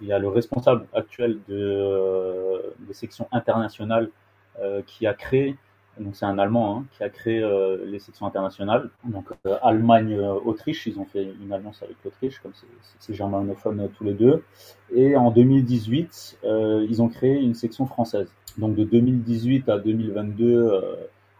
il 0.00 0.06
y 0.06 0.12
a 0.12 0.18
le 0.18 0.28
responsable 0.28 0.86
actuel 0.94 1.38
de, 1.48 2.74
des 2.80 2.94
sections 2.94 3.28
internationales 3.32 4.10
qui 4.86 5.06
a 5.06 5.14
créé 5.14 5.56
Donc 5.98 6.16
c'est 6.16 6.26
un 6.26 6.38
Allemand 6.38 6.76
hein, 6.76 6.84
qui 6.92 7.02
a 7.02 7.08
créé 7.08 7.40
les 7.86 7.98
sections 7.98 8.26
internationales. 8.26 8.90
Donc 9.04 9.28
Allemagne, 9.62 10.18
Autriche, 10.18 10.86
ils 10.86 10.98
ont 10.98 11.04
fait 11.04 11.34
une 11.42 11.52
alliance 11.52 11.82
avec 11.82 11.96
l'Autriche, 12.04 12.40
comme 12.40 12.52
c'est 12.98 13.14
germanophone 13.14 13.88
tous 13.96 14.04
les 14.04 14.14
deux. 14.14 14.42
Et 14.94 15.16
en 15.16 15.30
2018, 15.30 16.38
ils 16.88 17.02
ont 17.02 17.08
créé 17.08 17.40
une 17.40 17.54
section 17.54 17.86
française. 17.86 18.32
Donc 18.58 18.74
de 18.74 18.84
2018 18.84 19.68
à 19.68 19.78
2022 19.78 20.44
euh, 20.44 20.80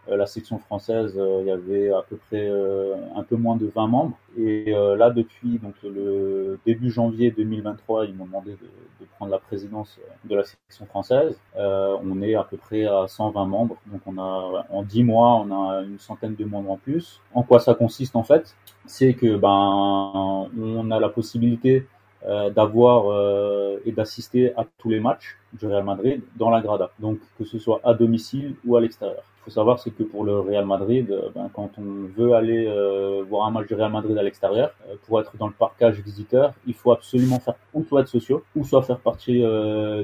la 0.09 0.27
section 0.27 0.59
française, 0.59 1.15
euh, 1.17 1.39
il 1.43 1.47
y 1.47 1.51
avait 1.51 1.91
à 1.91 2.03
peu 2.09 2.17
près 2.17 2.49
euh, 2.49 2.95
un 3.15 3.23
peu 3.23 3.37
moins 3.37 3.57
de 3.57 3.67
20 3.67 3.87
membres. 3.87 4.19
Et 4.39 4.73
là, 4.73 5.11
depuis 5.11 5.59
donc 5.59 5.75
le 5.83 6.59
début 6.65 6.91
janvier 6.91 7.33
2023, 7.33 8.07
ils 8.07 8.15
m'ont 8.15 8.27
demandé 8.27 8.53
de, 8.53 9.07
prendre 9.17 9.33
la 9.33 9.39
présidence 9.39 9.99
de 10.25 10.37
la 10.37 10.45
section 10.45 10.87
française. 10.87 11.39
on 11.57 12.23
est 12.23 12.37
à 12.37 12.45
peu 12.45 12.57
près 12.57 12.85
à 12.85 13.07
120 13.09 13.45
membres. 13.47 13.77
Donc 13.87 14.01
on 14.07 14.19
a 14.19 14.67
en 14.71 14.83
10 14.85 15.03
mois, 15.03 15.35
on 15.45 15.51
a 15.51 15.83
une 15.83 15.99
centaine 15.99 16.37
de 16.37 16.45
membres 16.45 16.71
en 16.71 16.77
plus. 16.77 17.21
En 17.35 17.43
quoi 17.43 17.59
ça 17.59 17.75
consiste 17.75 18.15
en 18.15 18.23
fait? 18.23 18.55
C'est 18.87 19.15
que 19.15 19.37
ben 19.37 20.49
on 20.57 20.91
a 20.93 21.01
la 21.01 21.09
possibilité 21.09 21.87
d'avoir 22.25 23.81
et 23.85 23.91
d'assister 23.91 24.55
à 24.57 24.65
tous 24.79 24.91
les 24.91 25.01
matchs 25.01 25.39
du 25.53 25.67
Real 25.67 25.85
Madrid 25.85 26.23
dans 26.37 26.51
la 26.51 26.61
Grada. 26.61 26.93
Donc 27.01 27.19
que 27.37 27.45
ce 27.45 27.59
soit 27.59 27.81
à 27.83 27.95
domicile 27.95 28.55
ou 28.65 28.77
à 28.77 28.81
l'extérieur. 28.81 29.25
Faut 29.51 29.55
savoir 29.55 29.81
c'est 29.81 29.91
que 29.91 30.05
pour 30.05 30.23
le 30.23 30.39
Real 30.39 30.65
Madrid, 30.65 31.11
euh, 31.11 31.29
ben, 31.35 31.51
quand 31.53 31.71
on 31.77 32.07
veut 32.17 32.35
aller 32.35 32.69
euh, 32.69 33.25
voir 33.29 33.49
un 33.49 33.51
match 33.51 33.67
du 33.67 33.75
Real 33.75 33.91
Madrid 33.91 34.17
à 34.17 34.23
l'extérieur, 34.23 34.71
euh, 34.89 34.95
pour 35.05 35.21
être 35.21 35.37
dans 35.39 35.49
le 35.49 35.53
parcage 35.53 35.99
visiteur, 35.99 36.53
il 36.69 36.75
faut 36.75 36.93
absolument 36.93 37.41
faire 37.41 37.55
ou 37.75 37.83
soit 37.83 38.03
être 38.03 38.07
sociaux 38.07 38.45
ou 38.55 38.65
soit 38.65 38.83
faire 38.83 39.01
partie 39.01 39.43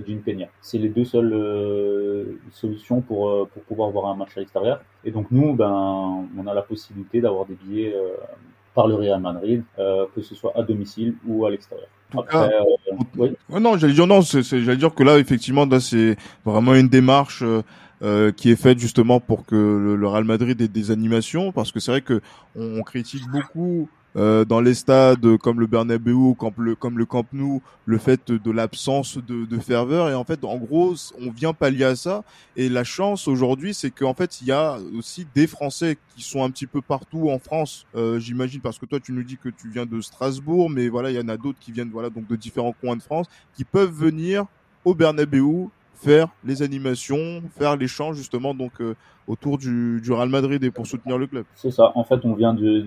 d'une 0.04 0.20
peña. 0.20 0.48
C'est 0.60 0.78
les 0.78 0.88
deux 0.88 1.04
seules 1.04 2.36
solutions 2.50 3.00
pour 3.02 3.46
pour 3.48 3.62
pouvoir 3.62 3.90
voir 3.90 4.06
un 4.06 4.16
match 4.16 4.36
à 4.36 4.40
l'extérieur. 4.40 4.80
Et 5.04 5.12
donc 5.12 5.28
nous, 5.30 5.54
ben, 5.54 6.26
on 6.36 6.46
a 6.48 6.54
la 6.54 6.62
possibilité 6.62 7.20
d'avoir 7.20 7.46
des 7.46 7.54
billets 7.54 7.94
par 8.74 8.88
le 8.88 8.96
Real 8.96 9.20
Madrid, 9.20 9.62
que 9.76 10.22
ce 10.22 10.34
soit 10.34 10.52
à 10.56 10.62
domicile 10.62 11.14
ou 11.24 11.46
à 11.46 11.50
l'extérieur. 11.50 11.88
Après, 12.16 12.50
oui. 13.16 13.30
non, 13.48 13.76
j'allais 13.76 13.92
dire 13.92 14.06
non, 14.06 14.20
j'allais 14.20 14.76
dire 14.76 14.94
que 14.94 15.02
là 15.02 15.18
effectivement, 15.18 15.66
là 15.66 15.80
c'est 15.80 16.16
vraiment 16.44 16.74
une 16.74 16.88
démarche 16.88 17.42
euh, 17.42 17.62
qui 18.00 18.50
est 18.50 18.56
faite 18.56 18.78
justement 18.78 19.20
pour 19.20 19.46
que 19.46 19.54
le, 19.54 20.06
Real 20.06 20.24
Madrid 20.24 20.60
ait 20.60 20.68
des 20.68 20.90
animations, 20.90 21.52
parce 21.52 21.72
que 21.72 21.80
c'est 21.80 21.90
vrai 21.90 22.02
que 22.02 22.20
on, 22.54 22.82
critique 22.82 23.26
beaucoup 23.30 23.88
euh, 24.16 24.46
dans 24.46 24.62
les 24.62 24.72
stades 24.72 25.36
comme 25.36 25.60
le 25.60 25.66
Bernabeu, 25.66 26.32
comme 26.38 26.54
le, 26.56 26.74
comme 26.74 26.96
le 26.96 27.04
Camp 27.04 27.26
Nou, 27.34 27.60
le 27.84 27.98
fait 27.98 28.32
de 28.32 28.50
l'absence 28.50 29.18
de, 29.18 29.44
de, 29.44 29.58
ferveur. 29.58 30.08
Et 30.08 30.14
en 30.14 30.24
fait, 30.24 30.42
en 30.44 30.56
gros, 30.56 30.94
on 31.20 31.30
vient 31.30 31.52
pallier 31.52 31.84
à 31.84 31.96
ça. 31.96 32.24
Et 32.56 32.70
la 32.70 32.82
chance 32.82 33.28
aujourd'hui, 33.28 33.74
c'est 33.74 33.90
qu'en 33.90 34.14
fait, 34.14 34.40
il 34.40 34.48
y 34.48 34.52
a 34.52 34.78
aussi 34.96 35.26
des 35.34 35.46
Français 35.46 35.98
qui 36.14 36.22
sont 36.22 36.42
un 36.42 36.50
petit 36.50 36.66
peu 36.66 36.80
partout 36.80 37.28
en 37.28 37.38
France. 37.38 37.86
Euh, 37.94 38.18
J'imagine 38.18 38.60
parce 38.60 38.78
que 38.78 38.86
toi, 38.86 39.00
tu 39.00 39.12
nous 39.12 39.22
dis 39.22 39.36
que 39.36 39.50
tu 39.50 39.68
viens 39.68 39.84
de 39.84 40.00
Strasbourg, 40.00 40.70
mais 40.70 40.88
voilà, 40.88 41.10
il 41.10 41.16
y 41.16 41.20
en 41.20 41.28
a 41.28 41.36
d'autres 41.36 41.58
qui 41.60 41.72
viennent 41.72 41.90
voilà 41.90 42.08
donc 42.08 42.26
de 42.26 42.36
différents 42.36 42.72
coins 42.72 42.96
de 42.96 43.02
France, 43.02 43.26
qui 43.54 43.64
peuvent 43.64 43.92
venir 43.92 44.46
au 44.86 44.94
Bernabeu 44.94 45.68
faire 45.96 46.28
les 46.44 46.62
animations, 46.62 47.42
faire 47.58 47.76
l'échange 47.76 48.16
justement 48.16 48.54
donc 48.54 48.80
euh, 48.80 48.94
autour 49.26 49.58
du, 49.58 50.00
Real 50.08 50.28
Madrid 50.28 50.62
et 50.62 50.70
pour 50.70 50.86
soutenir 50.86 51.18
le 51.18 51.26
club. 51.26 51.44
C'est 51.54 51.70
ça. 51.70 51.92
En 51.94 52.04
fait, 52.04 52.24
on 52.24 52.34
vient 52.34 52.54
de, 52.54 52.86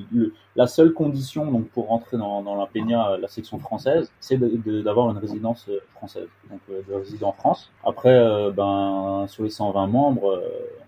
la 0.55 0.67
seule 0.67 0.93
condition 0.93 1.51
donc 1.51 1.67
pour 1.69 1.87
rentrer 1.87 2.17
dans, 2.17 2.55
la 2.55 2.65
Peña, 2.67 3.17
la 3.17 3.27
section 3.27 3.59
française, 3.59 4.11
c'est 4.19 4.37
d'avoir 4.37 5.09
une 5.09 5.17
résidence 5.17 5.65
euh, 5.69 5.79
française, 5.95 6.27
donc 6.49 6.61
euh, 6.69 6.81
de 6.87 6.93
résider 6.93 7.23
en 7.25 7.33
France. 7.33 7.71
Après, 7.83 8.17
ben 8.55 9.25
sur 9.27 9.43
les 9.43 9.49
120 9.49 9.87
membres, 9.87 10.41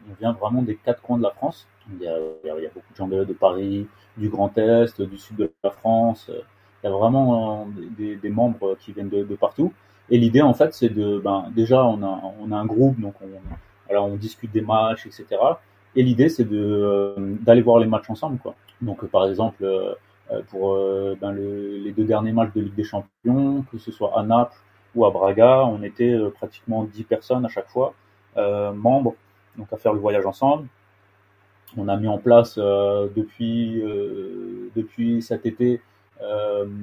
on 0.09 0.13
vient 0.19 0.34
vraiment 0.34 0.61
des 0.61 0.76
quatre 0.76 1.01
coins 1.01 1.17
de 1.17 1.24
la 1.24 1.32
France. 1.32 1.67
Il 1.93 2.03
y 2.03 2.07
a, 2.07 2.13
beaucoup 2.74 2.91
de 2.91 2.95
gens 2.95 3.07
de, 3.07 3.26
de, 3.26 3.34
Paris, 3.34 3.88
du 4.15 4.30
Grand 4.30 4.55
Est, 4.57 5.01
du 5.01 5.17
sud 5.17 5.38
de 5.38 5.51
la 5.63 5.72
France. 5.72 6.30
Il 6.84 6.88
y 6.88 6.89
a 6.89 6.95
vraiment 6.95 7.67
des, 7.97 8.30
membres 8.30 8.78
qui 8.80 8.93
viennent 8.93 9.09
de 9.09 9.36
partout. 9.36 9.74
Et 10.12 10.18
l'idée, 10.18 10.41
en 10.41 10.53
fait, 10.53 10.74
c'est 10.74 10.89
de, 10.89 11.20
ben, 11.20 11.45
déjà, 11.55 11.84
on 11.86 12.03
a, 12.03 12.22
on 12.41 12.51
a 12.51 12.57
un 12.57 12.66
groupe, 12.66 12.99
donc 12.99 13.16
on, 13.22 13.30
alors 13.89 14.07
on 14.07 14.16
discute 14.16 14.51
des 14.51 14.62
matchs, 14.62 15.07
etc. 15.07 15.26
Et 15.95 16.03
l'idée, 16.03 16.30
c'est 16.30 16.43
de 16.43 16.59
euh, 16.59 17.16
d'aller 17.41 17.62
voir 17.62 17.80
les 17.80 17.88
matchs 17.88 18.09
ensemble, 18.09 18.38
quoi. 18.39 18.55
Donc, 18.82 19.05
par 19.07 19.28
exemple, 19.28 19.64
euh, 19.64 19.93
pour 20.49 20.74
euh, 20.74 21.18
ben, 21.20 21.32
le, 21.32 21.78
les 21.78 21.91
deux 21.91 22.03
derniers 22.03 22.34
matchs 22.34 22.53
de 22.53 22.62
Ligue 22.62 22.76
des 22.76 22.84
Champions, 22.84 23.64
que 23.72 23.78
ce 23.78 23.91
soit 23.91 24.18
à 24.20 24.24
Naples 24.24 24.57
ou 24.95 25.05
à 25.05 25.12
Braga, 25.12 25.64
on 25.66 25.82
était 25.82 26.18
pratiquement 26.36 26.84
10 26.84 27.03
personnes 27.03 27.45
à 27.45 27.49
chaque 27.49 27.70
fois, 27.70 27.93
membres, 28.36 29.16
donc 29.57 29.68
à 29.72 29.78
faire 29.78 29.93
le 29.93 29.99
voyage 29.99 30.26
ensemble. 30.26 30.68
On 31.78 31.88
a 31.88 31.95
mis 31.95 32.09
en 32.09 32.18
place 32.18 32.57
depuis 32.57 33.82
depuis 34.76 35.22
cet 35.22 35.45
été 35.45 35.76
euh, 35.76 35.80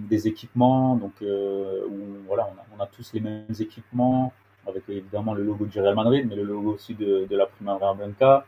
des 0.08 0.26
équipements, 0.26 0.96
donc 0.96 1.12
euh, 1.22 1.86
voilà, 2.26 2.48
on 2.76 2.82
a, 2.82 2.86
tous 2.86 3.12
les 3.12 3.20
mêmes 3.20 3.44
équipements, 3.60 4.32
avec 4.66 4.82
évidemment 4.88 5.34
le 5.34 5.44
logo 5.44 5.66
du 5.66 5.80
Real 5.80 5.94
Madrid, 5.94 6.26
mais 6.28 6.36
le 6.36 6.42
logo 6.42 6.74
aussi 6.74 6.94
de, 6.94 7.26
la 7.30 7.46
Primavera 7.46 7.94
Blanca. 7.94 8.44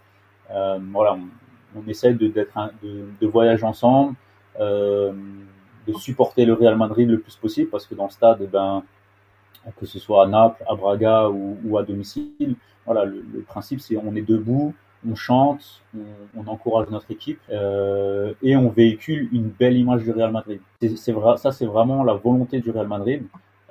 Euh, 0.51 0.79
voilà, 0.91 1.17
on, 1.77 1.89
essaie 1.89 2.15
de, 2.15 2.27
de, 2.27 2.49
de 3.21 3.27
voyager 3.27 3.65
ensemble, 3.65 4.17
euh, 4.59 5.13
de 5.87 5.93
supporter 5.95 6.45
le 6.45 6.55
Real 6.55 6.77
Madrid 6.77 7.09
le 7.09 7.21
plus 7.21 7.37
possible, 7.37 7.71
parce 7.71 7.87
que 7.87 7.95
dans 7.95 8.05
le 8.05 8.11
stade, 8.11 8.39
eh 8.43 8.47
ben, 8.47 8.83
que 9.79 9.87
ce 9.87 9.99
soit 9.99 10.25
à 10.25 10.27
Naples, 10.27 10.65
à 10.69 10.75
Braga 10.75 11.29
ou, 11.29 11.57
ou 11.65 11.79
à 11.79 11.85
domicile, 11.85 12.57
voilà, 12.85 13.05
le, 13.05 13.25
le 13.33 13.41
principe 13.43 13.81
c'est 13.81 13.97
on 13.97 14.15
est 14.17 14.23
debout, 14.23 14.75
on 15.09 15.15
chante, 15.15 15.83
on, 16.37 16.47
encourage 16.47 16.89
notre 16.91 17.11
équipe 17.11 17.41
euh, 17.51 18.35
et 18.43 18.57
on 18.57 18.69
véhicule 18.69 19.29
une 19.33 19.49
belle 19.49 19.77
image 19.77 20.03
du 20.03 20.11
Real 20.11 20.31
Madrid. 20.31 20.61
C'est 20.97 21.13
vrai, 21.13 21.37
ça 21.39 21.53
c'est 21.53 21.67
vraiment 21.67 22.05
la 22.05 22.15
volonté 22.15 22.61
du 22.61 22.71
Real 22.71 22.89
Madrid, 22.89 23.23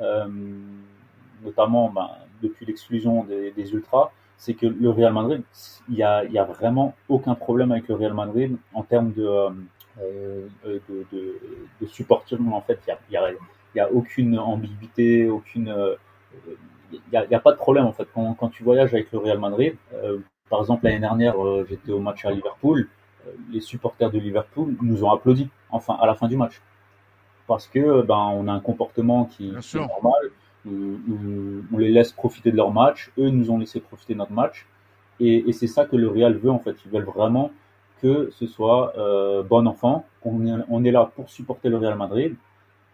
euh, 0.02 0.28
notamment 1.44 1.90
ben, 1.90 2.10
depuis 2.42 2.66
l'exclusion 2.66 3.24
des, 3.24 3.52
des, 3.52 3.74
ultras, 3.74 4.12
c'est 4.38 4.54
que 4.54 4.66
le 4.66 4.90
Real 4.90 5.14
Madrid, 5.14 5.44
il 5.90 5.96
y 5.96 6.04
a, 6.04 6.24
y 6.26 6.38
a, 6.38 6.46
vraiment 6.46 6.96
aucun 7.10 7.36
problème 7.36 7.72
avec 7.72 7.88
le 7.88 7.96
Real 7.96 8.14
Madrid 8.14 8.56
en 8.74 8.84
termes 8.84 9.12
de, 9.14 9.28
euh, 10.02 10.48
de, 10.66 10.82
de, 11.12 11.40
de 11.82 11.88
supporter. 11.88 12.38
En 12.52 12.62
fait, 12.62 12.80
il 12.88 13.14
y 13.14 13.18
a, 13.18 13.32
y 13.76 13.80
a, 13.80 13.92
aucune 13.92 14.40
ambiguïté, 14.40 15.30
aucune 15.30 15.74
il 16.92 17.00
n'y 17.12 17.18
a, 17.18 17.38
a, 17.38 17.40
pas 17.40 17.52
de 17.52 17.58
problème 17.58 17.86
en 17.86 17.94
fait 17.94 18.08
quand, 18.14 18.34
quand, 18.34 18.50
tu 18.50 18.64
voyages 18.64 18.94
avec 18.94 19.12
le 19.12 19.20
Real 19.20 19.40
Madrid. 19.40 19.76
Euh, 19.94 20.20
par 20.50 20.60
exemple, 20.60 20.86
l'année 20.86 21.00
dernière, 21.00 21.44
euh, 21.44 21.66
j'étais 21.70 21.92
au 21.92 22.00
match 22.00 22.26
à 22.26 22.32
Liverpool. 22.32 22.88
Euh, 23.28 23.32
les 23.52 23.62
supporters 23.62 24.12
de 24.12 24.20
Liverpool 24.20 24.76
nous 24.82 25.04
ont 25.04 25.12
applaudi 25.12 25.50
enfin 25.70 25.98
à 26.02 26.06
la 26.06 26.16
fin 26.16 26.28
du 26.28 26.38
match 26.38 26.62
parce 27.50 27.68
que 27.68 28.04
ben 28.04 28.32
on 28.36 28.48
a 28.48 28.54
un 28.54 28.60
comportement 28.60 29.26
qui, 29.26 29.50
est 29.50 29.76
normal. 29.76 30.32
On, 30.68 31.78
les 31.78 31.90
laisse 31.90 32.12
profiter 32.12 32.52
de 32.52 32.58
leur 32.58 32.72
match, 32.72 33.12
eux 33.18 33.30
nous 33.30 33.50
ont 33.50 33.58
laissé 33.58 33.80
profiter 33.80 34.14
de 34.14 34.20
notre 34.20 34.34
match, 34.34 34.68
et, 35.20 35.52
c'est 35.52 35.68
ça 35.68 35.86
que 35.86 35.96
le 35.96 36.08
Real 36.08 36.36
veut 36.38 36.52
en 36.52 36.60
fait. 36.60 36.76
Ils 36.86 36.92
veulent 36.92 37.12
vraiment 37.16 37.52
que 38.02 38.30
ce 38.32 38.46
soit 38.46 38.94
euh, 38.98 39.42
bon 39.42 39.68
enfant, 39.68 40.06
qu'on 40.22 40.46
est, 40.46 40.64
on 40.70 40.84
est 40.84 40.92
là 40.92 41.12
pour 41.16 41.30
supporter 41.30 41.70
le 41.70 41.78
Real 41.78 41.98
Madrid, 41.98 42.36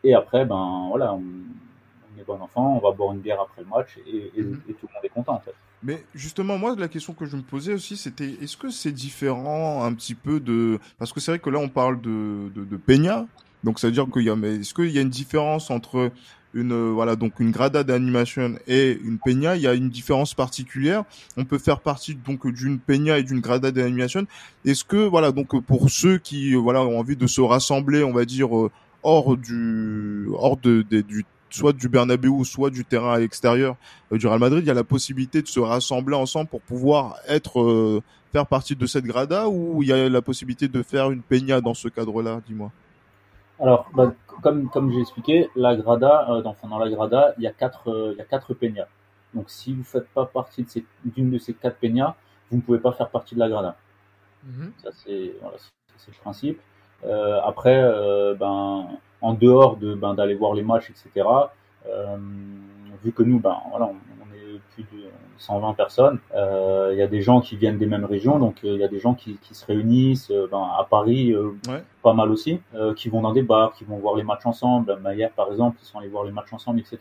et 0.05 0.13
après 0.13 0.45
ben 0.45 0.85
voilà, 0.89 1.13
on, 1.13 1.17
on 1.19 2.21
est 2.21 2.23
bon 2.23 2.39
enfant, 2.41 2.77
on 2.77 2.79
va 2.79 2.95
boire 2.95 3.11
une 3.13 3.19
bière 3.19 3.41
après 3.41 3.61
le 3.61 3.67
match, 3.67 3.99
et, 4.07 4.31
et, 4.37 4.41
mhm. 4.41 4.61
et 4.69 4.73
tout 4.73 4.87
le 4.87 4.93
monde 4.93 5.03
est 5.03 5.09
content 5.09 5.33
en 5.33 5.39
fait. 5.39 5.55
Mais 5.85 6.03
justement, 6.15 6.57
moi, 6.57 6.75
la 6.75 6.87
question 6.87 7.13
que 7.13 7.25
je 7.25 7.37
me 7.37 7.43
posais 7.43 7.73
aussi, 7.73 7.95
c'était 7.95 8.37
est-ce 8.41 8.57
que 8.57 8.71
c'est 8.71 8.91
différent 8.91 9.83
un 9.83 9.93
petit 9.93 10.15
peu 10.15 10.39
de... 10.39 10.79
Parce 10.97 11.13
que 11.13 11.19
c'est 11.19 11.31
vrai 11.31 11.39
que 11.39 11.51
là, 11.51 11.59
on 11.59 11.69
parle 11.69 12.01
de, 12.01 12.49
de, 12.55 12.65
de 12.65 12.77
Peña, 12.77 13.27
donc 13.63 13.79
ça 13.79 13.87
veut 13.87 13.93
dire 13.93 14.07
qu'il 14.11 14.23
y 14.23 14.29
a... 14.31 14.35
Mais 14.35 14.55
est-ce 14.55 14.73
qu'il 14.73 14.89
y 14.89 14.97
a 14.97 15.01
une 15.01 15.09
différence 15.09 15.69
entre 15.69 16.11
une 16.55 16.91
voilà 16.91 17.15
donc 17.17 17.39
une 17.39 17.51
grada 17.51 17.83
d'animation 17.83 18.55
et 18.65 18.97
une 19.03 19.19
peña, 19.19 19.57
il 19.57 19.61
y 19.61 19.67
a 19.67 19.73
une 19.73 19.89
différence 19.89 20.33
particulière. 20.33 21.03
On 21.37 21.43
peut 21.43 21.57
faire 21.57 21.81
partie 21.81 22.15
donc 22.15 22.47
d'une 22.47 22.79
peña 22.79 23.19
et 23.19 23.23
d'une 23.23 23.41
grada 23.41 23.71
d'animation. 23.71 24.25
Est-ce 24.63 24.85
que 24.85 25.05
voilà 25.05 25.31
donc 25.31 25.61
pour 25.65 25.89
ceux 25.89 26.17
qui 26.17 26.53
voilà 26.55 26.81
ont 26.81 26.97
envie 26.97 27.17
de 27.17 27.27
se 27.27 27.41
rassembler, 27.41 28.03
on 28.03 28.13
va 28.13 28.23
dire 28.23 28.55
euh, 28.57 28.71
hors 29.03 29.35
du 29.37 30.27
hors 30.33 30.55
de, 30.57 30.81
de 30.89 31.01
du 31.01 31.25
soit 31.49 31.73
du 31.73 31.89
Bernabeu, 31.89 32.43
soit 32.43 32.69
du 32.69 32.85
terrain 32.85 33.13
à 33.13 33.19
l'extérieur 33.19 33.75
euh, 34.11 34.17
du 34.17 34.27
Real 34.27 34.39
Madrid, 34.39 34.63
il 34.63 34.67
y 34.67 34.71
a 34.71 34.75
la 34.75 34.83
possibilité 34.83 35.41
de 35.41 35.47
se 35.47 35.59
rassembler 35.59 36.15
ensemble 36.15 36.49
pour 36.49 36.61
pouvoir 36.61 37.17
être 37.27 37.61
euh, 37.61 38.01
faire 38.31 38.47
partie 38.47 38.75
de 38.75 38.85
cette 38.85 39.05
grada 39.05 39.47
ou 39.47 39.81
il 39.83 39.89
y 39.89 39.93
a 39.93 40.09
la 40.09 40.21
possibilité 40.21 40.67
de 40.67 40.83
faire 40.83 41.11
une 41.11 41.21
peña 41.21 41.61
dans 41.61 41.73
ce 41.73 41.87
cadre-là, 41.87 42.41
dis-moi? 42.47 42.71
Alors, 43.59 43.89
bah, 43.93 44.13
comme 44.41 44.69
comme 44.69 44.91
j'ai 44.91 44.99
expliqué, 44.99 45.49
la 45.55 45.75
grada, 45.75 46.27
euh, 46.29 46.41
dans, 46.41 46.55
dans 46.69 46.79
la 46.79 46.89
grada, 46.89 47.33
il 47.37 47.43
y 47.43 47.47
a 47.47 47.51
quatre 47.51 48.11
il 48.13 48.17
y 48.17 48.21
a 48.21 48.25
quatre 48.25 48.53
peñas. 48.53 48.87
Donc, 49.33 49.49
si 49.49 49.73
vous 49.73 49.83
faites 49.83 50.07
pas 50.09 50.25
partie 50.25 50.65
d'une 51.05 51.29
de, 51.29 51.37
ces 51.37 51.53
quatre 51.53 51.77
peñas, 51.77 52.15
vous 52.51 52.57
ne 52.57 52.61
pouvez 52.61 52.79
pas 52.79 52.91
faire 52.91 53.09
partie 53.09 53.35
de 53.35 53.39
la 53.39 53.49
grada. 53.49 53.75
Mm-hmm. 54.45 54.83
Ça 54.83 54.89
c'est 54.91 55.33
voilà, 55.41 55.57
c'est 55.97 56.11
le 56.11 56.21
principe. 56.21 56.59
après, 57.43 57.81
ben 58.37 58.89
en 59.25 59.33
dehors 59.33 59.77
de 59.77 59.95
ben, 59.95 60.13
d'aller 60.13 60.35
voir 60.35 60.53
les 60.53 60.61
matchs, 60.61 60.91
etc. 60.91 61.27
Euh, 61.87 62.17
vu 63.03 63.11
que 63.11 63.23
nous, 63.23 63.39
ben 63.39 63.57
voilà, 63.71 63.87
on, 63.87 64.25
est 64.35 64.59
plus 64.73 64.83
de 64.83 65.03
120 65.39 65.73
personnes. 65.73 66.19
Euh, 66.35 66.89
il 66.93 66.99
y 66.99 67.01
a 67.01 67.07
des 67.07 67.21
gens 67.21 67.41
qui 67.41 67.55
viennent 67.55 67.79
des 67.79 67.87
mêmes 67.87 68.05
régions, 68.05 68.37
donc 68.37 68.57
il 68.63 68.75
y 68.75 68.83
a 68.83 68.87
des 68.87 68.99
gens 68.99 69.15
qui, 69.15 69.37
qui 69.41 69.55
se 69.55 69.65
réunissent 69.65 70.31
ben, 70.51 70.65
à 70.79 70.85
Paris, 70.87 71.33
pas 72.03 72.13
mal 72.13 72.29
aussi, 72.31 72.61
qui 72.95 73.09
vont 73.09 73.21
dans 73.21 73.33
des 73.33 73.41
bars, 73.41 73.73
qui 73.73 73.83
vont 73.83 73.97
voir 73.97 74.15
les 74.15 74.23
matchs 74.23 74.45
ensemble. 74.45 74.95
Hier, 75.15 75.31
par 75.31 75.51
exemple, 75.51 75.77
ils 75.81 75.85
sont 75.85 75.97
allés 75.99 76.07
voir 76.07 76.23
les 76.23 76.31
matchs 76.31 76.53
ensemble, 76.53 76.79
etc. 76.79 76.97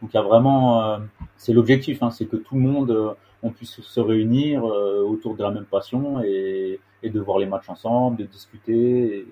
Donc 0.00 0.10
il 0.12 0.14
y 0.14 0.18
a 0.18 0.22
vraiment, 0.22 0.98
c'est 1.36 1.52
l'objectif, 1.52 2.02
hein, 2.02 2.10
c'est 2.10 2.26
que 2.26 2.36
tout 2.36 2.54
le 2.54 2.62
monde 2.62 3.16
on 3.42 3.50
puisse 3.50 3.80
se 3.80 4.00
réunir 4.00 4.64
autour 4.64 5.36
de 5.36 5.42
la 5.42 5.50
même 5.50 5.66
passion 5.66 6.22
et, 6.24 6.80
et, 7.02 7.10
de 7.10 7.20
voir 7.20 7.38
les 7.38 7.46
matchs 7.46 7.68
ensemble, 7.68 8.16
de 8.16 8.24
discuter. 8.24 9.18
Et, 9.18 9.26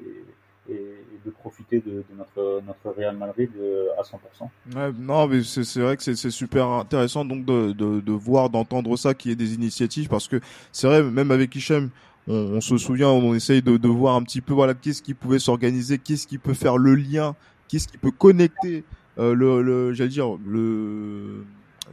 et, 0.69 0.81
de 1.25 1.31
profiter 1.31 1.81
de, 1.81 2.05
notre, 2.17 2.62
notre 2.67 2.97
Real 2.97 3.17
Madrid 3.17 3.49
euh, 3.59 3.89
à 3.99 4.03
100%. 4.03 4.77
Ouais, 4.77 4.93
non, 4.99 5.27
mais 5.27 5.43
c'est 5.43 5.81
vrai 5.81 5.97
que 5.97 6.03
c'est 6.03 6.31
super 6.31 6.69
intéressant 6.69 7.25
donc 7.25 7.45
de, 7.45 7.73
de, 7.73 8.01
de 8.01 8.12
voir, 8.12 8.51
d'entendre 8.51 8.97
ça, 8.97 9.15
qu'il 9.15 9.31
y 9.31 9.33
ait 9.33 9.37
des 9.37 9.55
initiatives, 9.55 10.09
parce 10.09 10.29
que 10.29 10.41
c'est 10.71 10.87
vrai, 10.87 11.03
même 11.03 11.31
avec 11.31 11.55
Hichem, 11.55 11.89
on, 12.29 12.35
on, 12.35 12.61
se 12.61 12.77
souvient, 12.77 13.09
on 13.09 13.35
essaye 13.35 13.62
de, 13.62 13.77
de 13.77 13.89
voir 13.89 14.17
un 14.17 14.23
petit 14.23 14.41
peu, 14.41 14.53
voilà, 14.53 14.75
qu'est-ce 14.75 15.03
qui 15.03 15.15
pouvait 15.15 15.39
s'organiser, 15.39 15.99
qu'est-ce 15.99 16.27
qui 16.27 16.39
peut 16.39 16.55
faire 16.55 16.77
le 16.77 16.95
lien, 16.95 17.35
qu'est-ce 17.69 17.89
qui 17.89 17.99
peut 17.99 18.11
connecter 18.11 18.85
euh, 19.19 19.35
le, 19.35 19.62
le 19.62 19.93
j'allais 19.93 20.11
dire, 20.11 20.37
le 20.47 21.45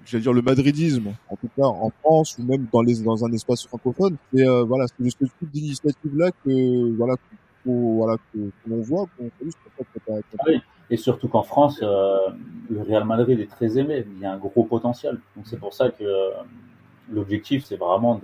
j'allais 0.06 0.24
dire 0.24 0.34
le 0.34 0.42
madridisme, 0.42 1.14
en 1.30 1.36
tout 1.36 1.50
cas 1.56 1.66
en 1.66 1.92
France 2.02 2.38
ou 2.40 2.44
même 2.44 2.66
dans 2.72 2.82
les 2.82 3.02
dans 3.02 3.24
un 3.26 3.32
espace 3.32 3.66
francophone. 3.66 4.18
Et 4.34 4.44
euh, 4.44 4.64
voilà, 4.64 4.88
c'est 4.88 5.10
ce 5.10 5.18
type 5.18 5.52
d'initiative 5.52 6.16
là 6.16 6.32
que 6.44 6.96
voilà 6.96 7.16
voilà, 7.66 8.18
que, 8.34 8.40
l'on 8.68 8.82
voit. 8.82 9.08
Ah 10.40 10.46
et 10.92 10.98
surtout 10.98 11.30
qu'en 11.30 11.44
France, 11.44 11.80
euh, 11.82 12.18
le 12.70 12.82
Real 12.82 13.06
Madrid 13.06 13.40
est 13.40 13.50
très 13.50 13.78
aimé. 13.78 14.06
Il 14.16 14.22
y 14.22 14.26
a 14.26 14.34
un 14.34 14.38
gros 14.38 14.66
potentiel. 14.66 15.20
Donc 15.38 15.48
c'est 15.48 15.58
pour 15.58 15.74
ça 15.74 15.90
que 15.90 16.04
euh, 16.04 16.32
l'objectif, 17.10 17.64
c'est 17.64 17.78
vraiment 17.78 18.20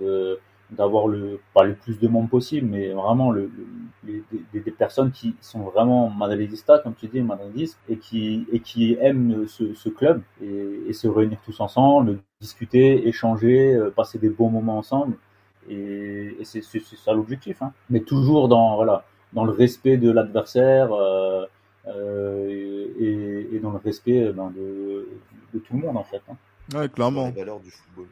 d'avoir 0.70 1.08
le 1.08 1.40
pas 1.54 1.64
le 1.64 1.74
plus 1.74 1.98
de 1.98 2.06
monde 2.08 2.28
possible, 2.28 2.66
mais 2.66 2.90
vraiment 2.90 3.30
le, 3.30 3.50
des, 4.04 4.70
personnes 4.70 5.12
qui 5.12 5.34
sont 5.40 5.60
vraiment 5.60 6.10
madridistas, 6.10 6.80
comme 6.80 6.94
tu 6.94 7.08
dis, 7.08 7.22
madridistes, 7.22 7.78
et 7.88 7.96
qui 7.96 8.46
et 8.52 8.60
qui 8.60 8.98
aiment 9.00 9.46
ce, 9.46 9.88
club 9.88 10.20
et, 10.42 10.92
se 10.92 11.08
réunir 11.08 11.38
tous 11.46 11.60
ensemble, 11.60 12.18
discuter, 12.38 13.08
échanger, 13.08 13.74
euh, 13.74 13.90
passer 13.90 14.18
des 14.18 14.28
bons 14.28 14.50
moments 14.50 14.76
ensemble. 14.76 15.16
Et, 15.70 16.36
et 16.38 16.44
c'est 16.44 16.62
ça 16.62 17.14
l'objectif. 17.14 17.62
Hein. 17.62 17.72
Mais 17.88 18.00
toujours 18.00 18.48
dans 18.48 18.76
voilà 18.76 19.06
dans 19.32 19.44
le 19.44 19.52
respect 19.52 19.96
de 19.96 20.10
l'adversaire 20.10 20.92
euh, 20.92 21.44
euh, 21.86 22.86
et, 22.98 23.48
et, 23.52 23.58
dans 23.60 23.70
le 23.70 23.78
respect 23.78 24.24
euh, 24.24 24.32
ben, 24.32 24.50
de, 24.50 25.08
de, 25.54 25.58
tout 25.58 25.74
le 25.74 25.80
monde 25.80 25.96
en 25.96 26.04
fait. 26.04 26.22
Hein. 26.30 26.36
Ouais, 26.74 26.88
clairement. 26.88 27.26
Les 27.26 27.32
valeurs 27.32 27.60
du 27.60 27.70
football. 27.70 28.06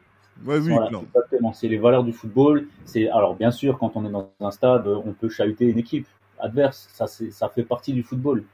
Ouais, 0.45 0.59
oui, 0.59 0.73
exactement. 0.73 1.53
C'est 1.53 1.69
les 1.69 1.79
valeurs 1.79 2.05
du 2.05 2.13
football. 2.13 2.67
C'est 2.85 3.09
alors 3.09 3.35
bien 3.35 3.51
sûr 3.51 3.79
quand 3.79 3.93
on 3.97 4.07
est 4.07 4.11
dans 4.11 4.31
un 4.41 4.51
stade, 4.51 4.87
on 4.87 5.13
peut 5.13 5.29
chahuter 5.29 5.67
une 5.67 5.79
équipe 5.79 6.07
adverse. 6.39 6.89
Ça, 6.93 7.07
ça 7.07 7.49
fait 7.49 7.63
partie 7.63 7.93
du 7.93 8.03
football. 8.03 8.45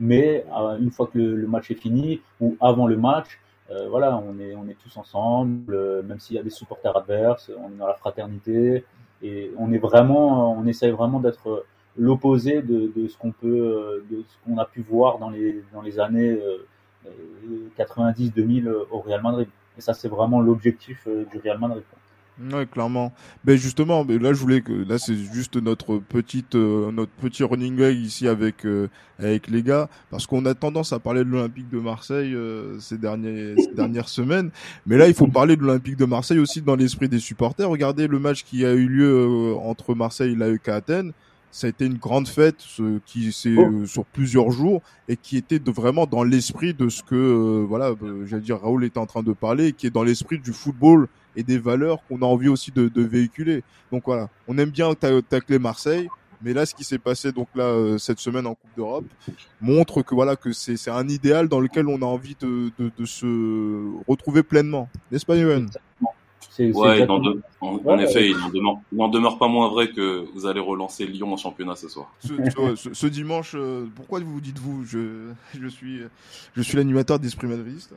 Mais 0.00 0.44
une 0.78 0.92
fois 0.92 1.08
que 1.12 1.18
le, 1.18 1.46
match 1.48 1.70
est 1.72 1.74
fini 1.74 2.20
ou 2.40 2.56
avant 2.60 2.86
le 2.86 2.96
match, 2.96 3.40
euh, 3.70 3.88
voilà, 3.88 4.16
on 4.16 4.38
est 4.38 4.54
on 4.54 4.68
est 4.68 4.76
tous 4.80 4.96
ensemble. 4.96 6.02
même 6.02 6.20
s'il 6.20 6.36
y 6.36 6.38
a 6.38 6.42
des 6.42 6.50
supporters 6.50 6.96
adverses, 6.96 7.50
on 7.58 7.72
est 7.72 7.78
dans 7.78 7.86
la 7.86 7.94
fraternité 7.94 8.84
et 9.22 9.50
on 9.58 9.72
est 9.72 9.78
vraiment, 9.78 10.56
on 10.56 10.66
essaye 10.66 10.92
vraiment 10.92 11.18
d'être 11.18 11.64
l'opposé 11.98 12.62
de, 12.62 12.90
de, 12.94 13.08
ce 13.08 13.18
qu'on 13.18 13.32
peut, 13.32 13.46
euh, 13.46 14.04
de 14.10 14.22
ce 14.26 14.36
qu'on 14.44 14.58
a 14.58 14.64
pu 14.64 14.80
voir 14.80 15.18
dans 15.18 15.30
les, 15.30 15.62
dans 15.72 15.82
les 15.82 15.98
années 15.98 16.38
90-2000 17.78 18.66
euh, 18.66 18.70
euh, 18.70 18.84
au 18.90 19.00
Real 19.00 19.22
Madrid. 19.22 19.48
Et 19.76 19.80
ça, 19.80 19.94
c'est 19.94 20.08
vraiment 20.08 20.40
l'objectif 20.40 21.06
du 21.06 21.38
Real 21.38 21.58
Madrid. 21.58 21.82
Ouais, 22.52 22.66
clairement. 22.66 23.12
Mais 23.44 23.56
justement, 23.56 24.04
mais 24.04 24.16
là 24.16 24.32
je 24.32 24.38
voulais 24.38 24.60
que 24.60 24.72
là 24.72 24.96
c'est 24.96 25.16
juste 25.16 25.56
notre 25.56 25.98
petite 25.98 26.54
notre 26.54 27.10
petit 27.10 27.42
running 27.42 27.74
gag 27.76 27.96
ici 27.96 28.28
avec 28.28 28.64
avec 29.18 29.48
les 29.48 29.64
gars 29.64 29.88
parce 30.08 30.28
qu'on 30.28 30.46
a 30.46 30.54
tendance 30.54 30.92
à 30.92 31.00
parler 31.00 31.24
de 31.24 31.30
l'Olympique 31.30 31.68
de 31.68 31.80
Marseille 31.80 32.36
ces 32.78 32.96
derniers 32.96 33.56
ces 33.56 33.74
dernières 33.74 34.08
semaines, 34.08 34.52
mais 34.86 34.96
là 34.96 35.08
il 35.08 35.14
faut 35.14 35.26
parler 35.26 35.56
de 35.56 35.62
l'Olympique 35.62 35.96
de 35.96 36.04
Marseille 36.04 36.38
aussi 36.38 36.62
dans 36.62 36.76
l'esprit 36.76 37.08
des 37.08 37.18
supporters. 37.18 37.68
Regardez 37.68 38.06
le 38.06 38.20
match 38.20 38.44
qui 38.44 38.64
a 38.64 38.72
eu 38.72 38.86
lieu 38.86 39.56
entre 39.60 39.96
Marseille 39.96 40.34
et 40.34 40.36
l'AEK 40.36 40.68
Athènes 40.68 41.12
ça 41.50 41.66
a 41.66 41.70
été 41.70 41.86
une 41.86 41.96
grande 41.96 42.28
fête 42.28 42.56
ce, 42.58 42.98
qui 43.06 43.32
c'est 43.32 43.56
oh. 43.56 43.62
euh, 43.62 43.86
sur 43.86 44.04
plusieurs 44.04 44.50
jours 44.50 44.82
et 45.08 45.16
qui 45.16 45.36
était 45.36 45.58
de, 45.58 45.70
vraiment 45.70 46.06
dans 46.06 46.22
l'esprit 46.22 46.74
de 46.74 46.88
ce 46.88 47.02
que 47.02 47.14
euh, 47.14 47.64
voilà 47.66 47.94
euh, 48.02 48.26
j'allais 48.26 48.42
dire 48.42 48.60
Raoul 48.60 48.84
était 48.84 48.98
en 48.98 49.06
train 49.06 49.22
de 49.22 49.32
parler 49.32 49.72
qui 49.72 49.86
est 49.86 49.90
dans 49.90 50.02
l'esprit 50.02 50.38
du 50.38 50.52
football 50.52 51.08
et 51.36 51.42
des 51.42 51.58
valeurs 51.58 52.02
qu'on 52.06 52.18
a 52.22 52.26
envie 52.26 52.48
aussi 52.48 52.72
de, 52.72 52.88
de, 52.88 53.02
véhiculer. 53.02 53.62
Donc 53.92 54.04
voilà 54.06 54.28
on 54.46 54.58
aime 54.58 54.70
bien 54.70 54.94
tacler 54.94 55.58
Marseille 55.58 56.08
mais 56.42 56.52
là 56.52 56.66
ce 56.66 56.74
qui 56.74 56.84
s'est 56.84 56.98
passé 56.98 57.32
donc 57.32 57.48
là 57.54 57.96
cette 57.98 58.20
semaine 58.20 58.46
en 58.46 58.54
Coupe 58.54 58.70
d'Europe 58.76 59.06
montre 59.60 60.02
que 60.02 60.14
voilà 60.14 60.36
que 60.36 60.52
c'est 60.52 60.76
c'est 60.76 60.90
un 60.90 61.08
idéal 61.08 61.48
dans 61.48 61.60
lequel 61.60 61.88
on 61.88 62.02
a 62.02 62.06
envie 62.06 62.36
de, 62.40 62.70
de, 62.78 62.90
de 62.96 63.04
se 63.04 63.88
retrouver 64.06 64.42
pleinement. 64.42 64.88
N'est-ce 65.10 65.26
pas 65.26 65.36
Yoann 66.58 66.72
Ouais, 66.74 67.06
en, 67.60 67.98
effet, 67.98 68.30
il 68.30 68.36
n'en 68.92 69.08
demeure, 69.08 69.38
pas 69.38 69.48
moins 69.48 69.68
vrai 69.68 69.90
que 69.90 70.24
vous 70.34 70.46
allez 70.46 70.60
relancer 70.60 71.06
Lyon 71.06 71.32
en 71.32 71.36
championnat 71.36 71.76
ce 71.76 71.88
soir. 71.88 72.12
Ce, 72.20 73.06
dimanche, 73.06 73.52
euh, 73.54 73.86
pourquoi 73.94 74.20
vous 74.20 74.40
dites 74.40 74.58
vous 74.58 74.84
je, 74.84 75.30
je 75.58 75.68
suis, 75.68 76.00
je 76.54 76.62
suis 76.62 76.76
l'animateur 76.76 77.18
d'Esprit 77.18 77.46
Madridiste? 77.46 77.94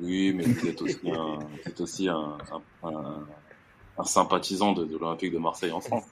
Oui, 0.00 0.32
mais 0.34 0.44
vous 0.44 0.66
êtes 0.66 0.82
aussi 0.82 1.10
un, 1.10 1.38
aussi 1.78 2.08
un, 2.08 2.36
un, 2.82 4.04
sympathisant 4.04 4.72
de, 4.72 4.84
de 4.84 4.98
l'Olympique 4.98 5.32
de 5.32 5.38
Marseille 5.38 5.72
en 5.72 5.80
France. 5.80 6.04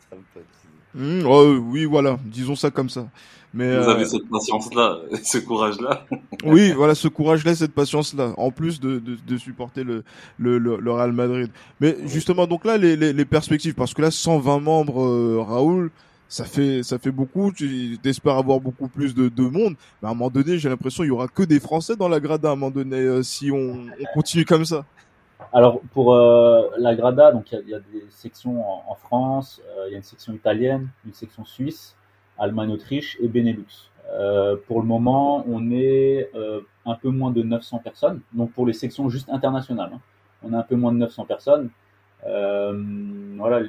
Mmh, 0.95 1.23
oh, 1.27 1.57
oui, 1.71 1.85
voilà, 1.85 2.19
disons 2.25 2.55
ça 2.57 2.71
comme 2.71 2.91
ça. 2.91 3.07
Mais 3.55 3.79
vous 3.79 3.89
avez 3.89 4.05
euh, 4.05 4.07
cette 4.07 4.29
patience-là, 4.31 4.99
ce 5.25 5.39
courage-là. 5.39 6.07
oui, 6.45 6.73
voilà, 6.73 6.95
ce 6.95 7.09
courage-là, 7.09 7.55
cette 7.55 7.75
patience-là, 7.75 8.33
en 8.39 8.51
plus 8.51 8.81
de, 8.81 8.99
de, 8.99 9.17
de 9.27 9.37
supporter 9.37 9.85
le, 9.85 10.05
le, 10.39 10.59
le, 10.59 10.93
Real 10.93 11.13
Madrid. 11.13 11.51
Mais 11.81 11.97
justement, 12.07 12.47
donc 12.47 12.65
là, 12.65 12.79
les, 12.79 12.97
les, 12.97 13.13
les, 13.13 13.25
perspectives, 13.27 13.75
parce 13.75 13.93
que 13.93 14.01
là, 14.01 14.11
120 14.11 14.61
membres, 14.61 15.03
euh, 15.03 15.43
Raoul, 15.47 15.91
ça 16.29 16.47
fait 16.47 16.83
ça 16.83 16.99
fait 16.99 17.11
beaucoup. 17.11 17.53
Tu 17.53 17.99
espères 18.05 18.39
avoir 18.39 18.59
beaucoup 18.59 18.89
plus 18.89 19.15
de, 19.15 19.29
de 19.29 19.43
monde, 19.43 19.75
mais 20.01 20.09
à 20.09 20.13
un 20.13 20.15
moment 20.15 20.31
donné, 20.31 20.59
j'ai 20.59 20.71
l'impression 20.71 21.05
il 21.05 21.09
y 21.09 21.11
aura 21.11 21.29
que 21.29 21.43
des 21.43 21.61
Français 21.61 21.95
dans 21.95 22.09
la 22.09 22.21
grada 22.21 22.49
à 22.49 22.53
un 22.53 22.57
moment 22.57 22.71
donné 22.71 22.97
euh, 22.97 23.23
si 23.23 23.51
on, 23.51 23.85
on 23.85 24.15
continue 24.15 24.47
comme 24.47 24.65
ça. 24.65 24.87
Alors 25.53 25.81
pour 25.93 26.15
euh, 26.15 26.69
la 26.79 26.95
Grada, 26.95 27.33
donc 27.33 27.53
il 27.53 27.69
y, 27.69 27.75
a 27.75 27.79
des 27.79 28.05
sections 28.11 28.65
en, 28.91 28.95
France, 28.95 29.61
euh, 29.77 29.85
il 29.89 29.93
y 29.93 29.95
a 29.95 29.99
une 29.99 30.03
section 30.03 30.33
italienne, 30.33 30.89
une 31.07 31.13
section 31.13 31.45
suisse, 31.45 31.97
Allemagne, 32.39 32.71
Autriche 32.73 33.17
et 33.21 33.29
Benelux. 33.29 33.91
Euh, 34.13 34.57
pour 34.67 34.81
le 34.81 34.87
moment, 34.87 35.45
on 35.49 35.71
est 35.71 36.31
un 36.85 36.95
peu 36.95 37.09
moins 37.09 37.31
de 37.31 37.43
900 37.43 37.79
personnes. 37.79 38.21
Donc 38.33 38.53
pour 38.53 38.67
les 38.67 38.73
sections 38.73 39.09
juste 39.09 39.29
internationales, 39.31 39.91
hein, 39.95 40.01
on 40.43 40.53
est 40.53 40.57
un 40.57 40.63
peu 40.63 40.77
moins 40.77 40.93
de 40.93 40.99
900 40.99 41.25
personnes. 41.25 41.71
voilà, 42.23 43.63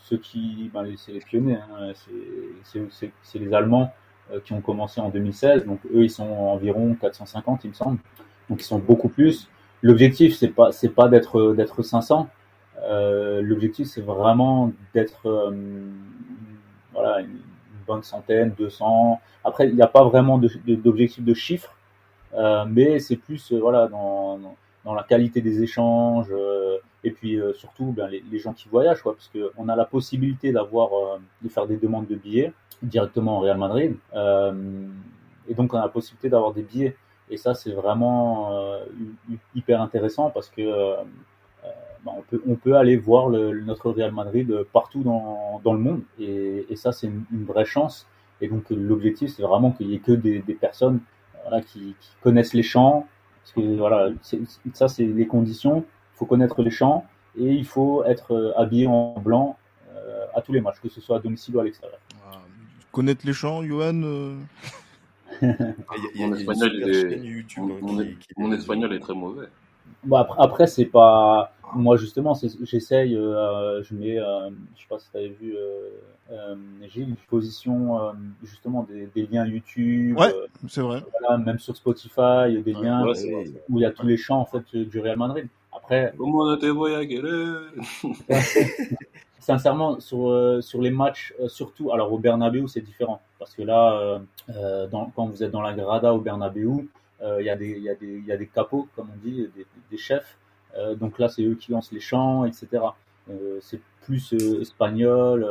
ceux 0.00 0.18
qui, 0.18 0.70
ben, 0.72 0.86
c'est 0.96 1.12
les 1.12 1.20
pionniers, 1.20 1.56
hein, 1.56 1.92
c'est 2.64 3.38
les 3.38 3.54
Allemands 3.54 3.92
qui 4.44 4.52
ont 4.52 4.60
commencé 4.60 5.00
en 5.00 5.08
2016. 5.08 5.64
Donc 5.64 5.80
eux, 5.86 6.04
ils 6.04 6.10
sont 6.10 6.28
environ 6.28 6.94
450, 7.00 7.64
il 7.64 7.70
me 7.70 7.74
semble. 7.74 7.98
Donc 8.48 8.60
ils 8.60 8.66
sont 8.66 8.78
beaucoup 8.78 9.08
plus. 9.08 9.48
L'objectif, 9.82 10.36
c'est 10.36 10.48
pas, 10.48 10.72
c'est 10.72 10.88
pas 10.88 11.08
d'être, 11.08 11.54
d'être 11.54 11.82
500. 11.82 12.28
Euh, 12.84 13.40
l'objectif, 13.42 13.88
c'est 13.88 14.00
vraiment 14.00 14.72
d'être, 14.94 15.26
euh, 15.28 15.50
voilà, 16.92 17.20
une 17.20 17.38
bonne 17.86 18.02
centaine, 18.02 18.54
200. 18.56 19.20
Après, 19.44 19.68
il 19.68 19.74
n'y 19.74 19.82
a 19.82 19.88
pas 19.88 20.04
vraiment 20.04 20.38
d'objectif 20.38 21.24
de, 21.24 21.30
de, 21.30 21.34
chiffre, 21.34 21.74
euh, 22.34 22.64
mais 22.68 22.98
c'est 22.98 23.16
plus, 23.16 23.52
euh, 23.52 23.58
voilà, 23.58 23.88
dans, 23.88 24.38
dans, 24.84 24.94
la 24.94 25.02
qualité 25.02 25.40
des 25.40 25.62
échanges 25.62 26.28
euh, 26.30 26.78
et 27.04 27.10
puis 27.10 27.38
surtout 27.54 27.92
ben, 27.96 28.08
les, 28.08 28.22
les, 28.30 28.38
gens 28.38 28.52
qui 28.52 28.68
voyagent, 28.68 29.02
quoi, 29.02 29.14
parce 29.14 29.28
que 29.28 29.52
on 29.56 29.68
a 29.68 29.76
la 29.76 29.84
possibilité 29.84 30.50
d'avoir, 30.52 30.90
de 31.42 31.48
faire 31.48 31.66
des 31.66 31.76
demandes 31.76 32.06
de 32.06 32.16
billets 32.16 32.52
directement 32.82 33.38
au 33.38 33.40
Real 33.40 33.58
Madrid, 33.58 33.96
et 35.48 35.54
donc 35.54 35.72
on 35.72 35.78
a 35.78 35.82
la 35.82 35.88
possibilité 35.88 36.28
d'avoir 36.28 36.52
des 36.52 36.62
billets 36.62 36.96
et 37.30 37.36
ça, 37.36 37.54
c'est 37.54 37.72
vraiment 37.72 38.52
euh, 38.52 38.84
hyper 39.54 39.80
intéressant 39.82 40.30
parce 40.30 40.48
que 40.48 40.62
euh, 40.62 40.96
euh, 40.96 41.68
bah, 42.04 42.12
on, 42.16 42.22
peut, 42.22 42.42
on 42.48 42.54
peut 42.54 42.76
aller 42.76 42.96
voir 42.96 43.28
notre 43.30 43.90
Real 43.90 44.12
Madrid 44.12 44.52
partout 44.72 45.02
dans, 45.02 45.60
dans 45.62 45.74
le 45.74 45.80
monde. 45.80 46.02
Et, 46.18 46.66
et 46.70 46.76
ça, 46.76 46.92
c'est 46.92 47.06
une, 47.06 47.44
vraie 47.44 47.64
chance. 47.64 48.06
Et 48.40 48.48
donc, 48.48 48.64
l'objectif, 48.70 49.34
c'est 49.34 49.42
vraiment 49.42 49.72
qu'il 49.72 49.90
y 49.90 49.94
ait 49.94 49.98
que 49.98 50.12
des, 50.12 50.40
personnes 50.54 51.00
qui, 51.66 51.94
connaissent 52.22 52.54
les 52.54 52.62
champs. 52.62 53.06
Parce 53.42 53.52
que 53.52 53.76
voilà, 53.76 54.10
ça, 54.72 54.88
c'est 54.88 55.04
les 55.04 55.26
conditions. 55.26 55.84
Il 56.14 56.18
faut 56.18 56.26
connaître 56.26 56.62
les 56.62 56.70
champs 56.70 57.04
et 57.38 57.52
il 57.52 57.64
faut 57.64 58.04
être 58.04 58.54
habillé 58.56 58.86
en 58.86 59.14
blanc 59.20 59.56
à 60.34 60.42
tous 60.42 60.52
les 60.52 60.60
matchs, 60.60 60.80
que 60.80 60.88
ce 60.88 61.00
soit 61.00 61.16
à 61.16 61.20
domicile 61.20 61.56
ou 61.56 61.60
à 61.60 61.64
l'extérieur. 61.64 61.98
Ah, 62.30 62.38
connaître 62.92 63.26
les 63.26 63.32
champs, 63.32 63.62
Johan. 63.62 64.36
Mon, 68.36 68.52
espagnol 68.52 68.92
est 68.92 69.00
très 69.00 69.14
mauvais. 69.14 69.46
Bon, 70.04 70.16
après, 70.16 70.42
après 70.42 70.66
c'est 70.66 70.84
pas 70.86 71.52
moi 71.74 71.96
justement, 71.96 72.38
j'essaye, 72.62 73.16
euh, 73.16 73.82
je 73.82 73.94
mets, 73.94 74.18
euh, 74.18 74.50
je 74.74 74.80
sais 74.80 74.86
pas 74.88 74.98
si 74.98 75.10
tu 75.10 75.16
avais 75.16 75.28
vu, 75.28 75.56
euh, 75.56 75.90
euh, 76.30 76.54
j'ai 76.88 77.02
une 77.02 77.16
position 77.28 78.00
euh, 78.00 78.12
justement 78.42 78.84
des, 78.84 79.06
des, 79.14 79.26
liens 79.26 79.46
YouTube. 79.46 80.18
Ouais, 80.18 80.32
c'est 80.68 80.80
vrai. 80.80 81.02
Voilà, 81.20 81.38
même 81.38 81.58
sur 81.58 81.76
Spotify, 81.76 82.60
des 82.64 82.72
liens 82.72 83.06
ouais, 83.06 83.52
où 83.68 83.78
il 83.78 83.82
y 83.82 83.84
a 83.84 83.90
tous 83.90 84.06
les 84.06 84.16
chants 84.16 84.40
en 84.40 84.46
fait 84.46 84.74
du 84.74 85.00
Real 85.00 85.18
Madrid. 85.18 85.48
Après. 85.72 86.12
sincèrement, 89.48 89.98
sur, 90.00 90.58
sur 90.62 90.80
les 90.80 90.90
matchs, 90.90 91.34
surtout, 91.48 91.92
alors 91.92 92.12
au 92.12 92.18
Bernabeu, 92.18 92.66
c'est 92.66 92.80
différent. 92.80 93.20
Parce 93.38 93.54
que 93.54 93.62
là, 93.62 94.20
dans, 94.92 95.10
quand 95.14 95.26
vous 95.26 95.42
êtes 95.42 95.50
dans 95.50 95.62
la 95.62 95.74
grada 95.74 96.12
au 96.14 96.20
Bernabeu, 96.20 96.88
il 97.22 97.44
y, 97.44 97.50
a 97.50 97.56
des, 97.56 97.72
y, 97.78 98.26
y 98.26 98.32
a 98.32 98.36
des 98.36 98.46
capots, 98.46 98.86
comme 98.94 99.08
on 99.12 99.26
dit, 99.26 99.48
des, 99.90 99.96
chefs 99.98 100.36
euh, 100.76 100.94
donc 100.94 101.18
là, 101.18 101.28
c'est 101.28 101.42
eux 101.42 101.54
qui 101.54 101.72
lancent 101.72 101.92
les 101.92 102.00
chants, 102.00 102.44
etc. 102.44 102.68
Euh, 103.30 103.58
c'est 103.60 103.80
plus 104.02 104.32
euh, 104.32 104.60
espagnol, 104.60 105.46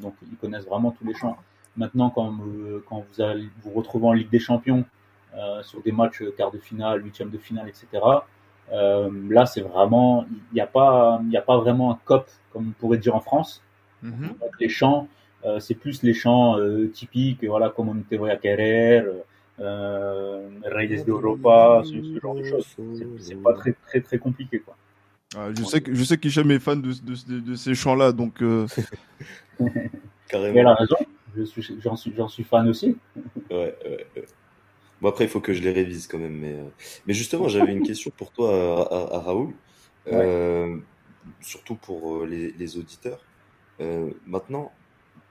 donc 0.00 0.14
ils 0.30 0.36
connaissent 0.36 0.66
vraiment 0.66 0.90
tous 0.90 1.06
les 1.06 1.14
chants. 1.14 1.36
Maintenant, 1.76 2.10
quand, 2.10 2.34
quand 2.88 3.04
vous 3.10 3.22
allez 3.22 3.48
vous 3.62 3.72
retrouver 3.72 4.06
en 4.06 4.12
Ligue 4.12 4.30
des 4.30 4.38
Champions, 4.38 4.84
sur 5.62 5.82
des 5.82 5.92
matchs 5.92 6.22
quart 6.36 6.50
de 6.50 6.58
finale, 6.58 7.04
huitième 7.04 7.28
de 7.28 7.36
finale, 7.36 7.68
etc. 7.68 7.86
là, 8.70 9.46
c'est 9.46 9.60
vraiment, 9.60 10.26
il 10.52 10.54
n'y 10.54 10.60
a 10.60 10.66
pas, 10.66 11.20
il 11.28 11.36
a 11.36 11.42
pas 11.42 11.58
vraiment 11.58 11.92
un 11.92 11.98
cop 12.04 12.28
comme 12.52 12.68
on 12.68 12.80
pourrait 12.80 12.98
dire 12.98 13.14
en 13.14 13.20
France. 13.20 13.62
Mm 14.02 14.28
les 14.60 14.68
chants, 14.68 15.08
c'est 15.58 15.74
plus 15.74 16.02
les 16.02 16.14
chants 16.14 16.56
typiques, 16.92 17.44
voilà, 17.44 17.70
comme 17.70 17.88
on 17.88 17.94
te 17.94 18.14
voy 18.14 18.30
a 18.30 18.36
querer, 18.36 19.04
euh, 19.60 20.48
Reyes 20.64 21.04
d'Europa, 21.04 21.82
ce, 21.84 21.90
ce, 21.90 22.20
genre 22.20 22.34
de 22.34 22.44
choses. 22.44 22.76
C'est 23.18 23.42
pas 23.42 23.54
très 23.54 23.72
très 23.72 24.00
très 24.00 24.18
compliqué 24.18 24.60
quoi. 24.60 24.76
Ah, 25.36 25.48
je, 25.56 25.64
sais 25.64 25.80
que, 25.80 25.94
je 25.94 26.04
sais 26.04 26.18
qu'Hicham 26.18 26.50
est 26.50 26.58
fan 26.58 26.80
de, 26.80 26.92
de, 26.92 27.40
de, 27.40 27.54
ces 27.54 27.74
chants-là, 27.74 28.12
donc. 28.12 28.42
Euh... 28.42 28.66
Carrément. 30.28 30.58
Elle 30.60 30.66
a 30.66 30.74
raison, 30.74 30.96
j'en 31.36 31.96
suis, 31.96 32.12
suis, 32.12 32.28
suis 32.28 32.44
fan 32.44 32.68
aussi. 32.68 32.96
ouais, 33.50 33.76
ouais, 33.84 34.06
ouais. 34.16 34.24
Bon, 35.00 35.08
après, 35.08 35.24
il 35.24 35.30
faut 35.30 35.40
que 35.40 35.52
je 35.52 35.62
les 35.62 35.72
révise 35.72 36.06
quand 36.06 36.18
même. 36.18 36.36
Mais, 36.36 36.52
euh... 36.52 36.64
mais 37.06 37.14
justement, 37.14 37.48
j'avais 37.48 37.72
une 37.72 37.82
question 37.82 38.10
pour 38.16 38.30
toi, 38.30 38.50
à, 38.50 38.82
à, 38.82 39.16
à 39.16 39.20
Raoul, 39.20 39.48
ouais. 40.06 40.12
euh, 40.14 40.76
surtout 41.40 41.74
pour 41.76 42.16
euh, 42.22 42.26
les, 42.26 42.52
les 42.52 42.78
auditeurs. 42.78 43.20
Euh, 43.80 44.10
maintenant, 44.26 44.72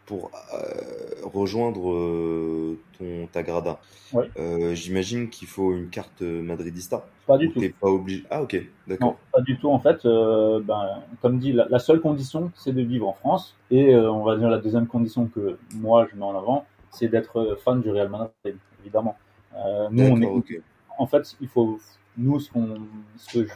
pour 0.06 0.30
euh, 0.54 1.16
rejoindre 1.24 1.92
euh, 1.92 2.78
ton 3.00 3.26
ta 3.32 3.42
grada. 3.42 3.80
Ouais. 4.14 4.30
Euh, 4.38 4.76
J'imagine 4.76 5.30
qu'il 5.30 5.48
faut 5.48 5.74
une 5.74 5.90
carte 5.90 6.22
madridista. 6.22 7.08
Pas 7.26 7.40
du 7.40 7.52
tout. 7.52 7.60
pas 7.82 7.88
obligé. 7.88 8.24
Ah 8.30 8.44
ok, 8.44 8.56
d'accord. 8.86 9.08
Non, 9.08 9.16
pas 9.34 9.42
du 9.42 9.58
tout. 9.58 9.68
En 9.72 9.80
fait, 9.80 10.06
euh, 10.06 10.60
ben, 10.62 11.02
comme 11.24 11.40
dit, 11.40 11.54
la, 11.54 11.66
la 11.70 11.80
seule 11.80 12.02
condition, 12.02 12.52
c'est 12.54 12.72
de 12.72 12.84
vivre 12.84 13.08
en 13.08 13.14
France. 13.14 13.58
Et 13.72 13.96
euh, 13.96 14.12
on 14.12 14.24
va 14.24 14.38
dire 14.38 14.48
la 14.48 14.60
deuxième 14.60 14.86
condition 14.86 15.26
que 15.26 15.58
moi 15.74 16.08
je 16.12 16.16
mets 16.16 16.26
en 16.26 16.38
avant, 16.38 16.68
c'est 16.92 17.08
d'être 17.08 17.58
fan 17.64 17.82
du 17.82 17.90
Real 17.90 18.10
Madrid, 18.10 18.60
évidemment. 18.84 19.18
Nous, 19.92 20.04
on 20.04 20.22
est. 20.22 20.26
Okay. 20.26 20.62
En 20.98 21.08
fait, 21.08 21.36
il 21.42 21.48
faut. 21.48 21.80
Nous, 22.18 22.40
ce, 22.40 22.50
qu'on, 22.50 22.78
ce 23.18 23.40
que 23.40 23.48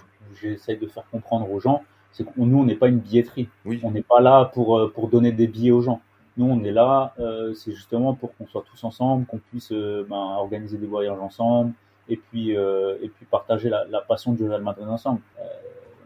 j'essaye 0.42 0.78
de 0.78 0.88
faire 0.88 1.06
comprendre 1.10 1.50
aux 1.50 1.62
gens, 1.62 1.84
c'est 2.12 2.26
que 2.26 2.32
nous, 2.38 2.58
on 2.58 2.66
n'est 2.66 2.76
pas 2.76 2.90
une 2.90 3.00
billetterie. 3.00 3.48
Oui. 3.64 3.80
On 3.84 3.92
n'est 3.92 4.02
pas 4.02 4.20
là 4.20 4.46
pour 4.46 4.92
pour 4.94 5.08
donner 5.08 5.32
des 5.32 5.48
billets 5.48 5.72
aux 5.72 5.82
gens. 5.82 6.02
Nous, 6.40 6.46
on 6.46 6.64
est 6.64 6.72
là, 6.72 7.14
euh, 7.20 7.54
c'est 7.54 7.74
justement 7.74 8.14
pour 8.14 8.34
qu'on 8.38 8.48
soit 8.48 8.64
tous 8.72 8.82
ensemble, 8.86 9.26
qu'on 9.26 9.40
puisse 9.40 9.74
euh, 9.74 10.06
ben, 10.10 10.16
organiser 10.16 10.78
des 10.78 10.88
voyages 10.88 11.20
ensemble, 11.20 11.74
et 12.08 12.16
puis 12.16 12.56
euh, 12.56 12.96
et 13.02 13.10
puis 13.10 13.26
partager 13.26 13.68
la, 13.68 13.84
la, 13.90 14.00
passion 14.00 14.32
du 14.32 14.48
Real 14.48 14.62
Madrid 14.62 14.88
ensemble. 14.88 15.20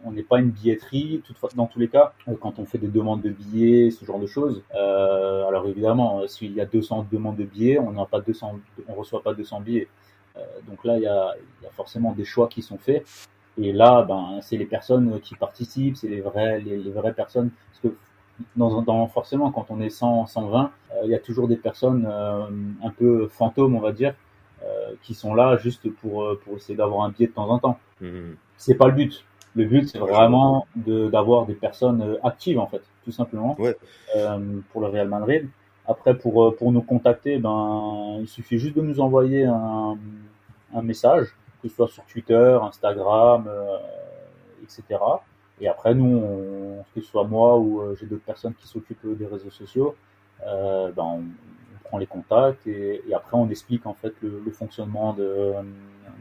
Euh, 0.03 0.07
on 0.07 0.11
n'est 0.11 0.23
pas 0.23 0.39
une 0.39 0.51
billetterie, 0.51 1.21
toutefois, 1.25 1.49
dans 1.55 1.67
tous 1.67 1.79
les 1.79 1.87
cas, 1.87 2.13
euh, 2.27 2.33
quand 2.39 2.59
on 2.59 2.65
fait 2.65 2.77
des 2.77 2.87
demandes 2.87 3.21
de 3.21 3.29
billets, 3.29 3.91
ce 3.91 4.05
genre 4.05 4.19
de 4.19 4.27
choses. 4.27 4.63
Euh, 4.75 5.47
alors 5.47 5.67
évidemment, 5.67 6.27
s'il 6.27 6.53
y 6.53 6.61
a 6.61 6.65
200 6.65 7.07
demandes 7.11 7.37
de 7.37 7.45
billets, 7.45 7.79
on 7.79 7.91
n'a 7.91 8.05
pas 8.05 8.21
200, 8.21 8.59
on 8.87 8.93
reçoit 8.93 9.23
pas 9.23 9.33
200 9.33 9.61
billets. 9.61 9.87
donc 10.67 10.83
là, 10.83 10.97
il 10.97 11.03
y 11.03 11.07
a, 11.07 11.33
il 11.61 11.63
y 11.65 11.67
a 11.67 11.71
forcément 11.71 12.11
des 12.13 12.25
choix 12.25 12.47
qui 12.47 12.61
sont 12.61 12.77
faits. 12.77 13.05
Et 13.61 13.71
là, 13.71 14.01
ben, 14.01 14.39
c'est 14.41 14.57
les 14.57 14.65
personnes 14.65 15.19
qui 15.21 15.35
participent, 15.35 15.95
c'est 15.95 16.07
les 16.07 16.21
vraies, 16.21 16.59
les, 16.59 16.77
les 16.77 16.91
vraies 16.91 17.13
personnes. 17.13 17.51
Parce 17.69 17.81
que 17.81 17.97
dans, 18.55 18.81
dans, 18.81 19.07
forcément, 19.07 19.51
quand 19.51 19.67
on 19.69 19.79
est 19.81 19.89
100, 19.89 20.27
120, 20.27 20.71
euh, 20.91 21.01
il 21.05 21.11
y 21.11 21.15
a 21.15 21.19
toujours 21.19 21.47
des 21.47 21.55
personnes 21.57 22.07
euh, 22.09 22.45
un 22.83 22.89
peu 22.89 23.27
fantômes, 23.27 23.75
on 23.75 23.79
va 23.79 23.91
dire, 23.91 24.15
euh, 24.63 24.93
qui 25.03 25.13
sont 25.13 25.35
là 25.35 25.57
juste 25.57 25.89
pour, 25.95 26.37
pour 26.43 26.57
essayer 26.57 26.75
d'avoir 26.75 27.05
un 27.05 27.09
billet 27.09 27.27
de 27.27 27.33
temps 27.33 27.49
en 27.49 27.59
temps. 27.59 27.79
Mmh. 28.01 28.33
C'est 28.57 28.75
pas 28.75 28.87
le 28.87 28.93
but. 28.93 29.23
Le 29.55 29.65
but, 29.65 29.87
c'est 29.87 29.99
vraiment 29.99 30.67
d'avoir 30.75 31.45
des 31.45 31.53
personnes 31.53 32.17
actives, 32.23 32.59
en 32.59 32.67
fait, 32.67 32.81
tout 33.03 33.11
simplement, 33.11 33.55
ouais. 33.59 33.77
pour 34.71 34.81
le 34.81 34.87
Real 34.87 35.07
Madrid. 35.07 35.47
Après, 35.85 36.17
pour, 36.17 36.55
pour 36.55 36.71
nous 36.71 36.81
contacter, 36.81 37.37
ben, 37.37 38.17
il 38.19 38.27
suffit 38.27 38.57
juste 38.57 38.75
de 38.75 38.81
nous 38.81 38.99
envoyer 38.99 39.45
un, 39.45 39.97
un 40.73 40.81
message, 40.81 41.27
que 41.61 41.67
ce 41.67 41.75
soit 41.75 41.87
sur 41.87 42.03
Twitter, 42.05 42.57
Instagram, 42.61 43.47
etc. 44.63 44.99
Et 45.61 45.67
après, 45.67 45.93
nous, 45.93 46.17
on, 46.17 46.83
que 46.93 47.01
ce 47.01 47.07
soit 47.07 47.25
moi 47.25 47.57
ou 47.57 47.81
euh, 47.81 47.95
j'ai 47.99 48.05
d'autres 48.05 48.23
personnes 48.25 48.53
qui 48.53 48.67
s'occupent 48.67 49.17
des 49.17 49.25
réseaux 49.25 49.49
sociaux, 49.49 49.95
euh, 50.45 50.91
ben, 50.91 51.03
on, 51.03 51.19
on, 51.19 51.83
prend 51.83 51.97
les 51.97 52.07
contacts 52.07 52.65
et, 52.67 53.01
et, 53.07 53.13
après 53.13 53.37
on 53.37 53.49
explique 53.49 53.85
en 53.85 53.93
fait 53.93 54.13
le, 54.21 54.41
le 54.43 54.51
fonctionnement 54.51 55.13
de, 55.13 55.53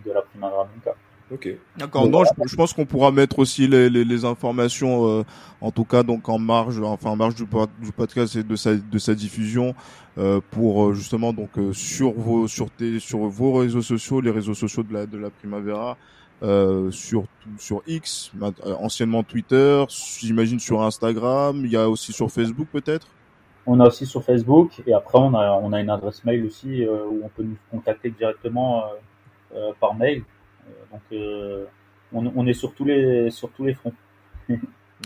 de 0.05 0.12
la 0.12 0.22
Primavera 0.22 0.64
Blanca. 0.64 0.97
Ok. 1.33 1.49
D'accord. 1.78 2.09
Non, 2.09 2.24
je, 2.24 2.30
je, 2.47 2.57
pense 2.57 2.72
qu'on 2.74 2.85
pourra 2.85 3.11
mettre 3.11 3.39
aussi 3.39 3.66
les, 3.66 3.89
les, 3.89 4.05
les 4.05 4.24
informations, 4.24 5.09
euh, 5.09 5.24
en 5.61 5.70
tout 5.70 5.85
cas 5.85 6.03
donc 6.03 6.28
en 6.28 6.39
marge, 6.39 6.78
enfin 6.80 7.11
en 7.11 7.16
marge 7.16 7.35
du, 7.35 7.47
du 7.80 7.93
podcast 7.93 8.37
et 8.37 8.43
de 8.43 8.57
sa 8.57 8.74
de 8.74 8.99
sa 8.99 9.14
diffusion, 9.14 9.74
euh, 10.18 10.41
pour 10.51 10.89
euh, 10.89 10.93
justement 10.95 11.33
donc 11.33 11.57
euh, 11.57 11.72
sur 11.72 12.12
vos 12.12 12.49
sur 12.49 12.70
tes 12.70 12.99
sur 12.99 13.20
vos 13.20 13.55
réseaux 13.55 13.80
sociaux, 13.83 14.20
les 14.20 14.30
réseaux 14.30 14.55
sociaux 14.55 14.83
de 14.83 14.93
la 14.93 15.07
de 15.07 15.16
la 15.16 15.30
Primavera, 15.30 15.97
euh, 16.43 16.91
sur 16.91 17.24
sur 17.57 17.83
X, 17.87 18.33
anciennement 18.80 19.22
Twitter, 19.22 19.85
j'imagine 19.89 20.61
sur 20.61 20.83
Instagram, 20.83 21.62
il 21.64 21.70
y 21.70 21.76
a 21.76 21.89
aussi 21.89 22.12
sur 22.12 22.30
Facebook 22.30 22.68
peut-être? 22.70 23.07
On 23.64 23.78
a 23.80 23.87
aussi 23.87 24.05
sur 24.07 24.22
Facebook 24.22 24.83
et 24.87 24.93
après 24.93 25.18
on 25.18 25.35
a 25.35 25.53
on 25.53 25.72
a 25.72 25.80
une 25.80 25.91
adresse 25.91 26.24
mail 26.24 26.45
aussi 26.45 26.85
euh, 26.85 27.07
où 27.09 27.22
on 27.24 27.28
peut 27.28 27.45
nous 27.45 27.57
contacter 27.70 28.11
directement 28.11 28.85
euh, 29.55 29.70
par 29.80 29.95
mail. 29.95 30.24
Donc 30.90 31.02
on, 32.12 32.32
on, 32.34 32.46
est 32.46 32.54
sur 32.54 32.74
tous 32.74 32.84
les 32.84 33.30
sur 33.30 33.50
tous 33.50 33.64
les 33.64 33.74
fronts. 33.74 33.94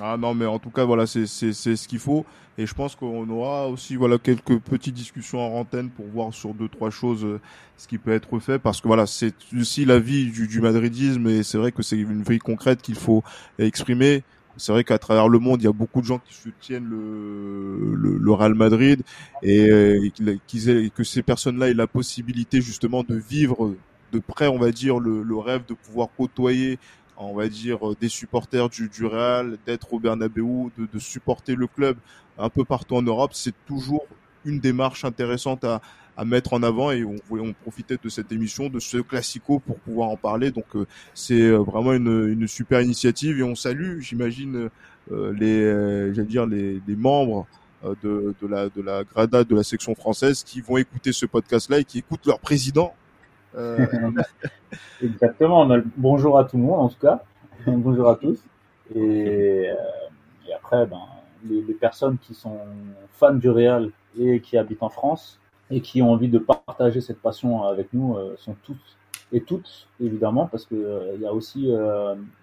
Ah 0.02 0.16
non, 0.18 0.34
mais 0.34 0.44
en 0.44 0.58
tout 0.58 0.70
cas, 0.70 0.84
voilà, 0.84 1.06
c'est 1.06 1.26
ce 1.26 1.88
qu'il 1.88 1.98
faut. 1.98 2.26
Et 2.58 2.66
je 2.66 2.74
pense 2.74 2.96
qu'on 2.96 3.28
aura 3.28 3.68
aussi 3.68 3.96
voilà 3.96 4.18
quelques 4.18 4.58
petites 4.60 4.94
discussions 4.94 5.40
en 5.40 5.60
antenne 5.60 5.90
pour 5.90 6.06
voir 6.06 6.32
sur 6.32 6.54
deux 6.54 6.68
trois 6.68 6.88
choses 6.90 7.22
euh, 7.24 7.38
ce 7.76 7.86
qui 7.86 7.98
peut 7.98 8.12
être 8.12 8.38
fait 8.38 8.58
parce 8.58 8.80
que 8.80 8.88
voilà 8.88 9.06
c'est 9.06 9.34
aussi 9.54 9.84
la 9.84 9.98
vie 9.98 10.30
du, 10.30 10.46
du 10.48 10.62
madridisme 10.62 11.26
et 11.26 11.42
c'est 11.42 11.58
vrai 11.58 11.70
que 11.70 11.82
c'est 11.82 11.98
une 11.98 12.22
vie 12.22 12.38
concrète 12.38 12.80
qu'il 12.80 12.94
faut 12.94 13.22
exprimer. 13.58 14.22
C'est 14.56 14.72
vrai 14.72 14.84
qu'à 14.84 14.98
travers 14.98 15.28
le 15.28 15.38
monde, 15.38 15.60
il 15.60 15.66
y 15.66 15.68
a 15.68 15.72
beaucoup 15.72 16.00
de 16.00 16.06
gens 16.06 16.18
qui 16.18 16.32
soutiennent 16.32 16.86
le, 16.88 17.94
le, 17.94 18.16
le 18.16 18.32
Real 18.32 18.54
Madrid 18.54 19.02
et, 19.42 19.66
et 19.66 20.12
qu 20.16 20.90
que 20.94 21.04
ces 21.04 21.22
personnes-là 21.22 21.68
aient 21.68 21.74
la 21.74 21.86
possibilité 21.86 22.62
justement 22.62 23.02
de 23.02 23.16
vivre 23.16 23.74
de 24.16 24.22
près, 24.22 24.48
on 24.48 24.58
va 24.58 24.70
dire, 24.70 24.98
le, 24.98 25.36
rêve 25.36 25.62
de 25.68 25.74
pouvoir 25.74 26.08
côtoyer 26.16 26.78
on 27.18 27.34
va 27.34 27.48
dire 27.48 27.78
des 28.00 28.08
supporters 28.08 28.68
du, 28.68 28.90
Real, 29.04 29.56
d'être 29.66 29.92
au 29.94 29.98
Bernabeu, 29.98 30.70
de, 30.76 30.98
supporter 30.98 31.54
le 31.54 31.66
club 31.66 31.96
un 32.38 32.50
peu 32.50 32.64
partout 32.64 32.96
en 32.96 33.02
Europe, 33.02 33.30
c'est 33.32 33.54
toujours 33.66 34.06
une 34.44 34.60
démarche 34.60 35.04
intéressante 35.04 35.64
à, 35.64 35.80
mettre 36.24 36.54
en 36.54 36.62
avant 36.62 36.92
et 36.92 37.04
on 37.04 37.16
on 37.30 37.52
profitait 37.52 37.98
de 38.02 38.08
cette 38.08 38.32
émission, 38.32 38.70
de 38.70 38.80
ce 38.80 38.96
classico 38.96 39.58
pour 39.58 39.78
pouvoir 39.80 40.08
en 40.08 40.16
parler. 40.16 40.50
Donc 40.50 40.64
euh, 40.74 40.86
c'est 41.12 41.50
vraiment 41.50 41.92
une, 41.92 42.48
super 42.48 42.80
initiative 42.80 43.38
et 43.38 43.42
on 43.42 43.54
salue, 43.54 44.00
j'imagine, 44.00 44.70
euh, 45.12 45.32
les, 45.38 45.62
euh, 45.62 46.14
j'allais 46.14 46.26
dire 46.26 46.46
les 46.46 46.80
membres 46.96 47.46
de, 48.02 48.34
de, 48.40 48.46
la 48.46 48.68
de 48.70 48.80
la 48.80 49.04
Grada 49.04 49.44
de 49.44 49.54
la 49.54 49.62
section 49.62 49.94
française 49.94 50.42
qui 50.42 50.62
vont 50.62 50.78
écouter 50.78 51.12
ce 51.12 51.26
podcast-là 51.26 51.80
et 51.80 51.84
qui 51.84 51.98
écoutent 51.98 52.26
leur 52.26 52.40
président 52.40 52.94
euh... 53.56 53.86
Exactement. 55.02 55.68
Bonjour 55.96 56.38
à 56.38 56.44
tout 56.44 56.56
le 56.56 56.62
monde, 56.62 56.80
en 56.80 56.88
tout 56.88 57.00
cas. 57.00 57.22
Bonjour 57.66 58.08
à 58.08 58.16
tous. 58.16 58.38
Et, 58.94 59.68
euh, 59.68 59.74
et 60.48 60.54
après, 60.54 60.86
ben, 60.86 61.00
les, 61.44 61.62
les, 61.62 61.74
personnes 61.74 62.18
qui 62.18 62.34
sont 62.34 62.58
fans 63.10 63.34
du 63.34 63.50
Real 63.50 63.90
et 64.18 64.40
qui 64.40 64.56
habitent 64.56 64.82
en 64.82 64.88
France 64.88 65.40
et 65.70 65.80
qui 65.80 66.00
ont 66.02 66.12
envie 66.12 66.28
de 66.28 66.38
partager 66.38 67.00
cette 67.00 67.20
passion 67.20 67.64
avec 67.64 67.92
nous 67.92 68.16
euh, 68.16 68.36
sont 68.38 68.56
toutes 68.62 68.96
et 69.32 69.40
toutes, 69.40 69.88
évidemment, 70.00 70.46
parce 70.46 70.64
que 70.64 70.76
euh, 70.76 71.14
il 71.16 71.22
y 71.22 71.26
a 71.26 71.32
aussi 71.32 71.72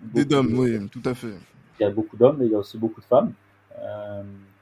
des 0.02 0.36
hommes, 0.36 0.60
oui, 0.60 0.90
tout 0.90 1.02
à 1.06 1.14
fait. 1.14 1.36
Il 1.80 1.84
y 1.84 1.86
a 1.86 1.90
beaucoup 1.90 2.18
d'hommes, 2.18 2.38
mais 2.40 2.46
il 2.46 2.52
y 2.52 2.56
a 2.56 2.60
aussi 2.60 2.78
beaucoup 2.78 3.00
de 3.00 3.06
femmes. 3.06 3.32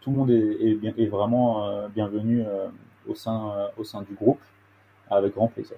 tout 0.01 0.11
le 0.11 0.17
monde 0.17 0.29
est, 0.29 0.57
est, 0.61 0.75
bien, 0.75 0.93
est 0.97 1.07
vraiment 1.07 1.87
bienvenu 1.89 2.45
au 3.07 3.15
sein 3.15 3.69
au 3.77 3.83
sein 3.83 4.03
du 4.03 4.13
groupe, 4.13 4.39
avec 5.09 5.33
grand 5.33 5.47
plaisir. 5.47 5.77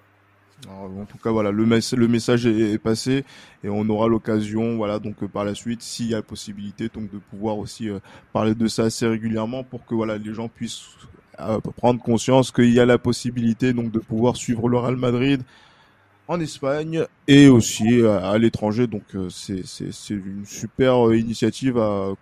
En 0.69 1.05
tout 1.05 1.17
cas, 1.17 1.31
voilà, 1.31 1.51
le, 1.51 1.65
message 1.65 2.45
est, 2.45 2.77
passé 2.77 3.25
et 3.63 3.69
on 3.69 3.87
aura 3.89 4.07
l'occasion, 4.07 4.77
voilà, 4.77 4.99
donc 4.99 5.23
euh, 5.23 5.27
par 5.27 5.45
la 5.45 5.55
suite, 5.55 5.81
s'il 5.81 6.07
y 6.07 6.15
a 6.15 6.21
possibilité, 6.21 6.89
donc 6.93 7.11
de 7.11 7.17
pouvoir 7.17 7.57
aussi 7.57 7.89
euh, 7.89 7.99
parler 8.31 8.55
de 8.55 8.67
ça 8.67 8.83
assez 8.83 9.07
régulièrement 9.07 9.63
pour 9.63 9.85
que 9.85 9.95
voilà, 9.95 10.17
les 10.17 10.33
gens 10.33 10.47
puissent 10.47 10.83
euh, 11.39 11.59
prendre 11.77 12.01
conscience 12.01 12.51
qu'il 12.51 12.71
y 12.71 12.79
a 12.79 12.85
la 12.85 12.97
possibilité 12.97 13.73
donc 13.73 13.91
de 13.91 13.99
pouvoir 13.99 14.35
suivre 14.35 14.69
le 14.69 14.77
Real 14.77 14.95
Madrid 14.95 15.41
en 16.27 16.39
Espagne 16.39 17.05
et 17.27 17.47
aussi 17.47 18.01
à, 18.05 18.37
l'étranger. 18.37 18.87
Donc 18.87 19.03
c'est 19.29 19.65
c'est 19.65 20.13
une 20.13 20.45
super 20.45 21.13
initiative 21.13 21.73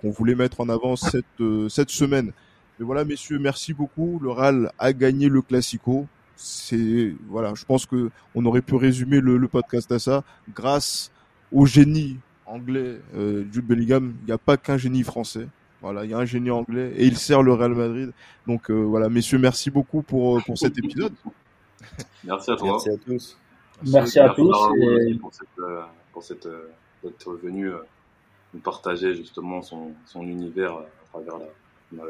qu'on 0.02 0.10
voulait 0.10 0.34
mettre 0.34 0.62
en 0.62 0.70
avant 0.70 0.96
cette 0.96 1.26
cette 1.70 1.92
semaine. 1.92 2.32
Mais 2.80 2.86
voilà, 2.86 3.06
messieurs, 3.06 3.38
merci 3.38 3.74
beaucoup. 3.74 4.20
Le 4.24 4.32
Real 4.32 4.72
a 4.80 4.92
gagné 4.92 5.30
le 5.30 5.44
Classico 5.44 6.08
c'est 6.36 7.14
voilà, 7.28 7.54
je 7.56 7.66
pense 7.66 7.86
que 7.86 8.10
on 8.36 8.46
aurait 8.46 8.62
pu 8.62 8.76
résumer 8.76 9.20
le, 9.22 9.48
podcast 9.48 9.92
à 9.92 10.00
ça. 10.00 10.24
Grâce 10.54 11.12
au 11.52 11.66
génie 11.66 12.18
anglais 12.46 13.00
euh, 13.16 13.46
Jude 13.52 13.66
Bellingham, 13.66 14.14
il 14.22 14.26
n'y 14.26 14.32
a 14.32 14.38
pas 14.38 14.58
qu'un 14.58 14.78
génie 14.78 15.04
français. 15.04 15.48
Voilà, 15.82 16.06
il 16.06 16.12
y 16.12 16.14
a 16.14 16.18
un 16.18 16.26
génie 16.26 16.52
anglais 16.52 16.94
et 16.96 17.06
il 17.06 17.18
sert 17.18 17.42
le 17.42 17.54
Real 17.54 17.74
Madrid. 17.74 18.12
Donc 18.48 18.70
euh, 18.70 18.74
voilà, 18.74 19.10
messieurs, 19.10 19.40
merci 19.40 19.72
beaucoup 19.72 20.02
pour 20.02 20.38
euh, 20.38 20.42
pour 20.46 20.58
cet 20.58 20.78
épisode. 20.78 21.14
Merci 22.24 22.52
à 22.52 22.56
toi. 22.56 22.72
Merci 22.74 22.90
à 22.90 22.98
tous. 22.98 23.38
Merci, 23.92 24.20
à 24.20 24.30
tous 24.30 24.56
pour 25.20 25.34
cette 25.34 25.48
pour 26.14 26.24
cette 26.24 26.48
d'être 27.04 27.34
venu 27.34 27.72
nous 28.54 28.60
partager 28.60 29.16
justement 29.16 29.64
son 29.64 29.94
son 30.06 30.22
univers 30.22 30.74
à 30.74 30.86
travers 31.12 31.40
la. 31.40 32.04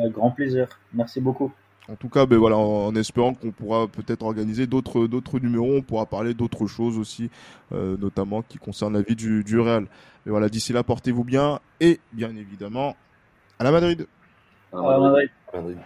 Avec 0.00 0.12
grand 0.12 0.30
plaisir. 0.32 0.68
Merci 0.92 1.20
beaucoup. 1.20 1.52
En 1.88 1.96
tout 1.96 2.08
cas, 2.08 2.26
ben 2.26 2.38
voilà, 2.38 2.56
en, 2.56 2.94
espérant 2.94 3.34
qu'on 3.34 3.50
pourra 3.50 3.88
peut-être 3.88 4.22
organiser 4.22 4.66
d'autres 4.66 5.08
d'autres 5.08 5.40
numéros, 5.40 5.76
on 5.78 5.82
pourra 5.82 6.06
parler 6.06 6.32
d'autres 6.32 6.66
choses 6.66 6.96
aussi, 6.96 7.28
euh, 7.72 7.96
notamment 7.98 8.42
qui 8.42 8.58
concernent 8.58 8.94
la 8.94 9.02
vie 9.02 9.16
du, 9.16 9.42
du 9.42 9.58
Real. 9.58 9.86
Mais 10.24 10.30
voilà, 10.30 10.48
d'ici 10.48 10.72
là, 10.72 10.84
portez-vous 10.84 11.24
bien 11.24 11.58
et 11.80 11.98
bien 12.12 12.30
évidemment 12.36 12.94
à 13.58 13.64
la 13.64 13.72
Madrid. 13.72 14.06
À 14.72 14.76
la 14.76 14.98
Madrid. 14.98 15.30
À 15.52 15.56
la 15.56 15.62
Madrid. 15.62 15.78